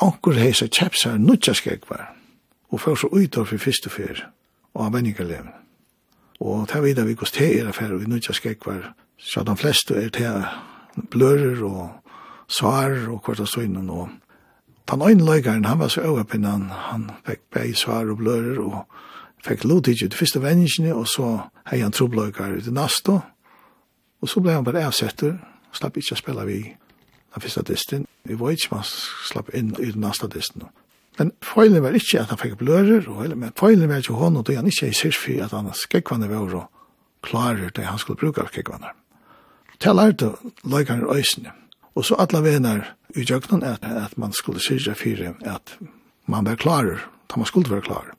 anker 0.04 0.40
heise 0.40 0.68
nødja 0.68 1.16
nutja 1.18 1.54
skrekvar, 1.54 2.14
og 2.70 2.80
først 2.80 3.00
så 3.00 3.06
utor 3.06 3.44
for 3.44 3.58
første 3.58 3.90
fer, 3.90 4.28
og 4.74 4.86
av 4.86 4.92
venningarleven. 4.92 5.52
Og 6.40 6.68
ta 6.68 6.80
videre 6.80 7.06
vi 7.06 7.14
kost 7.14 7.36
her 7.36 7.64
er 7.64 7.68
affære 7.68 7.98
vi 7.98 8.06
nutja 8.06 8.32
skrekvar, 8.32 8.92
så 9.18 9.42
de 9.42 9.56
fleste 9.56 9.94
er 9.94 10.08
til 10.08 10.44
blører 11.10 11.62
og 11.64 11.88
svar 12.48 12.90
og 12.90 13.22
kvart 13.22 13.38
kvarta 13.38 13.46
støynen 13.46 13.90
og 13.90 14.08
Den 14.88 15.02
øyne 15.02 15.24
løygaren, 15.24 15.64
han 15.64 15.78
var 15.78 15.88
så 15.88 16.00
øvepinnan, 16.00 16.70
han 16.70 17.10
fikk 17.26 17.40
bei 17.52 17.74
svar 17.74 18.08
og 18.08 18.16
blører, 18.16 18.58
og 18.58 18.86
fikk 19.44 19.64
lov 19.64 19.82
til 19.86 20.06
ut 20.06 20.14
første 20.14 20.42
vennene, 20.42 20.94
og 20.94 21.06
så 21.08 21.28
hei 21.70 21.80
han 21.82 21.94
trobløyker 21.94 22.58
ut 22.58 22.66
i 22.66 22.74
nasta, 22.74 23.20
og 24.18 24.28
så 24.28 24.42
ble 24.42 24.56
han 24.56 24.66
bare 24.66 24.86
avsetter, 24.88 25.38
og 25.68 25.76
slapp 25.76 25.98
ikke 26.00 26.16
å 26.16 26.20
spille 26.20 26.46
vi 26.48 26.58
den 26.64 27.44
første 27.44 27.62
disten. 27.68 28.06
Vi 28.26 28.36
var 28.38 28.54
ikke 28.54 28.74
man 28.74 28.86
slapp 28.86 29.52
inn 29.54 29.74
i 29.78 29.92
den 29.92 30.02
nasta 30.02 30.28
disten. 30.30 30.66
Men 31.18 31.32
feilen 31.42 31.82
var 31.82 31.96
ikke 31.98 32.22
at 32.22 32.32
han 32.32 32.40
fikk 32.40 32.58
blører, 32.60 33.08
og, 33.10 33.34
men 33.36 33.54
feilen 33.58 33.90
var 33.90 34.02
ikke 34.02 34.18
hånd, 34.18 34.38
og 34.38 34.50
han 34.54 34.70
ikke 34.70 34.88
er 34.88 34.94
i 34.94 34.98
syrfi 34.98 35.38
at 35.42 35.54
han 35.54 35.70
skekkvannet 35.74 36.30
var 36.30 36.54
og 36.54 36.66
klarer 37.26 37.72
det 37.74 37.86
han 37.88 37.98
skulle 37.98 38.20
bruke 38.20 38.42
av 38.42 38.52
skekkvannet. 38.52 38.94
Til 39.78 39.94
lærte 39.94 40.32
løykerne 40.66 41.10
øysene. 41.14 41.54
Og 41.94 42.06
så 42.06 42.18
alle 42.18 42.42
venner 42.42 42.84
i 43.14 43.24
jøkkenen 43.26 43.66
at, 43.66 43.82
at 43.82 44.18
man 44.18 44.32
skulle 44.32 44.62
syrja 44.62 44.94
fire 44.94 45.34
at 45.46 45.74
man 46.26 46.46
var 46.46 46.58
klarer, 46.58 47.02
da 47.30 47.40
man 47.40 47.46
skulle 47.46 47.70
være 47.70 47.86
klarer. 47.86 48.17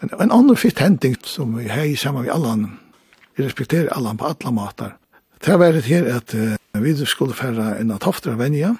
En, 0.00 0.10
en 0.20 0.30
annan 0.30 0.56
fitt 0.56 0.78
hending 0.78 1.16
som 1.26 1.56
vi 1.58 1.68
hei 1.68 1.96
med 2.12 2.22
vi 2.22 2.30
allan, 2.30 2.78
vi 3.34 3.44
respekterer 3.44 3.90
alle 3.96 4.14
på 4.16 4.24
alla 4.30 4.50
matar. 4.50 4.96
Det 5.44 5.56
var 5.58 5.72
det 5.72 5.86
her 5.86 6.06
at 6.16 6.34
uh, 6.34 6.54
vi 6.82 6.94
skulle 7.06 7.34
færa 7.34 7.78
en 7.80 7.90
av 7.90 7.98
tofter 7.98 8.32
av 8.32 8.38
venja. 8.38 8.74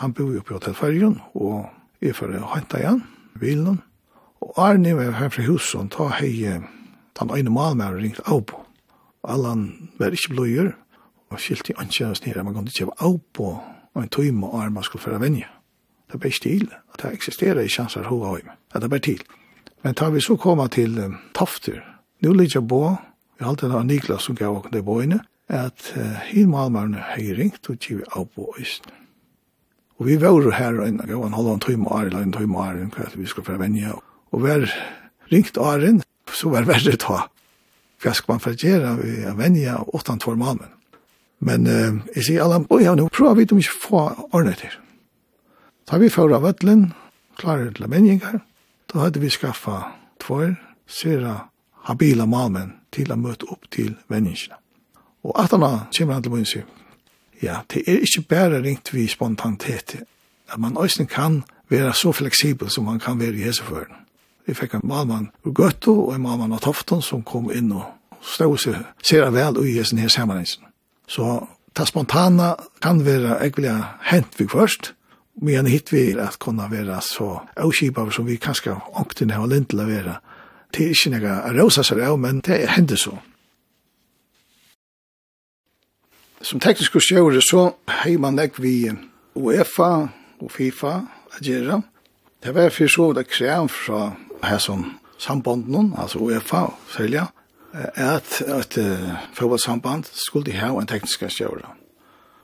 Han 0.00 0.12
bor 0.12 0.36
oppe 0.36 0.48
på 0.48 0.54
hotellfergen, 0.54 1.20
og 1.34 1.68
jeg 2.00 2.16
får 2.16 2.32
hente 2.54 2.80
igjen, 2.80 3.02
bilen. 3.40 3.82
Og 4.40 4.56
Arne 4.56 4.96
var 4.96 5.12
her 5.20 5.28
fra 5.28 5.44
huset, 5.46 5.90
ta 5.92 6.08
hei, 6.18 6.60
den 7.20 7.30
ene 7.30 7.50
malmæren 7.50 8.02
ringt 8.02 8.20
Alle 9.24 9.48
han 9.48 9.90
var 9.98 10.12
ikke 10.12 10.34
bløyer, 10.34 10.74
og 11.30 11.40
skilte 11.40 11.72
i 11.72 11.78
anskjøres 11.78 12.24
nere, 12.26 12.44
man 12.44 12.54
kunne 12.54 12.68
ikke 12.68 12.86
være 12.90 13.06
av 13.06 13.20
på, 13.32 13.60
og 13.94 14.02
en 14.02 14.08
tøyme 14.08 14.46
og 14.46 14.64
arme 14.64 14.82
skulle 14.82 15.02
føre 15.02 15.20
venja. 15.20 15.48
Det 16.08 16.14
er 16.14 16.18
bare 16.18 16.32
stil, 16.32 16.68
at 16.92 17.02
det 17.02 17.12
eksisterer 17.12 17.64
i 17.64 17.68
sjanser 17.68 18.04
hova 18.10 18.34
høyme, 18.34 18.56
det 18.72 18.84
er 18.84 18.88
bare 18.88 19.00
til. 19.00 19.22
Men 19.84 19.94
tar 19.94 20.10
vi 20.10 20.20
så 20.24 20.38
koma 20.40 20.64
til 20.72 20.96
um, 20.98 21.16
Tofter. 21.36 21.82
nu 22.24 22.32
ligger 22.32 22.60
jeg 22.60 22.68
på, 22.68 22.96
vi 23.36 23.44
har 23.44 23.50
alltid 23.50 23.72
av 23.74 23.84
Niklas 23.84 24.22
som 24.24 24.34
gav 24.34 24.56
åkne 24.56 24.80
på 24.82 25.00
inne, 25.04 25.18
at 25.48 25.90
uh, 25.96 26.22
hin 26.24 26.48
malmarne 26.48 27.02
hei 27.10 27.34
ringt 27.36 27.68
og 27.68 27.76
tjiv 27.76 28.00
av 28.16 28.24
på 28.32 28.48
Øysten. 28.58 28.94
Og 30.00 30.06
vi 30.06 30.16
var 30.16 30.50
her 30.56 30.80
en 30.86 30.96
gang, 30.96 31.22
han 31.22 31.36
holdt 31.36 31.52
en 31.52 31.60
tøyme 31.60 31.86
år, 31.86 32.08
eller 32.08 32.24
en 32.24 32.32
tøyme 32.32 32.56
år, 32.56 32.80
hva 32.96 33.10
vi 33.12 33.26
skulle 33.26 33.44
fra 33.44 33.58
venja. 33.60 33.92
Og 34.32 34.42
vi 34.42 34.50
har 34.54 34.64
ringt 35.30 35.60
åren, 35.60 36.00
så 36.32 36.48
var 36.48 36.64
verre 36.64 36.96
ta. 36.96 37.26
Hva 38.00 38.14
skal 38.16 38.32
man 38.32 38.40
fagera 38.40 38.96
vi 38.96 39.20
venja 39.36 39.76
åttan 39.92 40.18
tvår 40.18 40.40
malmen? 40.40 40.72
Men 41.44 41.68
uh, 41.68 42.00
jeg 42.16 42.30
sier 42.30 42.46
alle, 42.46 42.64
oi, 42.72 42.86
ja, 42.86 42.96
nå 42.96 43.10
prøver 43.12 43.42
vi 43.42 43.48
dem 43.52 43.60
ikke 43.60 43.76
få 43.84 44.02
ordnet 44.32 44.64
her. 44.64 44.80
Da 45.84 46.00
vi 46.00 46.08
for 46.08 46.32
av 46.32 46.48
vøtlen, 46.48 46.94
klarer 47.36 47.68
til 47.76 47.92
venjengar, 47.92 48.40
Da 48.94 49.00
hadde 49.02 49.20
vi 49.20 49.30
skaffa 49.30 49.80
tvær 50.22 50.54
sera 50.86 51.48
habila 51.88 52.28
malmen 52.30 52.76
til 52.94 53.10
å 53.10 53.16
møte 53.18 53.48
opp 53.50 53.66
til 53.74 53.96
venninskene. 54.08 54.60
Og 55.24 55.34
han 55.40 55.48
kommer 55.48 56.14
han 56.14 56.22
til 56.22 56.30
munn 56.30 56.46
sier, 56.46 56.66
ja, 57.42 57.62
det 57.72 57.82
er 57.88 58.04
ikke 58.06 58.22
bare 58.28 58.62
ringt 58.62 58.92
vi 58.94 59.08
spontanitet, 59.08 59.96
at 60.52 60.58
man 60.58 60.76
også 60.76 61.04
kan 61.10 61.42
være 61.68 61.92
så 61.94 62.12
fleksibel 62.12 62.70
som 62.70 62.84
man 62.84 63.00
kan 63.00 63.18
være 63.18 63.34
i 63.34 63.42
heseføren. 63.48 64.04
Vi 64.46 64.54
fikk 64.54 64.74
en 64.74 64.84
malmann 64.84 65.30
ur 65.44 65.52
Gøtto 65.52 65.96
og 66.06 66.14
en 66.14 66.22
malmann 66.22 66.52
av 66.52 66.60
Tofton 66.60 67.02
som 67.02 67.24
kom 67.24 67.50
inn 67.50 67.72
og 67.72 67.88
stod 68.22 68.58
seg 68.60 68.76
ser 69.02 69.30
vel 69.32 69.58
ui 69.58 69.72
hessen 69.74 69.98
her 69.98 70.12
sammenhengen. 70.12 70.68
Så 71.08 71.48
ta 71.74 71.84
spontana 71.84 72.54
kan 72.80 73.02
være 73.04 73.40
egentlig 73.40 73.74
hent 74.10 74.38
vi 74.38 74.46
først, 74.48 74.92
Men 75.42 75.66
hitt 75.66 75.92
vi 75.92 76.12
at 76.20 76.38
kunna 76.38 76.68
vera 76.68 77.00
så 77.00 77.42
avskipa 77.56 78.10
som 78.10 78.26
vi 78.26 78.36
kanske 78.36 78.76
ångten 78.94 79.30
har 79.30 79.46
lint 79.46 79.68
til 79.70 79.80
å 79.80 79.88
være. 79.88 80.20
Det 80.70 80.84
är 80.84 81.06
inte 81.06 81.18
några 81.18 81.52
rosa 81.52 81.82
seg 81.84 82.00
av, 82.00 82.18
men 82.18 82.40
det 82.40 82.66
hender 82.66 82.96
så. 82.96 83.18
Som 86.40 86.60
teknisk 86.60 86.98
stjåre 87.00 87.40
så 87.42 87.74
har 87.86 88.18
man 88.18 88.36
lägg 88.36 88.58
vi 88.58 88.92
UEFA 89.34 90.08
og 90.38 90.52
FIFA 90.52 91.06
att 91.30 91.46
göra. 91.46 91.82
Det 92.42 92.52
var 92.52 92.70
för 92.70 92.88
så 92.88 93.12
det 93.12 93.24
krev 93.24 93.68
fra 93.68 94.12
her 94.42 94.58
som 94.58 94.98
sambanden, 95.18 95.94
altså 95.98 96.18
UEFA, 96.18 96.70
at 97.94 98.42
att 98.42 98.76
ett 98.76 98.78
fotbollssamband 99.34 100.06
skulle 100.06 100.60
ha 100.60 100.80
en 100.80 100.86
teknisk 100.86 101.30
stjåre. 101.30 101.83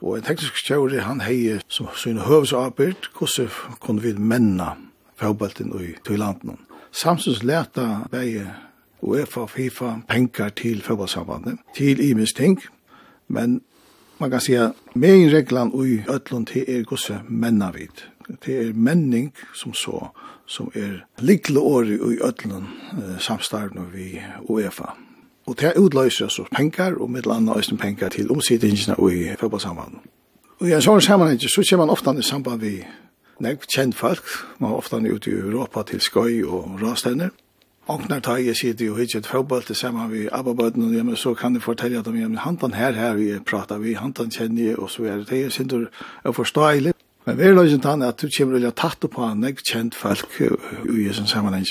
Og 0.01 0.17
en 0.17 0.25
teknisk 0.25 0.57
kjøri, 0.65 0.97
han 1.05 1.21
hei 1.21 1.59
som 1.69 1.91
syne 1.93 2.25
høvesarbeid, 2.25 3.11
hvordan 3.17 3.49
kunne 3.79 4.01
vi 4.01 4.13
menna 4.17 4.73
fagbalten 5.21 5.73
i 5.77 5.93
Tøylanden. 6.05 6.57
Samsons 6.91 7.43
leta 7.45 8.07
vei 8.11 8.41
UEFA 9.01 9.45
og 9.45 9.49
FIFA 9.49 9.91
penger 10.09 10.49
til 10.57 10.81
fagbalsambandet, 10.81 11.59
til 11.77 12.01
imensk 12.09 12.35
ting, 12.35 12.57
men 13.27 13.61
man 14.19 14.31
kan 14.31 14.41
sige, 14.41 14.71
megin 14.93 15.31
reglan 15.33 15.71
i 15.85 16.01
Øtlund 16.09 16.47
til 16.47 16.65
er 16.67 16.83
hvordan 16.83 17.25
menna 17.29 17.71
vid. 17.71 18.03
Det 18.45 18.57
er 18.57 18.73
menning 18.73 19.33
som 19.53 19.73
så, 19.73 20.07
som 20.45 20.71
er 20.75 21.05
likle 21.19 21.59
året 21.59 21.87
i 21.87 22.19
Øtlund 22.21 22.65
samstarvene 23.19 23.85
vi 23.93 24.21
UEFA. 24.49 24.93
Og 25.51 25.59
det 25.59 25.73
utløser 25.75 26.27
så 26.27 26.43
penger, 26.55 26.95
og 27.01 27.11
med 27.11 27.21
landa 27.27 27.51
øyne 27.51 27.77
penger 27.77 28.09
til 28.09 28.31
omsidningene 28.31 28.95
og 28.99 29.13
i 29.13 29.35
fotballsamband. 29.39 29.97
Og 30.59 30.67
i 30.69 30.71
en 30.71 30.83
sånn 30.85 31.01
sammenheng 31.03 31.41
så 31.43 31.63
ser 31.67 31.77
man 31.81 31.91
ofte 31.91 32.13
i 32.15 32.23
samband 32.23 32.63
med 32.63 32.85
nekv 33.43 33.67
kjent 33.67 33.97
folk, 33.97 34.23
man 34.61 34.71
er 34.71 34.79
ofte 34.79 34.95
ute 34.95 35.31
i 35.31 35.33
Europa 35.33 35.83
til 35.83 35.99
skøy 35.99 36.45
og 36.47 36.79
rastender. 36.83 37.35
Og 37.91 38.07
når 38.09 38.19
tar 38.19 38.37
jeg 38.37 38.55
sitter 38.55 38.91
og 38.91 38.97
hittet 39.01 39.27
fotball 39.27 39.63
til 39.67 39.75
sammen 39.75 40.09
med 40.11 40.29
Abba-bøten 40.31 40.85
og 40.87 40.93
hjemme, 40.93 41.15
så 41.17 41.33
kan 41.33 41.53
jeg 41.53 41.61
fortelle 41.67 41.99
at 41.99 42.05
de 42.05 42.37
hantan 42.37 42.73
her, 42.73 42.91
her 42.91 43.13
vi 43.13 43.39
prater 43.39 43.77
vi, 43.77 43.93
han 43.93 44.03
hantan 44.03 44.31
kjenner 44.31 44.63
jeg, 44.63 44.79
og 44.79 44.89
så 44.89 45.03
er 45.03 45.25
det 45.29 45.41
jeg 45.41 45.51
synes 45.51 45.89
er 46.23 46.31
forståelig. 46.31 46.93
Men 47.25 47.37
vi 47.37 47.43
er 47.43 47.53
løsent 47.53 47.85
han 47.85 48.01
at 48.01 48.21
du 48.21 48.29
kommer 48.37 48.59
til 48.59 48.67
å 48.67 48.71
tatt 48.71 49.03
på 49.11 49.33
nekv 49.35 49.65
kjent 49.67 49.95
folk 49.95 50.39
i 50.39 51.09
en 51.11 51.27
sammenheng. 51.27 51.65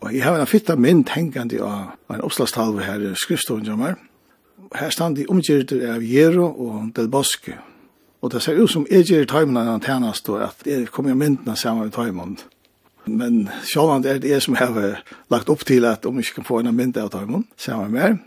Og 0.00 0.14
jeg 0.14 0.24
har 0.24 0.40
en 0.40 0.48
fitta 0.48 0.76
mynd 0.80 1.10
hengande 1.12 1.60
av 1.60 2.14
en 2.14 2.22
oppslagstalve 2.24 2.84
her 2.86 3.02
i 3.04 3.14
skriftstolen 3.20 3.82
er. 3.84 3.98
Her 4.74 4.92
stand 4.94 5.18
de 5.18 5.26
omgjørter 5.28 5.82
av 5.94 6.04
Jero 6.06 6.46
og 6.48 6.94
Del 6.96 7.10
Bosque. 7.10 7.58
Og 8.20 8.32
det 8.32 8.42
ser 8.42 8.60
ut 8.60 8.70
som 8.70 8.86
jeg 8.90 9.08
gjør 9.08 9.28
tøymen 9.28 9.60
av 9.60 9.80
tjenest, 9.84 10.28
og 10.28 10.44
at 10.44 10.66
jeg 10.68 10.88
kommer 10.92 11.16
myndene 11.16 11.56
sammen 11.56 11.88
med 11.88 11.92
tøymen. 11.92 12.38
Men 13.06 13.48
sjålande 13.64 14.08
er 14.08 14.20
det 14.20 14.30
jeg 14.30 14.44
som 14.44 14.56
har 14.60 15.00
lagt 15.32 15.48
opp 15.48 15.64
til 15.66 15.86
at 15.88 16.06
om 16.06 16.18
jeg 16.20 16.28
ikke 16.28 16.40
kan 16.40 16.48
få 16.48 16.60
en 16.60 16.74
mynd 16.76 16.96
av 17.00 17.10
tøymen 17.12 17.46
sammen 17.56 17.90
med 17.90 18.00
meg. 18.00 18.20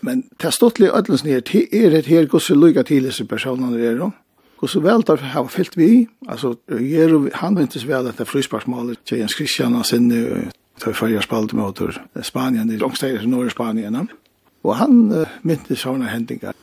Men 0.00 0.24
det 0.40 0.54
stått 0.56 0.80
litt 0.80 0.94
ødlens 0.96 1.24
nere 1.24 1.44
til 1.44 1.68
er 1.72 1.90
det 1.92 2.06
her 2.08 2.26
gos 2.26 2.48
lukka 2.50 2.82
til 2.88 3.06
disse 3.06 3.24
personene 3.28 3.80
er 3.80 4.00
om. 4.00 4.14
Hvordan 4.60 4.84
vel 4.84 5.02
tar 5.02 5.22
har 5.32 5.48
fyllt 5.48 5.76
vi. 5.76 6.06
Altså, 6.28 6.54
Jero, 6.68 7.28
han 7.34 7.56
vintes 7.56 7.86
vel 7.88 8.08
at 8.08 8.18
det 8.18 8.26
er 8.26 8.28
frysparksmålet 8.28 9.00
til 9.08 9.22
Jens 9.22 9.34
Kristian 9.34 9.76
og 9.76 9.86
sinne 9.88 10.50
tar 10.80 10.92
Färjar 10.92 11.20
spalt 11.20 11.52
mot 11.52 11.80
Spanien, 12.22 12.68
det 12.68 12.76
långstäder 12.76 13.22
i 13.22 13.26
norra 13.26 13.50
Spanien. 13.50 14.08
Och 14.62 14.76
han 14.76 15.12
uh, 15.12 15.28
mintes 15.42 15.80
sådana 15.80 16.04
händingar. 16.04 16.54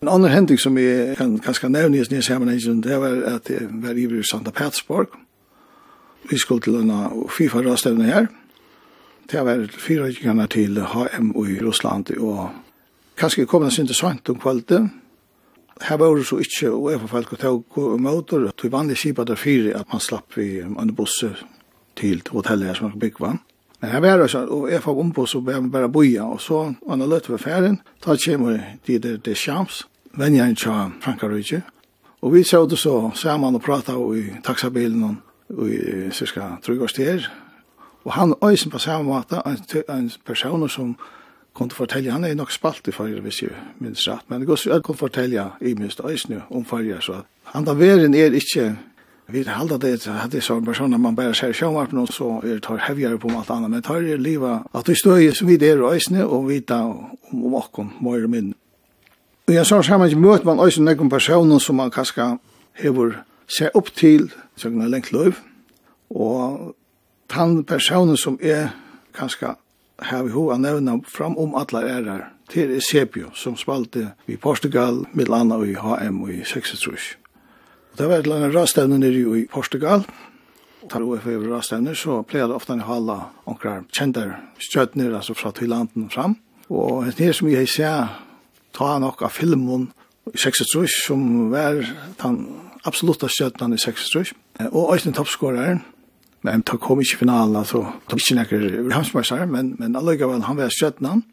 En 0.00 0.08
annan 0.08 0.30
händing 0.30 0.58
som 0.58 0.78
jag 0.78 1.16
kan 1.16 1.38
ganska 1.38 1.68
nämna 1.68 1.96
i 1.96 2.04
sin 2.04 2.22
sammanhang, 2.22 2.80
det 2.80 2.98
var 2.98 3.22
att 3.22 3.50
jag 3.50 3.60
var 3.70 3.94
i 3.94 4.22
Santa 4.22 4.50
Petersburg. 4.50 5.08
Vi 6.30 6.38
skulle 6.38 6.60
till 6.60 6.74
en 6.74 7.10
FIFA-röstävning 7.28 8.06
här. 8.06 8.28
Det 9.30 9.42
var 9.42 9.66
fyra 9.66 10.08
gärna 10.08 10.46
till 10.46 10.78
HM 10.78 11.46
i 11.46 11.58
Russland 11.58 12.10
och 12.10 12.48
kanskje 13.14 13.44
kom 13.44 13.64
det 13.64 13.70
så 13.70 13.80
interessant 13.80 14.28
om 14.28 14.38
kvalitet. 14.38 14.88
Her 15.80 15.96
var 15.96 16.16
det 16.16 16.24
så 16.24 16.38
ikke, 16.38 16.70
og 16.70 16.92
jeg 16.92 17.08
folk 17.08 17.32
å 17.32 17.36
ta 17.36 17.50
og 17.52 17.66
gå 17.74 17.82
og 17.92 18.00
møter, 18.00 18.46
at 18.48 18.62
vi 18.64 18.70
vanlig 18.72 18.96
kjipa 18.96 19.24
der 19.28 19.36
fyre 19.36 19.74
at 19.76 19.92
man 19.92 20.00
slapp 20.00 20.38
i 20.38 20.60
en 20.64 20.94
busse 20.96 21.34
til 21.96 22.22
hotellet 22.32 22.76
som 22.76 22.90
er 22.90 22.98
byggvann. 23.00 23.40
Men 23.80 23.92
jeg 23.92 24.02
var 24.02 24.26
så, 24.26 24.46
og 24.46 24.70
jeg 24.72 24.82
fikk 24.82 25.00
om 25.02 25.12
på, 25.12 25.26
så 25.26 25.40
ble 25.44 25.54
jeg 25.54 25.70
bare 25.72 25.92
boja, 25.92 26.24
og 26.24 26.40
så 26.40 26.62
var 26.86 26.96
det 26.96 27.08
løtt 27.08 27.30
ved 27.30 27.38
ferien, 27.38 27.80
da 28.04 28.16
kommer 28.24 28.60
de 28.86 28.98
der 28.98 29.18
til 29.24 29.36
Sjams, 29.36 29.82
venner 30.16 30.46
jeg 30.46 30.56
til 30.56 30.94
Frankarøyke, 31.04 31.62
og 32.22 32.32
vi 32.34 32.42
så 32.42 32.64
det 32.66 32.78
så 32.78 33.10
sammen 33.14 33.54
og 33.54 33.62
pratet 33.62 33.98
i 34.16 34.24
taxabilen, 34.44 35.18
og 35.48 35.68
i 35.70 36.10
cirka 36.10 36.56
trygg 36.64 36.80
og 38.06 38.12
han 38.12 38.34
øysen 38.44 38.70
på 38.70 38.78
samme 38.78 39.04
måte, 39.10 39.42
en, 39.46 39.58
en 39.96 40.10
person 40.24 40.68
som 40.68 40.96
kunne 41.54 41.70
fortelle, 41.70 42.10
han 42.10 42.24
er 42.24 42.34
nok 42.34 42.52
spalt 42.52 42.88
i 42.88 42.92
farger, 42.92 43.20
hvis 43.20 43.42
jeg 43.42 43.50
minns 43.78 44.08
rett, 44.08 44.22
men 44.28 44.44
jeg 44.46 44.82
kunne 44.82 44.96
fortelle 44.96 45.50
i 45.60 45.74
minst 45.74 46.00
øysen 46.04 46.42
om 46.50 46.64
farger, 46.64 47.00
så 47.00 47.22
han 47.44 47.64
da 47.64 47.74
veren 47.74 48.14
er 48.14 48.34
ikke 48.36 48.76
Vi 49.28 49.44
halda 49.44 49.78
det 49.78 50.06
att 50.06 50.30
det 50.30 50.36
är 50.36 50.40
sån 50.40 50.64
person 50.64 51.00
man 51.00 51.14
bara 51.14 51.34
ser 51.34 51.52
sjön 51.52 51.98
och 51.98 52.08
så 52.08 52.42
är 52.42 52.54
det 52.54 52.60
tar 52.60 52.76
hevigare 52.76 53.18
på 53.18 53.28
allt 53.28 53.50
annat 53.50 53.70
men 53.70 53.82
tar 53.82 54.00
det 54.00 54.16
leva 54.16 54.64
att 54.72 54.88
vi 54.88 54.94
stöjer 54.94 55.32
som 55.32 55.46
vi 55.48 55.56
där 55.56 55.82
och 55.82 55.96
isne 55.96 56.24
och 56.24 56.50
vita 56.50 56.82
om 56.82 57.44
om 57.44 57.54
och 57.54 57.72
kom 57.72 57.90
mer 58.00 58.26
min. 58.26 58.54
Och 59.46 59.54
jag 59.54 59.66
sa 59.66 59.82
samma 59.82 60.04
att 60.06 60.18
möt 60.18 60.44
man 60.44 60.60
också 60.60 60.80
någon 60.82 61.10
person 61.10 61.60
som 61.60 61.76
man 61.76 61.90
kanske 61.90 62.38
hever 62.72 63.22
se 63.58 63.68
upp 63.68 63.94
till 63.94 64.32
så 64.56 64.68
en 64.68 64.90
länk 64.90 65.12
löv 65.12 65.34
och 66.08 66.74
han 67.30 67.64
personen 67.64 68.16
som 68.16 68.38
är 68.40 68.68
kanske 69.12 69.46
har 69.96 70.22
vi 70.22 70.30
hur 70.30 70.58
nämna 70.58 71.00
fram 71.06 71.36
om 71.36 71.54
alla 71.54 71.82
ärar 71.82 72.32
till 72.48 72.80
Sepio 72.82 73.30
som 73.34 73.56
spalte 73.56 74.08
i 74.26 74.36
Portugal, 74.36 75.06
Milano 75.12 75.54
och 75.54 75.66
i 75.66 75.74
HM 75.74 76.22
och 76.22 76.30
i 76.30 76.44
66. 76.44 77.02
Og 77.96 78.02
det 78.02 78.08
var 78.10 78.20
et 78.20 78.26
langt 78.28 78.52
rastevne 78.52 78.98
nere 79.00 79.38
i 79.40 79.46
Portugal. 79.48 80.02
Tar 80.92 81.00
OF 81.00 81.24
over 81.32 81.54
rastevne, 81.54 81.94
så 81.96 82.18
pleier 82.28 82.50
det 82.50 82.56
ofte 82.58 82.74
en 82.74 82.82
halva 82.84 83.30
onkrar 83.48 83.86
kjente 83.88 84.26
støtner, 84.60 85.14
altså 85.16 85.32
fra 85.32 85.48
Tylanten 85.56 86.10
fram. 86.12 86.34
Og 86.68 87.06
det 87.16 87.30
som 87.38 87.48
jeg 87.48 87.70
ser, 87.72 88.10
ta 88.76 88.98
nok 89.00 89.22
av 89.24 89.32
filmen 89.32 89.86
i 90.28 90.36
66, 90.36 90.98
som 91.06 91.22
var 91.54 91.80
den 92.20 92.36
absolutte 92.84 93.30
stjøtnen 93.32 93.72
i 93.72 93.80
66. 93.80 94.34
Og 94.66 94.90
også 94.90 95.08
den 95.08 95.16
Toppskåreren, 95.16 95.80
men 96.44 96.52
han 96.68 96.78
kom 96.84 97.00
ikke 97.00 97.16
i 97.16 97.22
finalen, 97.24 97.56
altså, 97.56 97.80
han 97.80 98.20
ikke 98.20 98.38
nekker 98.42 98.92
hamsmøysere, 98.92 99.48
men, 99.48 99.72
men 99.78 99.96
allikevel, 99.96 100.44
han 100.44 100.60
var 100.60 100.68
stjøtnen. 100.68 101.24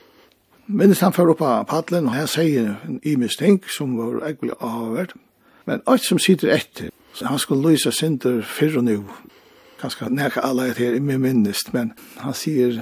Minnes 0.72 1.04
han 1.04 1.12
fører 1.12 1.36
opp 1.36 1.44
av 1.44 1.68
padlen, 1.68 2.08
og 2.08 2.16
han 2.16 2.32
sier 2.32 2.78
en 2.88 3.04
imis 3.04 3.36
ting 3.36 3.60
som 3.68 4.00
var 4.00 4.30
egentlig 4.30 4.56
avhørt. 4.64 5.18
Men 5.66 5.82
alt 5.88 6.04
som 6.04 6.20
sitter 6.20 6.52
etter, 6.54 6.90
så 7.14 7.26
han 7.26 7.40
skulle 7.40 7.72
lysa 7.72 7.92
synder 7.92 8.42
fyrr 8.42 8.78
og 8.78 8.84
nu. 8.84 9.04
Ganske 9.82 10.10
nekka 10.10 10.42
alla 10.44 10.68
et 10.68 10.78
her 10.78 10.96
i 10.96 11.00
min 11.00 11.22
minnest, 11.22 11.74
men 11.74 11.94
han 12.18 12.34
sier 12.34 12.82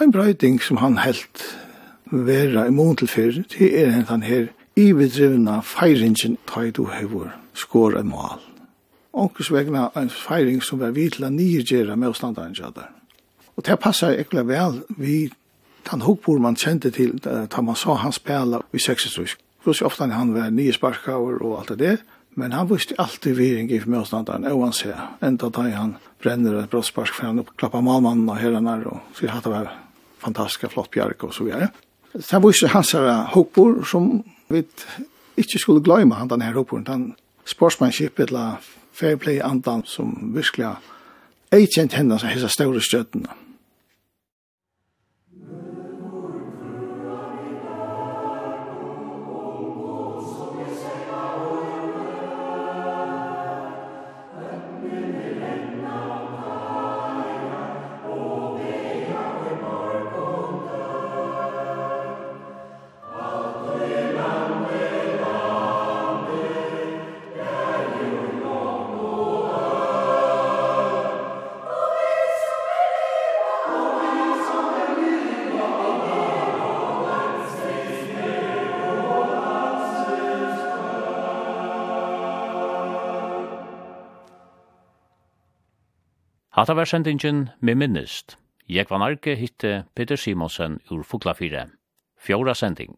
en 0.00 0.12
brøyding 0.12 0.62
som 0.62 0.76
han 0.76 0.98
helt 0.98 1.44
vera 2.12 2.66
i 2.66 2.70
mån 2.70 2.96
til 2.96 3.08
fyrr, 3.08 3.42
det 3.58 3.70
er 3.82 4.02
han 4.08 4.22
her 4.22 4.48
ivedrivna 4.76 5.60
feiringen 5.60 6.38
ta 6.46 6.64
i 6.64 6.70
du 6.70 6.86
hevor 6.86 7.32
skår 7.54 7.98
en 7.98 8.08
mal. 8.08 8.40
Onkers 9.12 9.52
vegna 9.52 9.90
en 9.96 10.10
feiring 10.10 10.62
som 10.62 10.80
var 10.80 10.94
vitla 10.96 11.28
nyrgjera 11.28 11.96
med 11.96 12.14
standarden 12.16 12.56
jadar. 12.56 12.88
Og 13.56 13.66
det 13.66 13.78
passar 13.80 14.16
ekkert 14.16 14.48
vel 14.48 14.80
vi 14.96 15.30
den 15.90 16.00
hukbor 16.00 16.38
man 16.38 16.56
kjente 16.56 16.90
til 16.90 17.18
da 17.24 17.60
man 17.60 17.76
sa 17.76 17.94
han 17.94 18.12
spela 18.12 18.62
i 18.72 18.78
66 18.78 19.36
Hvordan 19.62 19.86
ofta 19.86 20.08
han 20.10 20.34
var 20.34 20.50
nye 20.50 20.72
sparskaver 20.74 21.42
og 21.42 21.60
alt 21.60 21.74
det 21.74 21.78
der, 21.78 22.02
men 22.34 22.52
han 22.52 22.68
visste 22.70 22.96
alltid 22.98 23.36
viring 23.36 23.70
i 23.70 23.80
motstanderen, 23.86 24.46
og 24.48 24.64
han 24.64 24.72
ser, 24.72 25.00
enda 25.22 25.50
da 25.52 25.66
han 25.74 25.96
brenner 26.22 26.62
et 26.62 26.70
brottspark 26.72 27.12
for 27.12 27.28
han 27.28 27.42
oppklapper 27.42 27.84
malmannen 27.84 28.30
og 28.32 28.40
herrene, 28.40 28.76
og 28.88 29.18
sier 29.18 29.34
at 29.36 29.44
det 29.44 29.52
var 29.52 29.72
fantastiska 30.22 30.70
flott 30.72 30.90
bjerg 30.94 31.26
og 31.26 31.34
så 31.34 31.44
videre. 31.44 31.68
Så 32.14 32.38
han 32.38 32.44
visste 32.46 32.70
hans 32.72 32.92
her 32.96 33.26
hokbor, 33.34 33.82
som 33.88 34.22
vi 34.52 34.64
ikke 35.36 35.60
skulle 35.60 35.84
glemme 35.84 36.16
han 36.16 36.30
denne 36.30 36.52
hoporen, 36.54 36.86
den 36.88 37.04
sportsmanship 37.48 38.20
eller 38.20 38.62
fair 38.92 39.16
play 39.16 39.40
andan 39.44 39.84
som 39.88 40.32
virkelig 40.34 40.68
er 41.52 41.66
kjent 41.74 41.96
henne, 41.96 42.18
som 42.18 42.32
hessa 42.32 42.48
store 42.52 42.80
støttene. 42.80 43.41
Hatta 86.62 86.74
var 86.74 86.84
sendingen 86.86 87.48
med 87.60 87.74
minnest. 87.74 88.36
Jeg 88.70 88.86
var 88.90 89.00
narki 89.02 89.32
hitte 89.34 89.82
Peter 89.96 90.16
Simonsen 90.16 90.76
ur 90.90 91.02
Fuglafire. 91.02 91.64
Fjóra 92.14 92.54
sending. 92.54 92.94